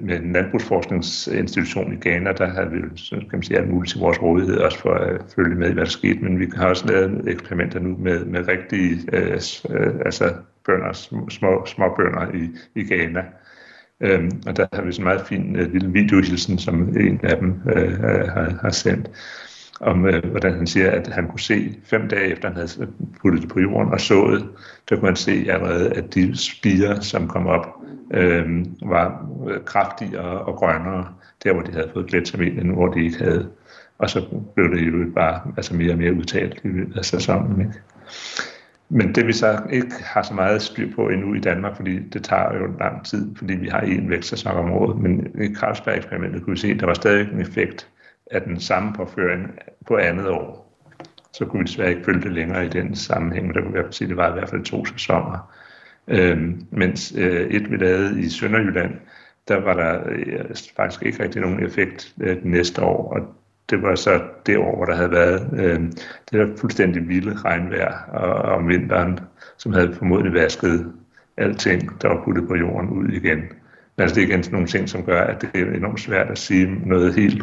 med 0.00 0.20
en 0.20 0.32
landbrugsforskningsinstitution 0.32 1.92
i 1.92 2.08
Ghana, 2.08 2.32
der 2.32 2.46
havde 2.46 2.70
vi 2.70 2.80
kan 3.10 3.28
man 3.32 3.42
sige, 3.42 3.58
alt 3.58 3.70
muligt 3.70 3.90
til 3.90 4.00
vores 4.00 4.22
rådighed, 4.22 4.56
også 4.56 4.78
for 4.78 4.94
at 4.94 5.20
følge 5.36 5.54
med 5.54 5.70
i, 5.70 5.72
hvad 5.72 5.84
der 5.84 5.90
skete. 5.90 6.18
Men 6.18 6.40
vi 6.40 6.46
har 6.56 6.68
også 6.68 6.86
lavet 6.86 7.28
eksperimenter 7.28 7.80
nu 7.80 7.96
med, 7.96 8.24
med 8.24 8.48
rigtige 8.48 8.98
øh, 9.12 9.40
øh 9.70 9.94
altså 10.04 10.34
bønder, 10.66 10.92
små, 11.28 11.66
små 11.66 11.96
bønder 11.96 12.34
i, 12.34 12.48
i 12.80 12.84
Ghana, 12.84 13.22
Øhm, 14.00 14.30
og 14.46 14.56
der 14.56 14.66
har 14.72 14.82
vi 14.82 14.92
sådan 14.92 15.02
en 15.02 15.04
meget 15.04 15.26
fin 15.26 15.56
øh, 15.56 15.72
lille 15.72 15.92
videohilsen, 15.92 16.58
som 16.58 16.96
en 16.96 17.20
af 17.22 17.36
dem 17.36 17.60
øh, 17.76 17.92
øh 17.92 18.28
har, 18.28 18.58
har 18.62 18.70
sendt, 18.70 19.10
om 19.80 20.06
øh, 20.06 20.24
hvordan 20.24 20.54
han 20.54 20.66
siger, 20.66 20.90
at 20.90 21.06
han 21.06 21.28
kunne 21.28 21.40
se 21.40 21.74
fem 21.84 22.08
dage 22.08 22.32
efter, 22.32 22.48
han 22.48 22.56
havde 22.56 22.88
puttet 23.22 23.42
det 23.42 23.50
på 23.50 23.60
jorden 23.60 23.92
og 23.92 24.00
sået, 24.00 24.48
der 24.88 24.96
kunne 24.96 25.06
man 25.06 25.16
se 25.16 25.46
allerede, 25.48 25.92
at 25.92 26.14
de 26.14 26.36
spiger, 26.36 27.00
som 27.00 27.28
kom 27.28 27.46
op, 27.46 27.66
øh, 28.14 28.64
var 28.82 29.28
øh, 29.48 29.64
kraftigere 29.64 30.40
og 30.40 30.56
grønnere, 30.56 31.08
der 31.44 31.52
hvor 31.52 31.62
de 31.62 31.72
havde 31.72 31.90
fået 31.92 32.06
gletsjermel, 32.06 32.58
end 32.58 32.72
hvor 32.72 32.86
de 32.86 33.04
ikke 33.04 33.18
havde. 33.18 33.48
Og 33.98 34.10
så 34.10 34.42
blev 34.54 34.70
det 34.70 34.86
jo 34.86 35.10
bare 35.14 35.40
altså 35.56 35.74
mere 35.74 35.92
og 35.92 35.98
mere 35.98 36.12
udtalt 36.12 36.60
i 36.64 36.68
løbet 36.68 36.98
af 36.98 37.04
sæsonen. 37.04 37.60
Ikke? 37.60 37.72
Men 38.88 39.14
det 39.14 39.26
vi 39.26 39.32
så 39.32 39.58
ikke 39.70 39.94
har 40.04 40.22
så 40.22 40.34
meget 40.34 40.62
styr 40.62 40.94
på 40.94 41.08
endnu 41.08 41.34
i 41.34 41.40
Danmark, 41.40 41.76
fordi 41.76 41.98
det 41.98 42.24
tager 42.24 42.54
jo 42.54 42.66
lang 42.78 43.04
tid, 43.04 43.36
fordi 43.36 43.54
vi 43.54 43.68
har 43.68 43.80
en 43.80 44.10
vækstsæson 44.10 44.56
om 44.56 44.70
året, 44.70 44.98
men 44.98 45.26
i 45.42 45.54
Carlsberg-eksperimentet 45.54 46.42
kunne 46.42 46.54
vi 46.54 46.60
se, 46.60 46.68
at 46.68 46.80
der 46.80 46.86
var 46.86 46.94
stadig 46.94 47.28
en 47.32 47.40
effekt 47.40 47.88
af 48.30 48.42
den 48.42 48.60
samme 48.60 48.92
påføring 48.92 49.58
på 49.86 49.96
andet 49.96 50.28
år. 50.28 50.66
Så 51.32 51.44
kunne 51.44 51.60
vi 51.60 51.64
desværre 51.64 51.90
ikke 51.90 52.04
følge 52.04 52.20
det 52.20 52.32
længere 52.32 52.66
i 52.66 52.68
den 52.68 52.94
sammenhæng, 52.94 53.46
men 53.46 53.54
der 53.54 53.62
kunne 53.62 53.72
vi 53.72 53.82
sige, 53.90 54.06
at 54.06 54.08
det 54.08 54.16
var 54.16 54.30
i 54.30 54.32
hvert 54.32 54.50
fald 54.50 54.64
to 54.64 54.84
sæsoner. 54.84 55.52
Øhm, 56.08 56.66
mens 56.70 57.14
øh, 57.16 57.46
et 57.50 57.70
vi 57.70 57.76
lavede 57.76 58.20
i 58.20 58.28
Sønderjylland, 58.28 58.94
der 59.48 59.60
var 59.60 59.74
der 59.74 60.00
øh, 60.08 60.44
faktisk 60.76 61.02
ikke 61.02 61.22
rigtig 61.22 61.40
nogen 61.40 61.62
effekt 61.62 62.14
øh, 62.20 62.44
næste 62.44 62.82
år, 62.82 63.12
og 63.12 63.34
det 63.70 63.82
var 63.82 63.94
så 63.94 64.22
det 64.46 64.58
år, 64.58 64.76
hvor 64.76 64.84
der 64.84 64.96
havde 64.96 65.10
været 65.10 65.50
øh, 65.52 65.80
det 66.30 66.32
der 66.32 66.56
fuldstændig 66.56 67.08
vilde 67.08 67.36
regnvejr 67.36 68.02
og, 68.08 68.32
om 68.32 68.68
vinteren, 68.68 69.18
som 69.56 69.72
havde 69.72 69.94
formodentlig 69.94 70.34
vasket 70.34 70.92
alting, 71.36 72.02
der 72.02 72.08
var 72.08 72.22
puttet 72.24 72.48
på 72.48 72.56
jorden 72.56 72.90
ud 72.90 73.08
igen. 73.08 73.38
Men 73.96 74.02
altså 74.02 74.14
det 74.14 74.22
er 74.22 74.28
igen 74.28 74.42
sådan 74.42 74.52
nogle 74.52 74.68
ting, 74.68 74.88
som 74.88 75.04
gør, 75.04 75.20
at 75.20 75.42
det 75.42 75.60
er 75.60 75.72
enormt 75.72 76.00
svært 76.00 76.30
at 76.30 76.38
sige 76.38 76.88
noget 76.88 77.14
helt 77.14 77.42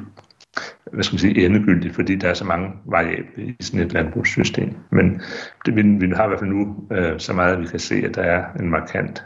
hvad 0.92 1.04
skal 1.04 1.14
man 1.14 1.20
sige, 1.20 1.46
endegyldigt, 1.46 1.96
fordi 1.96 2.16
der 2.16 2.30
er 2.30 2.34
så 2.34 2.46
mange 2.46 2.72
variable 2.86 3.44
i 3.44 3.56
sådan 3.62 3.86
et 3.86 3.94
landbrugssystem. 3.94 4.76
Men 4.92 5.22
det, 5.66 5.76
vi, 5.76 5.82
vi 5.82 6.14
har 6.16 6.26
i 6.26 6.28
hvert 6.28 6.40
fald 6.40 6.50
nu 6.50 6.76
øh, 6.92 7.20
så 7.20 7.34
meget, 7.34 7.54
at 7.54 7.62
vi 7.62 7.68
kan 7.68 7.80
se, 7.80 7.96
at 7.96 8.16
der 8.16 8.22
er 8.22 8.46
en 8.60 8.70
markant 8.70 9.24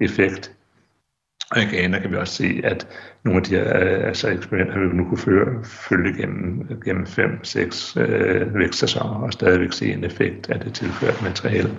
effekt 0.00 0.58
og 1.50 1.62
i 1.62 1.64
Ghana 1.64 1.98
kan 1.98 2.10
vi 2.10 2.16
også 2.16 2.34
se, 2.34 2.60
at 2.64 2.86
nogle 3.24 3.40
af 3.40 3.44
de 3.44 3.56
her 3.56 3.76
øh, 3.76 4.06
altså 4.06 4.28
eksperimenter 4.28 4.78
vi 4.78 4.96
nu 4.96 5.04
kunne 5.04 5.18
føre, 5.18 5.64
følge 5.64 6.16
gennem, 6.16 6.68
gennem 6.84 7.04
5-6 7.04 8.00
øh, 8.00 8.54
vækstsæsoner 8.54 9.22
og 9.22 9.32
stadigvæk 9.32 9.72
se 9.72 9.92
en 9.92 10.04
effekt 10.04 10.50
af 10.50 10.60
det 10.60 10.74
tilførte 10.74 11.24
materiale. 11.24 11.70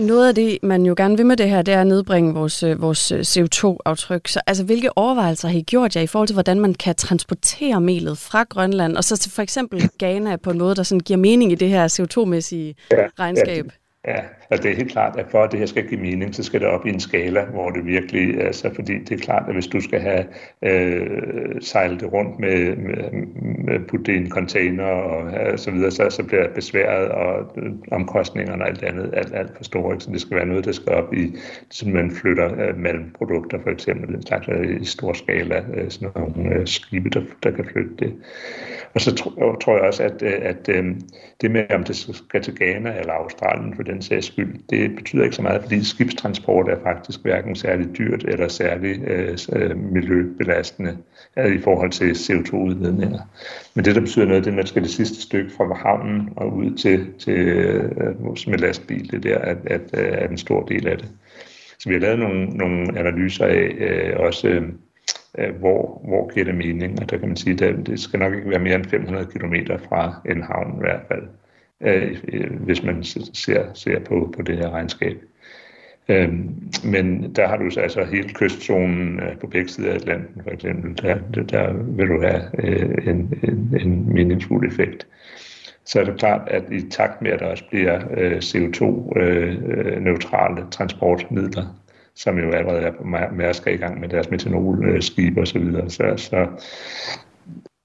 Noget 0.00 0.28
af 0.28 0.34
det, 0.34 0.58
man 0.62 0.86
jo 0.86 0.94
gerne 0.96 1.16
vil 1.16 1.26
med 1.26 1.36
det 1.36 1.50
her, 1.50 1.62
det 1.62 1.74
er 1.74 1.80
at 1.80 1.86
nedbringe 1.86 2.34
vores, 2.34 2.62
øh, 2.62 2.82
vores 2.82 3.12
øh, 3.12 3.20
CO2-aftryk. 3.20 4.28
Så 4.28 4.40
altså, 4.46 4.64
hvilke 4.64 4.98
overvejelser 4.98 5.48
har 5.48 5.58
I 5.58 5.62
gjort 5.62 5.96
jer 5.96 6.02
i 6.02 6.06
forhold 6.06 6.28
til, 6.28 6.34
hvordan 6.34 6.60
man 6.60 6.74
kan 6.74 6.94
transportere 6.94 7.80
melet 7.80 8.18
fra 8.18 8.42
Grønland, 8.42 8.96
og 8.96 9.04
så 9.04 9.16
til 9.16 9.32
for 9.32 9.42
eksempel 9.42 9.90
Ghana 9.98 10.36
på 10.36 10.50
en 10.50 10.58
måde, 10.58 10.74
der 10.74 10.82
sådan 10.82 11.00
giver 11.00 11.16
mening 11.16 11.52
i 11.52 11.54
det 11.54 11.68
her 11.68 11.88
CO2-mæssige 11.88 12.74
ja, 12.90 13.06
regnskab? 13.18 13.64
Ja, 13.64 13.70
Ja, 14.08 14.20
altså 14.50 14.62
det 14.62 14.72
er 14.72 14.76
helt 14.76 14.92
klart, 14.92 15.18
at 15.18 15.26
for 15.30 15.42
at 15.42 15.52
det 15.52 15.58
her 15.58 15.66
skal 15.66 15.88
give 15.88 16.00
mening, 16.00 16.34
så 16.34 16.42
skal 16.42 16.60
det 16.60 16.68
op 16.68 16.86
i 16.86 16.90
en 16.90 17.00
skala, 17.00 17.44
hvor 17.44 17.70
det 17.70 17.86
virkelig, 17.86 18.40
altså 18.40 18.74
fordi 18.74 18.98
det 18.98 19.12
er 19.12 19.24
klart, 19.24 19.44
at 19.48 19.54
hvis 19.54 19.66
du 19.66 19.80
skal 19.80 20.00
have 20.00 20.24
øh, 20.62 21.60
sejlet 21.60 22.00
det 22.00 22.12
rundt 22.12 22.38
med, 22.38 22.76
med, 22.76 23.26
med 23.64 23.88
putte 23.88 24.12
det 24.12 24.18
i 24.18 24.22
en 24.22 24.30
container 24.30 24.84
og 24.84 25.32
øh, 25.32 25.58
så 25.58 25.70
videre, 25.70 25.90
så, 25.90 26.10
så 26.10 26.22
bliver 26.24 26.42
det 26.42 26.54
besværet, 26.54 27.08
og 27.08 27.52
øh, 27.56 27.72
omkostningerne 27.92 28.62
og 28.62 28.68
alt 28.68 28.82
andet 28.82 29.10
alt, 29.12 29.34
alt 29.34 29.56
for 29.56 29.64
store. 29.64 30.00
Så 30.00 30.10
det 30.10 30.20
skal 30.20 30.36
være 30.36 30.46
noget, 30.46 30.64
der 30.64 30.72
skal 30.72 30.92
op 30.92 31.14
i, 31.14 31.36
som 31.70 31.90
man 31.90 32.10
flytter 32.10 32.68
øh, 32.68 32.76
mellem 32.76 33.10
produkter, 33.18 33.58
for 33.62 33.70
eksempel 33.70 34.14
en 34.14 34.26
slags 34.26 34.48
øh, 34.48 34.80
i 34.80 34.84
stor 34.84 35.12
skala, 35.12 35.64
øh, 35.74 35.90
sådan 35.90 36.10
nogle 36.16 36.54
øh, 36.54 36.66
skibe, 36.66 37.08
der, 37.08 37.22
der 37.42 37.50
kan 37.50 37.64
flytte 37.64 37.94
det. 37.98 38.14
Og 38.94 39.00
så 39.00 39.14
tror, 39.14 39.56
tror 39.60 39.76
jeg 39.76 39.86
også, 39.86 40.02
at, 40.02 40.22
øh, 40.22 40.32
at, 40.32 40.68
at 40.68 40.68
øh, 40.68 40.94
det 41.40 41.50
med, 41.50 41.64
om 41.70 41.84
det 41.84 41.96
skal 41.96 42.42
til 42.42 42.56
Ghana 42.56 42.98
eller 42.98 43.12
Australien 43.12 43.76
for 43.76 43.82
den 43.82 44.02
sags 44.02 44.26
skyld, 44.40 44.60
det 44.70 44.96
betyder 44.96 45.24
ikke 45.24 45.36
så 45.36 45.42
meget, 45.42 45.62
fordi 45.62 45.84
skibstransport 45.84 46.68
er 46.68 46.76
faktisk 46.82 47.22
hverken 47.22 47.56
særlig 47.56 47.98
dyrt 47.98 48.24
eller 48.24 48.48
særlig 48.48 49.08
øh, 49.08 49.38
øh, 49.52 49.76
miljøbelastende 49.76 50.96
øh, 51.38 51.54
i 51.54 51.58
forhold 51.58 51.90
til 51.90 52.12
CO2-udledninger. 52.12 53.20
Men 53.74 53.84
det, 53.84 53.94
der 53.94 54.00
betyder 54.00 54.26
noget, 54.26 54.44
det 54.44 54.50
er, 54.50 54.54
at 54.54 54.56
man 54.56 54.66
skal 54.66 54.82
det 54.82 54.90
sidste 54.90 55.22
stykke 55.22 55.50
fra 55.56 55.74
havnen 55.74 56.28
og 56.36 56.56
ud 56.56 56.70
til, 56.76 57.06
til 57.18 57.38
øh, 57.38 58.22
med 58.48 58.58
lastbil, 58.58 59.10
det 59.10 59.22
der 59.22 59.38
er, 59.38 59.54
at, 59.64 59.80
er 59.92 60.24
øh, 60.24 60.30
en 60.30 60.38
stor 60.38 60.64
del 60.64 60.88
af 60.88 60.98
det. 60.98 61.08
Så 61.78 61.88
vi 61.88 61.94
har 61.94 62.00
lavet 62.00 62.18
nogle, 62.18 62.46
nogle 62.46 62.98
analyser 62.98 63.44
af 63.44 63.74
øh, 63.78 64.12
også, 64.16 64.48
øh, 64.48 64.62
øh 65.38 65.54
hvor, 65.58 66.02
hvor 66.08 66.34
giver 66.34 66.44
det 66.44 66.54
mening, 66.54 67.02
og 67.02 67.10
der 67.10 67.18
kan 67.18 67.28
man 67.28 67.36
sige, 67.36 67.64
at 67.64 67.86
det 67.86 68.00
skal 68.00 68.18
nok 68.18 68.34
ikke 68.34 68.50
være 68.50 68.58
mere 68.58 68.74
end 68.74 68.84
500 68.84 69.26
km 69.26 69.54
fra 69.88 70.20
en 70.30 70.42
havn 70.42 70.74
i 70.76 70.80
hvert 70.80 71.00
fald 71.08 71.22
øh, 71.80 72.16
hvis 72.60 72.82
man 72.82 73.04
ser, 73.34 73.64
ser 73.74 74.00
på, 74.00 74.34
på 74.36 74.42
det 74.42 74.56
her 74.56 74.70
regnskab. 74.70 75.16
Øhm, 76.08 76.70
men 76.84 77.34
der 77.36 77.48
har 77.48 77.56
du 77.56 77.70
så 77.70 77.80
altså 77.80 78.04
hele 78.04 78.28
kystzonen 78.28 79.20
øh, 79.20 79.38
på 79.38 79.46
begge 79.46 79.68
sider 79.68 79.90
af 79.90 79.94
Atlanten, 79.94 80.42
for 80.42 80.50
eksempel. 80.50 81.02
Der, 81.02 81.18
der 81.42 81.72
vil 81.72 82.08
du 82.08 82.22
have 82.22 82.42
øh, 82.58 83.08
en, 83.08 83.34
en, 83.42 83.74
en 83.80 84.14
meningsfuld 84.14 84.72
effekt. 84.72 85.06
Så 85.84 86.00
er 86.00 86.04
det 86.04 86.18
klart, 86.18 86.48
at 86.48 86.62
i 86.72 86.90
takt 86.90 87.22
med, 87.22 87.30
at 87.30 87.40
der 87.40 87.46
også 87.46 87.64
bliver 87.70 88.00
øh, 88.16 88.36
CO2-neutrale 88.36 90.60
øh, 90.60 90.64
øh, 90.64 90.70
transportmidler, 90.70 91.80
som 92.14 92.38
jo 92.38 92.50
allerede 92.50 92.82
er 92.82 92.92
på 92.92 93.04
Mærsk 93.32 93.66
i 93.66 93.76
gang 93.76 94.00
med 94.00 94.08
deres 94.08 94.30
metanolskib 94.30 95.38
og 95.38 95.46
så 95.46 95.58
videre, 95.58 95.90
så, 95.90 96.14
så 96.16 96.46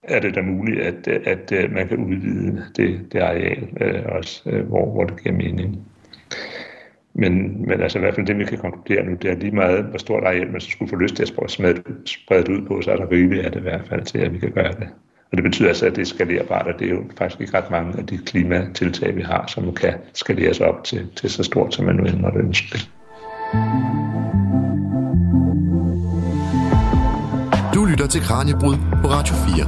er 0.07 0.19
det 0.19 0.35
da 0.35 0.41
muligt, 0.41 0.81
at, 0.81 1.07
at, 1.07 1.51
at 1.51 1.71
man 1.71 1.87
kan 1.87 1.97
udvide 1.97 2.65
det, 2.75 3.13
det 3.13 3.19
areal 3.19 3.67
øh, 3.81 4.01
også, 4.05 4.41
øh, 4.45 4.67
hvor, 4.67 4.91
hvor 4.91 5.03
det 5.03 5.23
giver 5.23 5.35
mening. 5.35 5.87
Men, 7.13 7.65
men 7.67 7.81
altså 7.81 7.97
i 7.97 8.01
hvert 8.01 8.15
fald 8.15 8.25
det, 8.25 8.37
vi 8.37 8.45
kan 8.45 8.57
konkludere 8.57 9.05
nu, 9.05 9.13
det 9.21 9.29
er 9.29 9.35
lige 9.35 9.55
meget, 9.55 9.83
hvor 9.83 9.97
stort 9.97 10.23
areal 10.23 10.51
man 10.51 10.61
så 10.61 10.69
skulle 10.69 10.89
få 10.89 10.95
lyst 10.95 11.15
til 11.15 11.23
at 11.23 11.27
sprede, 11.27 11.83
sprede 12.05 12.43
det 12.43 12.49
ud 12.49 12.67
på, 12.67 12.81
så 12.81 12.91
er 12.91 12.95
der 12.95 13.11
rigeligt 13.11 13.45
af 13.45 13.51
det 13.51 13.59
i 13.59 13.63
hvert 13.63 13.87
fald 13.89 14.01
til, 14.01 14.17
at 14.17 14.33
vi 14.33 14.37
kan 14.39 14.51
gøre 14.51 14.71
det. 14.71 14.87
Og 15.31 15.37
det 15.37 15.43
betyder 15.43 15.67
altså, 15.67 15.85
at 15.85 15.95
det 15.95 16.01
er 16.01 16.05
skalerbart, 16.05 16.67
og 16.67 16.79
det 16.79 16.87
er 16.87 16.91
jo 16.91 17.03
faktisk 17.17 17.41
ikke 17.41 17.57
ret 17.57 17.71
mange 17.71 17.99
af 17.99 18.05
de 18.05 18.17
klimatiltag, 18.17 19.15
vi 19.15 19.21
har, 19.21 19.47
som 19.47 19.73
kan 19.73 19.93
skaleres 20.13 20.59
op 20.59 20.83
til, 20.83 21.07
til 21.15 21.29
så 21.29 21.43
stort, 21.43 21.73
som 21.73 21.85
man 21.85 21.95
nu 21.95 22.03
end 22.03 22.19
måtte 22.19 22.39
ønske 22.39 22.67
det. 22.71 22.89
Lytter 28.05 28.19
til 28.19 28.27
Kranjebrud 28.27 28.75
på 29.01 29.07
Radio 29.07 29.35
4. 29.35 29.65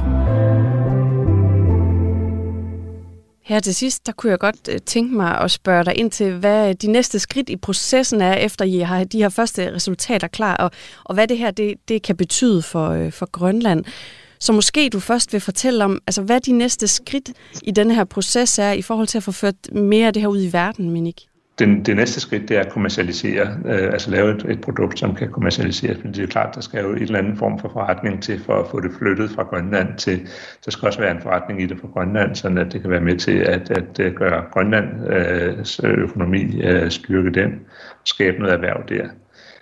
Her 3.44 3.60
til 3.60 3.74
sidst, 3.74 4.06
der 4.06 4.12
kunne 4.12 4.30
jeg 4.30 4.38
godt 4.38 4.68
øh, 4.68 4.78
tænke 4.86 5.16
mig 5.16 5.40
at 5.40 5.50
spørge 5.50 5.84
dig 5.84 5.98
ind 5.98 6.10
til, 6.10 6.32
hvad 6.32 6.68
øh, 6.68 6.74
de 6.82 6.92
næste 6.92 7.18
skridt 7.18 7.48
i 7.48 7.56
processen 7.56 8.20
er, 8.20 8.34
efter 8.34 8.64
I 8.64 8.78
har 8.78 9.04
de 9.04 9.18
her 9.18 9.28
første 9.28 9.74
resultater 9.74 10.28
klar, 10.28 10.56
og, 10.56 10.70
og 11.04 11.14
hvad 11.14 11.28
det 11.28 11.38
her 11.38 11.50
det, 11.50 11.74
det 11.88 12.02
kan 12.02 12.16
betyde 12.16 12.62
for, 12.62 12.88
øh, 12.88 13.12
for 13.12 13.30
Grønland. 13.30 13.84
Så 14.40 14.52
måske 14.52 14.88
du 14.88 15.00
først 15.00 15.32
vil 15.32 15.40
fortælle 15.40 15.84
om, 15.84 15.98
altså 16.06 16.22
hvad 16.22 16.40
de 16.40 16.52
næste 16.52 16.88
skridt 16.88 17.30
i 17.62 17.70
denne 17.70 17.94
her 17.94 18.04
proces 18.04 18.58
er, 18.58 18.72
i 18.72 18.82
forhold 18.82 19.06
til 19.06 19.18
at 19.18 19.24
få 19.24 19.32
ført 19.32 19.72
mere 19.72 20.06
af 20.06 20.12
det 20.12 20.22
her 20.22 20.28
ud 20.28 20.42
i 20.42 20.52
verden, 20.52 20.90
Minik? 20.90 21.28
Den, 21.58 21.84
det 21.84 21.96
næste 21.96 22.20
skridt, 22.20 22.48
det 22.48 22.56
er 22.56 22.60
at 22.60 22.72
kommercialisere, 22.72 23.58
øh, 23.64 23.92
altså 23.92 24.10
lave 24.10 24.34
et, 24.34 24.44
et 24.48 24.60
produkt, 24.60 24.98
som 24.98 25.14
kan 25.14 25.30
kommercialiseres. 25.30 25.98
Men 26.04 26.14
det 26.14 26.22
er 26.22 26.26
klart, 26.26 26.54
der 26.54 26.60
skal 26.60 26.82
jo 26.82 26.92
en 26.92 27.02
eller 27.02 27.18
anden 27.18 27.36
form 27.36 27.58
for 27.58 27.68
forretning 27.68 28.22
til 28.22 28.40
for 28.40 28.54
at 28.54 28.66
få 28.70 28.80
det 28.80 28.90
flyttet 28.98 29.30
fra 29.30 29.42
Grønland 29.42 29.98
til, 29.98 30.28
der 30.64 30.70
skal 30.70 30.86
også 30.86 31.00
være 31.00 31.10
en 31.10 31.22
forretning 31.22 31.62
i 31.62 31.66
det 31.66 31.80
fra 31.80 31.88
Grønland, 31.88 32.34
så 32.34 32.48
at 32.48 32.72
det 32.72 32.80
kan 32.80 32.90
være 32.90 33.00
med 33.00 33.16
til 33.16 33.38
at, 33.38 33.70
at, 33.70 34.00
øh, 34.00 34.14
gøre 34.14 34.44
Grønlands 34.52 35.80
øh, 35.84 35.98
økonomi 35.98 36.62
øh, 36.62 36.90
styrke 36.90 37.30
den, 37.30 37.60
skabe 38.04 38.38
noget 38.38 38.54
erhverv 38.54 38.88
der. 38.88 39.08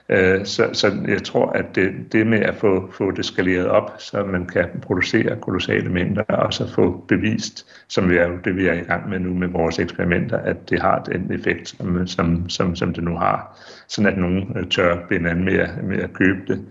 Øh, 0.08 0.44
så, 0.44 0.70
så 0.72 0.96
jeg 1.08 1.22
tror, 1.22 1.46
at 1.50 1.64
det, 1.74 1.92
det 2.12 2.26
med 2.26 2.38
at 2.38 2.54
få, 2.54 2.90
få 2.92 3.10
det 3.10 3.24
skaleret 3.24 3.66
op, 3.66 3.92
så 3.98 4.24
man 4.24 4.46
kan 4.46 4.64
producere 4.82 5.36
kolossale 5.40 5.90
mængder, 5.90 6.22
og 6.22 6.52
så 6.52 6.68
få 6.74 7.04
bevist, 7.08 7.66
som 7.88 8.10
vi 8.10 8.16
er, 8.16 8.28
det 8.44 8.56
vi 8.56 8.66
er 8.66 8.72
i 8.72 8.84
gang 8.84 9.08
med 9.08 9.18
nu 9.18 9.34
med 9.34 9.48
vores 9.48 9.78
eksperimenter, 9.78 10.38
at 10.38 10.70
det 10.70 10.82
har 10.82 11.02
den 11.02 11.32
effekt, 11.32 11.68
som, 11.68 12.06
som, 12.06 12.48
som, 12.48 12.76
som 12.76 12.94
det 12.94 13.04
nu 13.04 13.16
har, 13.16 13.58
sådan 13.88 14.12
at 14.12 14.18
nogen 14.18 14.56
øh, 14.56 14.66
tør 14.68 15.06
binde 15.08 15.30
an 15.30 15.44
med, 15.44 15.68
med 15.82 15.98
at 16.02 16.12
købe 16.12 16.40
det. 16.48 16.64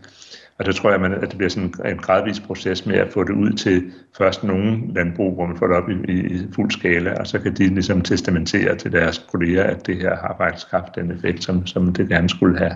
Og 0.60 0.66
der 0.66 0.72
tror 0.72 0.92
jeg, 0.92 1.14
at 1.14 1.30
det 1.30 1.38
bliver 1.38 1.50
sådan 1.50 1.74
en 1.86 1.98
gradvis 1.98 2.40
proces 2.40 2.86
med 2.86 2.96
at 2.96 3.14
få 3.14 3.24
det 3.24 3.34
ud 3.34 3.52
til 3.52 3.92
først 4.18 4.44
nogle 4.44 4.94
landbrug, 4.94 5.36
hvor 5.36 5.46
man 5.46 5.58
får 5.58 5.68
det 5.68 5.76
op 5.76 5.90
i, 5.90 6.12
i 6.12 6.48
fuld 6.56 6.72
skala, 6.72 7.14
og 7.20 7.28
så 7.28 7.40
kan 7.40 7.54
de 7.54 7.68
ligesom 7.68 8.02
testamentere 8.02 8.76
til 8.76 8.92
deres 8.92 9.26
kolleger, 9.32 9.64
at 9.64 9.88
det 9.88 9.98
her 9.98 10.16
har 10.16 10.36
faktisk 10.38 10.72
haft 10.72 10.96
den 10.96 11.12
effekt, 11.12 11.44
som, 11.44 11.68
som 11.68 11.94
det 11.94 12.10
gerne 12.10 12.30
skulle 12.30 12.58
have. 12.58 12.74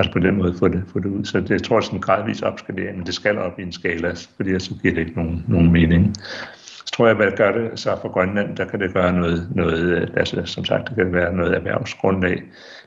Altså 0.00 0.12
på 0.12 0.18
den 0.18 0.36
måde 0.36 0.54
få 0.58 0.68
det, 0.68 0.82
få 0.92 0.98
det 0.98 1.06
ud. 1.06 1.24
Så 1.24 1.40
det, 1.40 1.50
jeg 1.50 1.62
tror, 1.62 1.80
sådan 1.80 1.96
en 1.96 2.02
gradvis 2.02 2.42
opskalering, 2.42 2.96
men 2.96 3.06
det 3.06 3.14
skal 3.14 3.38
op 3.38 3.58
i 3.58 3.62
en 3.62 3.72
skala, 3.72 4.14
fordi 4.36 4.58
så 4.58 4.74
giver 4.82 4.94
det 4.94 5.00
ikke 5.00 5.16
nogen, 5.16 5.44
nogen 5.48 5.72
mening. 5.72 6.14
Så 6.56 6.92
tror 6.92 7.06
jeg, 7.06 7.16
hvad 7.16 7.32
gør 7.36 7.52
det 7.52 7.80
så 7.80 7.98
for 8.02 8.08
Grønland, 8.08 8.56
der 8.56 8.64
kan 8.64 8.80
det 8.80 8.92
gøre 8.92 9.12
noget, 9.12 9.48
noget 9.54 9.80
øh, 9.80 10.08
altså 10.16 10.42
som 10.44 10.64
sagt, 10.64 10.88
det 10.88 10.96
kan 10.96 11.12
være 11.12 11.34
noget 11.34 11.54
erhvervsgrundlag. 11.54 12.42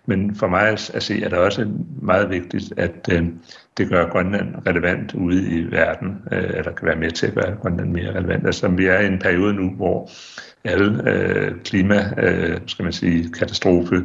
Men 0.06 0.36
for 0.36 0.48
mig 0.48 0.68
at 0.70 1.04
se, 1.04 1.24
er 1.24 1.30
det 1.30 1.38
også 1.38 1.70
meget 2.02 2.30
vigtigt, 2.30 2.74
at 2.78 3.10
øh, 3.12 3.26
det 3.78 3.90
gør 3.90 4.10
Grønland 4.10 4.56
relevant 4.68 5.14
ude 5.14 5.50
i 5.50 5.72
verden, 5.72 6.22
øh, 6.32 6.44
eller 6.44 6.72
kan 6.72 6.88
være 6.88 6.96
med 6.96 7.12
til 7.12 7.28
at 7.28 7.34
gøre 7.34 7.56
Grønland 7.62 7.90
mere 7.90 8.16
relevant. 8.16 8.46
Altså 8.46 8.68
vi 8.68 8.86
er 8.86 9.00
i 9.00 9.08
en 9.08 9.20
periode 9.20 9.54
nu, 9.54 9.70
hvor 9.70 10.10
alle 10.66 11.12
øh, 11.12 11.52
klima, 11.64 11.96
øh, 12.18 12.60
skal 12.66 12.84
man 12.84 12.94
sige, 12.94 13.32
katastrofe 13.32 14.04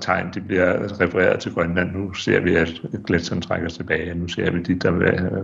tegn, 0.00 0.26
de 0.34 0.40
bliver 0.40 1.00
refereret 1.00 1.40
til 1.40 1.52
Grønland. 1.52 1.92
Nu 1.92 2.12
ser 2.12 2.40
vi, 2.40 2.54
at 2.54 2.68
gletsjeren 3.06 3.42
trækker 3.42 3.68
tilbage. 3.68 4.14
Nu 4.14 4.28
ser 4.28 4.50
vi, 4.50 4.58
at 4.58 4.82
der 4.82 4.90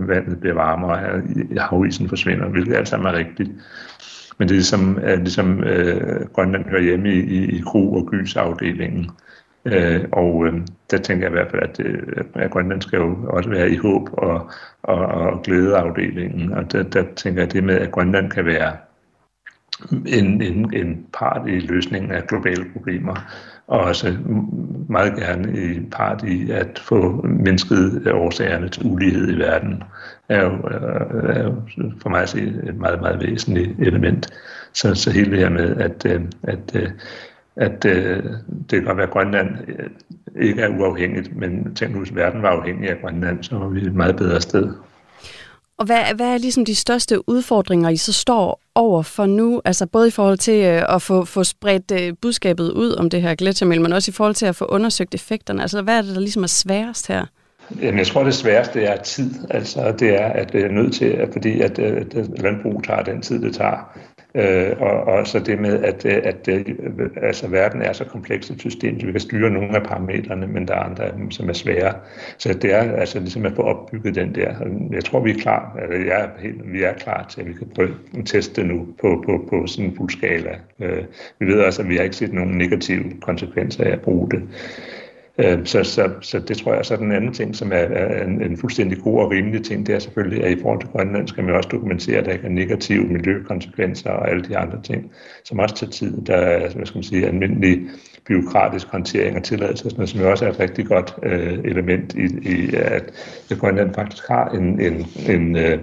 vandet 0.07 0.41
bliver 0.41 0.55
varmere, 0.55 1.23
og 1.57 1.63
havisen 1.63 2.09
forsvinder, 2.09 2.49
hvilket 2.49 2.75
alt 2.75 2.89
sammen 2.89 3.15
er 3.15 3.19
rigtigt. 3.19 3.51
Men 4.39 4.49
det 4.49 4.55
er 4.55 4.59
ligesom, 4.59 4.99
at 5.03 5.19
ligesom 5.19 5.65
øh, 5.65 6.27
Grønland 6.33 6.65
hører 6.65 6.83
hjemme 6.83 7.09
i, 7.09 7.21
i, 7.21 7.59
i 7.59 7.61
kro- 7.61 7.95
og 7.95 8.07
gysafdelingen. 8.07 9.11
Øh, 9.65 10.05
og 10.13 10.47
øh, 10.47 10.53
der 10.91 10.99
tænker 10.99 11.27
jeg 11.27 11.33
i 11.33 11.37
hvert 11.37 11.51
fald, 11.51 11.63
at, 11.63 11.81
øh, 11.81 12.25
at 12.35 12.51
Grønland 12.51 12.83
skal 12.83 12.97
jo 12.99 13.17
også 13.29 13.51
være 13.51 13.71
i 13.71 13.77
håb 13.77 14.09
og, 14.13 14.51
og, 14.83 14.99
og 14.99 15.43
glædeafdelingen. 15.43 16.53
Og 16.53 16.73
der, 16.73 16.83
der 16.83 17.05
tænker 17.17 17.43
jeg, 17.43 17.53
det 17.53 17.65
med, 17.65 17.75
at 17.75 17.91
Grønland 17.91 18.31
kan 18.31 18.45
være 18.47 18.73
en, 20.07 20.43
en, 20.43 20.75
en 20.75 21.07
part 21.19 21.49
i 21.49 21.59
løsningen 21.59 22.11
af 22.11 22.27
globale 22.27 22.65
problemer, 22.73 23.15
og 23.67 23.81
også 23.81 24.17
meget 24.89 25.17
gerne 25.17 25.59
i 25.59 25.81
part 25.91 26.25
i 26.25 26.51
at 26.51 26.83
få 26.89 27.23
mindsket 27.23 28.13
årsagerne 28.13 28.69
til 28.69 28.83
ulighed 28.87 29.35
i 29.35 29.39
verden, 29.39 29.83
er 30.29 30.43
jo, 30.43 30.51
øh, 30.51 31.37
er 31.37 31.45
jo 31.45 31.55
for 32.03 32.09
mig 32.09 32.23
at 32.23 32.29
se 32.29 32.41
et 32.41 32.77
meget, 32.77 33.01
meget 33.01 33.21
væsentligt 33.21 33.81
element. 33.81 34.31
Så, 34.73 34.95
så 34.95 35.11
hele 35.11 35.31
det 35.31 35.39
her 35.39 35.51
med, 35.51 35.77
at, 35.77 36.07
øh, 36.07 36.21
at, 36.43 36.77
øh, 36.77 36.91
at, 37.57 37.85
at 37.85 38.23
det 38.71 38.71
kan 38.71 38.85
godt 38.85 38.97
være, 38.97 39.07
at 39.07 39.13
Grønland 39.13 39.49
ikke 40.41 40.63
er 40.63 40.69
uafhængigt, 40.69 41.37
men 41.37 41.75
tænk 41.75 41.93
nu, 41.93 41.99
hvis 41.99 42.15
verden 42.15 42.43
var 42.43 42.49
afhængig 42.49 42.91
af 42.91 43.01
Grønland, 43.01 43.43
så 43.43 43.59
var 43.59 43.69
vi 43.69 43.81
et 43.81 43.95
meget 43.95 44.17
bedre 44.17 44.41
sted. 44.41 44.73
Og 45.83 45.87
hvad, 45.87 46.15
hvad 46.17 46.27
er 46.27 46.39
ligesom 46.39 46.65
de 46.65 46.75
største 46.75 47.29
udfordringer, 47.29 47.89
I 47.89 47.97
så 47.97 48.13
står 48.13 48.61
over 48.75 49.03
for 49.03 49.27
nu? 49.27 49.61
Altså 49.65 49.87
både 49.87 50.09
i 50.09 50.11
forhold 50.11 50.39
til 50.39 50.65
øh, 50.65 50.95
at 50.95 51.03
få, 51.03 51.25
få 51.25 51.45
spredt 51.45 51.93
øh, 52.01 52.13
budskabet 52.23 52.73
ud 52.73 52.93
om 52.93 53.11
det 53.11 53.23
her 53.23 53.35
gletsjermel, 53.35 53.81
men 53.81 53.93
også 53.93 54.11
i 54.11 54.13
forhold 54.13 54.35
til 54.35 54.47
at 54.47 54.57
få 54.57 54.65
undersøgt 54.65 55.15
effekterne. 55.15 55.63
Altså 55.63 55.83
hvad 55.83 55.99
er 55.99 56.03
det, 56.03 56.15
der 56.15 56.21
ligesom 56.21 56.43
er 56.43 56.47
sværest 56.47 57.09
her? 57.09 57.27
Jamen, 57.81 57.99
jeg 57.99 58.07
tror, 58.07 58.25
det 58.25 58.35
sværeste 58.35 58.83
er 58.83 59.03
tid. 59.03 59.31
Altså, 59.51 59.95
det 59.99 60.23
er, 60.23 60.27
at 60.27 60.53
det 60.53 60.65
er 60.65 60.69
nødt 60.69 60.95
til, 60.95 61.05
at, 61.05 61.29
fordi 61.33 61.61
at, 61.61 61.79
øh, 61.79 61.97
at 61.97 62.17
øh, 62.17 62.43
landbrug 62.43 62.85
tager 62.85 63.03
den 63.03 63.23
tid, 63.23 63.43
det 63.43 63.55
tager. 63.55 63.99
Øh, 64.35 64.71
og, 64.81 64.91
og 64.91 65.27
så 65.27 65.39
det 65.39 65.59
med, 65.59 65.85
at, 65.85 66.07
øh, 66.07 66.21
at, 66.25 66.49
at 66.49 66.69
altså, 67.23 67.49
verden 67.49 67.83
er 67.83 67.93
så 67.93 68.05
kompleks 68.05 68.51
et 68.51 68.61
system, 68.61 69.01
så 69.01 69.07
vi 69.07 69.13
kan 69.13 69.21
styre 69.21 69.51
nogle 69.51 69.77
af 69.77 69.83
parametrene, 69.83 70.47
men 70.47 70.69
der 70.69 70.75
er 70.75 70.79
andre 70.79 71.05
af 71.05 71.13
dem, 71.13 71.31
som 71.31 71.49
er 71.49 71.53
svære. 71.53 71.95
Så 72.39 72.53
det 72.53 72.75
er 72.75 72.93
altså 72.93 73.19
ligesom 73.19 73.47
at 73.47 73.53
få 73.57 73.63
opbygget 73.63 74.15
den 74.15 74.35
der. 74.35 74.55
Jeg 74.93 75.05
tror, 75.05 75.21
vi 75.21 75.31
er 75.31 75.39
klar, 75.39 75.79
eller 75.83 76.07
jeg 76.07 76.21
er 76.25 76.29
helt, 76.43 76.73
vi 76.73 76.83
er 76.83 76.93
klar 76.93 77.27
til, 77.31 77.41
at 77.41 77.49
vi 77.49 77.53
kan 77.53 77.69
prøve 77.75 77.89
at 78.19 78.27
teste 78.27 78.65
nu 78.65 78.87
på, 79.01 79.25
på, 79.27 79.47
på 79.51 79.67
sådan 79.67 79.91
en 79.91 79.97
fuld 79.97 80.11
skala. 80.11 80.59
Øh, 80.81 81.05
vi 81.39 81.47
ved 81.47 81.61
også, 81.61 81.83
at 81.83 81.89
vi 81.89 81.97
har 81.97 82.03
ikke 82.03 82.17
set 82.17 82.33
nogen 82.33 82.59
negative 82.59 83.05
konsekvenser 83.21 83.85
af 83.85 83.91
at 83.91 84.01
bruge 84.01 84.31
det. 84.31 84.43
Øhm, 85.39 85.67
så, 85.67 85.85
så, 85.85 86.11
så 86.21 86.39
det 86.39 86.57
tror 86.57 86.75
jeg 86.75 86.85
så 86.85 86.95
er 86.95 86.99
den 86.99 87.13
anden 87.13 87.33
ting, 87.33 87.57
som 87.57 87.73
er, 87.73 87.77
er 87.77 88.25
en, 88.25 88.43
en 88.43 88.57
fuldstændig 88.57 88.99
god 88.99 89.21
og 89.21 89.31
rimelig 89.31 89.65
ting, 89.65 89.87
det 89.87 89.95
er 89.95 89.99
selvfølgelig, 89.99 90.45
at 90.45 90.59
i 90.59 90.61
forhold 90.61 90.81
til 90.81 90.89
Grønland 90.89 91.29
skal 91.29 91.45
man 91.45 91.55
også 91.55 91.69
dokumentere, 91.73 92.19
at 92.19 92.25
der 92.25 92.33
ikke 92.33 92.47
er 92.47 92.51
negative 92.51 93.05
miljøkonsekvenser 93.05 94.11
og 94.11 94.31
alle 94.31 94.45
de 94.45 94.59
andre 94.59 94.83
ting, 94.83 95.13
som 95.45 95.59
også 95.59 95.75
tager 95.75 95.91
tid. 95.91 96.23
Der 96.23 96.37
er, 96.37 96.59
hvad 96.75 96.87
skal 96.87 96.99
man 96.99 97.03
sige, 97.03 97.27
almindelig 97.27 97.81
byråkratisk 98.29 98.87
håndtering 98.87 99.37
og 99.37 99.43
tilladelse, 99.43 99.91
som 100.07 100.21
jo 100.21 100.31
også 100.31 100.45
er 100.45 100.51
et 100.51 100.61
rigtig 100.61 100.87
godt 100.87 101.15
øh, 101.23 101.59
element 101.65 102.15
i, 102.15 102.51
i, 102.51 102.75
at 102.75 103.13
Grønland 103.59 103.95
faktisk 103.95 104.29
har 104.29 104.49
en, 104.49 104.81
en, 104.81 105.07
en, 105.29 105.57
øh, 105.57 105.79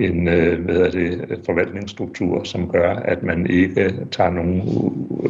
en 0.00 0.28
øh, 0.28 0.64
hvad 0.64 0.76
er 0.76 0.90
det, 0.90 1.40
forvaltningsstruktur, 1.46 2.44
som 2.44 2.68
gør, 2.68 2.90
at 2.90 3.22
man 3.22 3.46
ikke 3.50 3.94
tager 4.10 4.30
nogen 4.30 4.62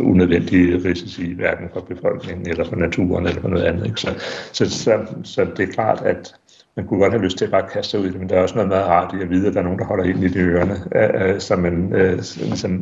unødvendige 0.00 0.76
risici, 0.88 1.32
hverken 1.32 1.68
for 1.72 1.80
befolkningen 1.80 2.48
eller 2.48 2.64
for 2.64 2.76
naturen 2.76 3.26
eller 3.26 3.43
for 3.44 3.50
noget 3.50 3.64
andet. 3.64 3.86
Ikke? 3.86 4.00
Så, 4.00 4.14
så, 4.52 4.70
så, 4.70 4.92
så 5.24 5.46
det 5.56 5.68
er 5.68 5.72
klart, 5.72 6.02
at 6.02 6.34
man 6.76 6.86
kunne 6.86 7.00
godt 7.00 7.12
have 7.12 7.24
lyst 7.24 7.38
til 7.38 7.44
at 7.44 7.50
bare 7.50 7.68
kaste 7.72 7.90
sig 7.90 8.00
ud 8.00 8.06
i 8.06 8.10
det, 8.10 8.20
men 8.20 8.28
der 8.28 8.36
er 8.36 8.42
også 8.42 8.54
noget 8.54 8.68
meget 8.68 8.86
rart 8.86 9.14
i 9.14 9.22
at 9.22 9.30
vide, 9.30 9.48
at 9.48 9.54
der 9.54 9.60
er 9.60 9.64
nogen, 9.64 9.78
der 9.78 9.84
holder 9.84 10.04
ind 10.04 10.24
i 10.24 10.28
de 10.28 10.38
ørerne, 10.38 10.76
øh, 10.94 11.34
øh 11.34 11.40
så 11.40 11.56
man, 11.56 11.92
øh, 11.94 12.18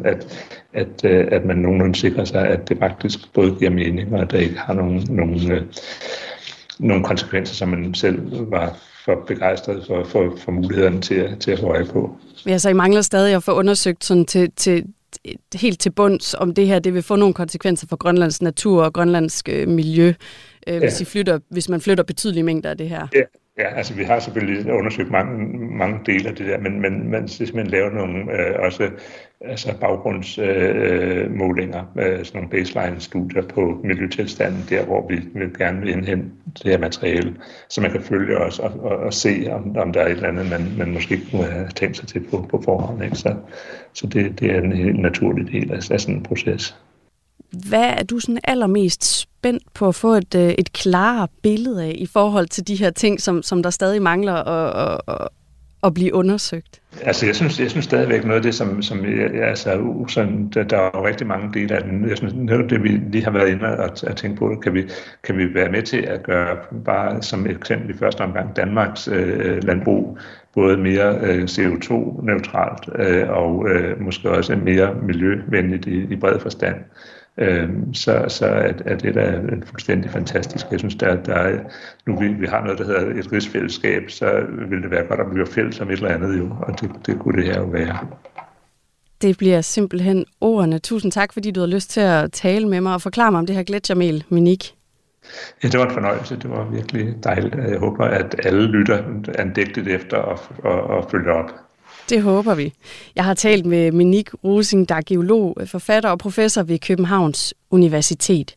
at, 0.04 0.26
at, 0.72 1.04
øh, 1.04 1.28
at 1.32 1.44
man 1.44 1.56
nogenlunde 1.56 1.94
sikrer 1.94 2.24
sig, 2.24 2.48
at 2.48 2.68
det 2.68 2.78
faktisk 2.78 3.32
både 3.34 3.54
giver 3.58 3.70
mening, 3.70 4.14
og 4.14 4.20
at 4.20 4.30
der 4.30 4.38
ikke 4.38 4.58
har 4.58 4.74
nogen, 4.74 5.06
nogen, 5.10 5.52
øh, 5.52 5.62
nogen 6.78 7.04
konsekvenser, 7.04 7.54
som 7.54 7.68
man 7.68 7.94
selv 7.94 8.50
var 8.50 8.78
for 9.04 9.24
begejstret 9.26 9.84
for, 9.86 10.04
for, 10.04 10.36
for 10.44 10.52
mulighederne 10.52 11.00
til, 11.00 11.36
til 11.40 11.50
at 11.50 11.58
få 11.58 11.66
øje 11.66 11.84
på. 11.84 12.16
Ja, 12.46 12.58
så 12.58 12.70
I 12.70 12.72
mangler 12.72 13.02
stadig 13.02 13.34
at 13.34 13.42
få 13.42 13.52
undersøgt 13.52 14.04
sådan 14.04 14.26
til, 14.26 14.50
til, 14.56 14.84
helt 15.54 15.80
til 15.80 15.90
bunds, 15.90 16.34
om 16.34 16.54
det 16.54 16.66
her 16.66 16.78
det 16.78 16.94
vil 16.94 17.02
få 17.02 17.16
nogle 17.16 17.34
konsekvenser 17.34 17.86
for 17.86 17.96
Grønlands 17.96 18.42
natur 18.42 18.84
og 18.84 18.92
grønlandsk 18.92 19.48
øh, 19.48 19.68
miljø, 19.68 20.12
øh, 20.66 20.78
hvis, 20.78 21.00
ja. 21.00 21.02
I 21.02 21.04
flytter, 21.04 21.38
hvis 21.48 21.68
man 21.68 21.80
flytter 21.80 22.04
betydelige 22.04 22.42
mængder 22.42 22.70
af 22.70 22.78
det 22.78 22.88
her. 22.88 23.06
Ja, 23.14 23.22
Ja, 23.58 23.76
altså 23.76 23.94
vi 23.94 24.04
har 24.04 24.18
selvfølgelig 24.18 24.72
undersøgt 24.72 25.10
mange, 25.10 25.58
mange 25.58 26.00
dele 26.06 26.28
af 26.28 26.36
det 26.36 26.46
der, 26.46 26.58
men, 26.58 26.80
men 26.80 27.10
man 27.10 27.28
simpelthen 27.28 27.66
laver 27.66 27.90
nogle 27.90 28.32
øh, 28.32 28.54
også 28.58 28.90
altså 29.40 29.78
baggrundsmålinger, 29.80 31.92
øh, 31.96 32.12
øh, 32.12 32.24
sådan 32.24 32.40
nogle 32.40 32.50
baseline-studier 32.50 33.42
på 33.42 33.80
miljøtilstanden, 33.84 34.64
der 34.68 34.84
hvor 34.84 35.08
vi 35.08 35.20
vil 35.34 35.58
gerne 35.58 35.80
vil 35.80 35.90
indhente 35.90 36.30
det 36.62 36.70
her 36.70 36.78
materiale, 36.78 37.36
så 37.68 37.80
man 37.80 37.90
kan 37.90 38.02
følge 38.02 38.38
os 38.38 38.58
og, 38.58 38.80
og, 38.80 38.96
og 38.96 39.14
se, 39.14 39.46
om, 39.50 39.76
om 39.76 39.92
der 39.92 40.00
er 40.00 40.06
et 40.06 40.12
eller 40.12 40.28
andet, 40.28 40.50
man, 40.50 40.72
man 40.78 40.92
måske 40.92 41.20
kunne 41.30 41.44
have 41.44 41.68
tænkt 41.68 41.96
sig 41.96 42.08
til 42.08 42.20
på, 42.30 42.46
på 42.50 42.62
forhånd. 42.64 43.04
Ikke? 43.04 43.16
Så, 43.16 43.34
så 43.92 44.06
det, 44.06 44.40
det 44.40 44.50
er 44.50 44.60
en 44.60 44.72
helt 44.72 44.98
naturlig 44.98 45.52
del 45.52 45.72
af, 45.72 45.90
af 45.90 46.00
sådan 46.00 46.14
en 46.14 46.22
proces. 46.22 46.76
Hvad 47.68 47.84
er 47.98 48.02
du 48.02 48.18
sådan 48.18 48.40
allermest 48.44 49.20
spændt 49.20 49.62
på 49.74 49.88
at 49.88 49.94
få 49.94 50.12
et, 50.12 50.34
øh, 50.34 50.54
et 50.58 50.72
klarere 50.72 51.28
billede 51.42 51.84
af 51.84 51.94
i 51.98 52.06
forhold 52.06 52.46
til 52.46 52.68
de 52.68 52.74
her 52.74 52.90
ting, 52.90 53.20
som, 53.20 53.42
som 53.42 53.62
der 53.62 53.70
stadig 53.70 54.02
mangler 54.02 54.34
at, 54.34 55.00
at, 55.08 55.28
at 55.82 55.94
blive 55.94 56.14
undersøgt? 56.14 56.80
Altså, 57.02 57.26
jeg 57.26 57.36
synes, 57.36 57.60
jeg 57.60 57.70
synes 57.70 57.84
stadigvæk 57.84 58.24
noget 58.24 58.36
af 58.36 58.42
det, 58.42 58.54
som, 58.54 58.82
som 58.82 59.04
jeg, 59.04 59.42
altså, 59.42 60.04
sådan, 60.08 60.48
der, 60.54 60.62
der 60.62 60.76
er 60.76 60.90
jo 60.94 61.06
rigtig 61.06 61.26
mange 61.26 61.60
dele 61.60 61.76
af 61.76 61.82
den. 61.82 62.08
Jeg 62.08 62.16
synes, 62.16 62.34
noget 62.34 62.62
af 62.62 62.68
det, 62.68 62.82
vi 62.82 62.88
lige 62.88 63.24
har 63.24 63.30
været 63.30 63.48
inde 63.48 63.64
og, 63.64 63.90
og 64.06 64.16
tænke 64.16 64.36
på, 64.36 64.56
kan 64.62 64.74
vi, 64.74 64.88
kan 65.24 65.38
vi 65.38 65.54
være 65.54 65.70
med 65.70 65.82
til 65.82 65.96
at 65.96 66.22
gøre, 66.22 66.56
bare 66.84 67.22
som 67.22 67.46
et 67.46 67.56
eksempel 67.56 67.90
i 67.90 67.98
første 67.98 68.20
omgang, 68.20 68.56
Danmarks 68.56 69.08
øh, 69.08 69.64
landbrug 69.64 70.18
både 70.54 70.76
mere 70.76 71.18
øh, 71.20 71.42
CO2-neutralt 71.44 72.88
øh, 72.98 73.28
og 73.28 73.68
øh, 73.68 74.00
måske 74.00 74.30
også 74.30 74.56
mere 74.56 74.94
miljøvenligt 75.02 75.86
i, 75.86 76.12
i 76.12 76.16
bred 76.16 76.40
forstand. 76.40 76.76
Øh, 77.38 77.68
så, 77.92 78.24
så 78.28 78.46
er, 78.46 78.72
er 78.84 78.96
det 78.96 79.14
da 79.14 79.40
fuldstændig 79.64 80.10
fantastisk. 80.10 80.66
Jeg 80.70 80.78
synes, 80.78 80.94
der, 80.94 81.22
der 81.22 81.34
er, 81.34 81.58
nu 82.06 82.20
vi, 82.20 82.28
vi 82.28 82.46
har 82.46 82.62
noget, 82.62 82.78
der 82.78 82.84
hedder 82.84 83.20
et 83.20 83.32
rigsfællesskab, 83.32 84.10
så 84.10 84.44
vil 84.68 84.82
det 84.82 84.90
være 84.90 85.06
godt, 85.06 85.20
at 85.20 85.26
vi 85.26 85.32
bliver 85.32 85.46
fælles 85.46 85.80
om 85.80 85.90
et 85.90 85.92
eller 85.92 86.08
andet 86.08 86.38
jo, 86.38 86.50
og 86.60 86.80
det, 86.80 86.90
det 87.06 87.18
kunne 87.18 87.42
det 87.42 87.52
her 87.52 87.60
jo 87.60 87.66
være. 87.66 87.98
Det 89.22 89.38
bliver 89.38 89.60
simpelthen 89.60 90.24
ordene. 90.40 90.78
Tusind 90.78 91.12
tak, 91.12 91.32
fordi 91.32 91.50
du 91.50 91.60
har 91.60 91.66
lyst 91.66 91.90
til 91.90 92.00
at 92.00 92.32
tale 92.32 92.68
med 92.68 92.80
mig 92.80 92.94
og 92.94 93.02
forklare 93.02 93.30
mig 93.30 93.38
om 93.38 93.46
det 93.46 93.56
her 93.56 93.62
gletsjermel, 93.62 94.24
Minik. 94.28 94.74
Ja, 95.62 95.68
det 95.68 95.80
var 95.80 95.86
en 95.86 95.92
fornøjelse. 95.92 96.36
Det 96.36 96.50
var 96.50 96.64
virkelig 96.64 97.14
dejligt. 97.24 97.54
Jeg 97.54 97.78
håber, 97.78 98.04
at 98.04 98.40
alle 98.44 98.66
lytter 98.66 99.02
andægtet 99.38 99.88
efter 99.88 100.16
og, 100.16 100.38
og, 100.64 100.82
og 100.82 101.10
følger 101.10 101.32
op. 101.32 101.50
Det 102.12 102.22
håber 102.22 102.54
vi. 102.54 102.72
Jeg 103.16 103.24
har 103.24 103.34
talt 103.34 103.66
med 103.66 103.92
Minik 103.92 104.30
Rosing, 104.44 104.88
der 104.88 104.94
er 104.94 105.02
geolog, 105.06 105.56
forfatter 105.66 106.10
og 106.10 106.18
professor 106.18 106.62
ved 106.62 106.78
Københavns 106.78 107.54
Universitet. 107.70 108.54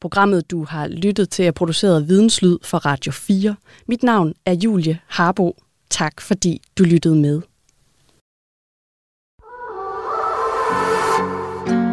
Programmet, 0.00 0.50
du 0.50 0.64
har 0.64 0.88
lyttet 0.88 1.30
til, 1.30 1.44
er 1.44 1.50
produceret 1.50 2.08
Videnslyd 2.08 2.58
for 2.64 2.78
Radio 2.78 3.12
4. 3.12 3.56
Mit 3.88 4.02
navn 4.02 4.34
er 4.46 4.54
Julie 4.54 4.98
Harbo. 5.06 5.56
Tak 5.90 6.20
fordi 6.20 6.62
du 6.78 6.84
lyttede 6.84 7.16
med. 7.16 7.42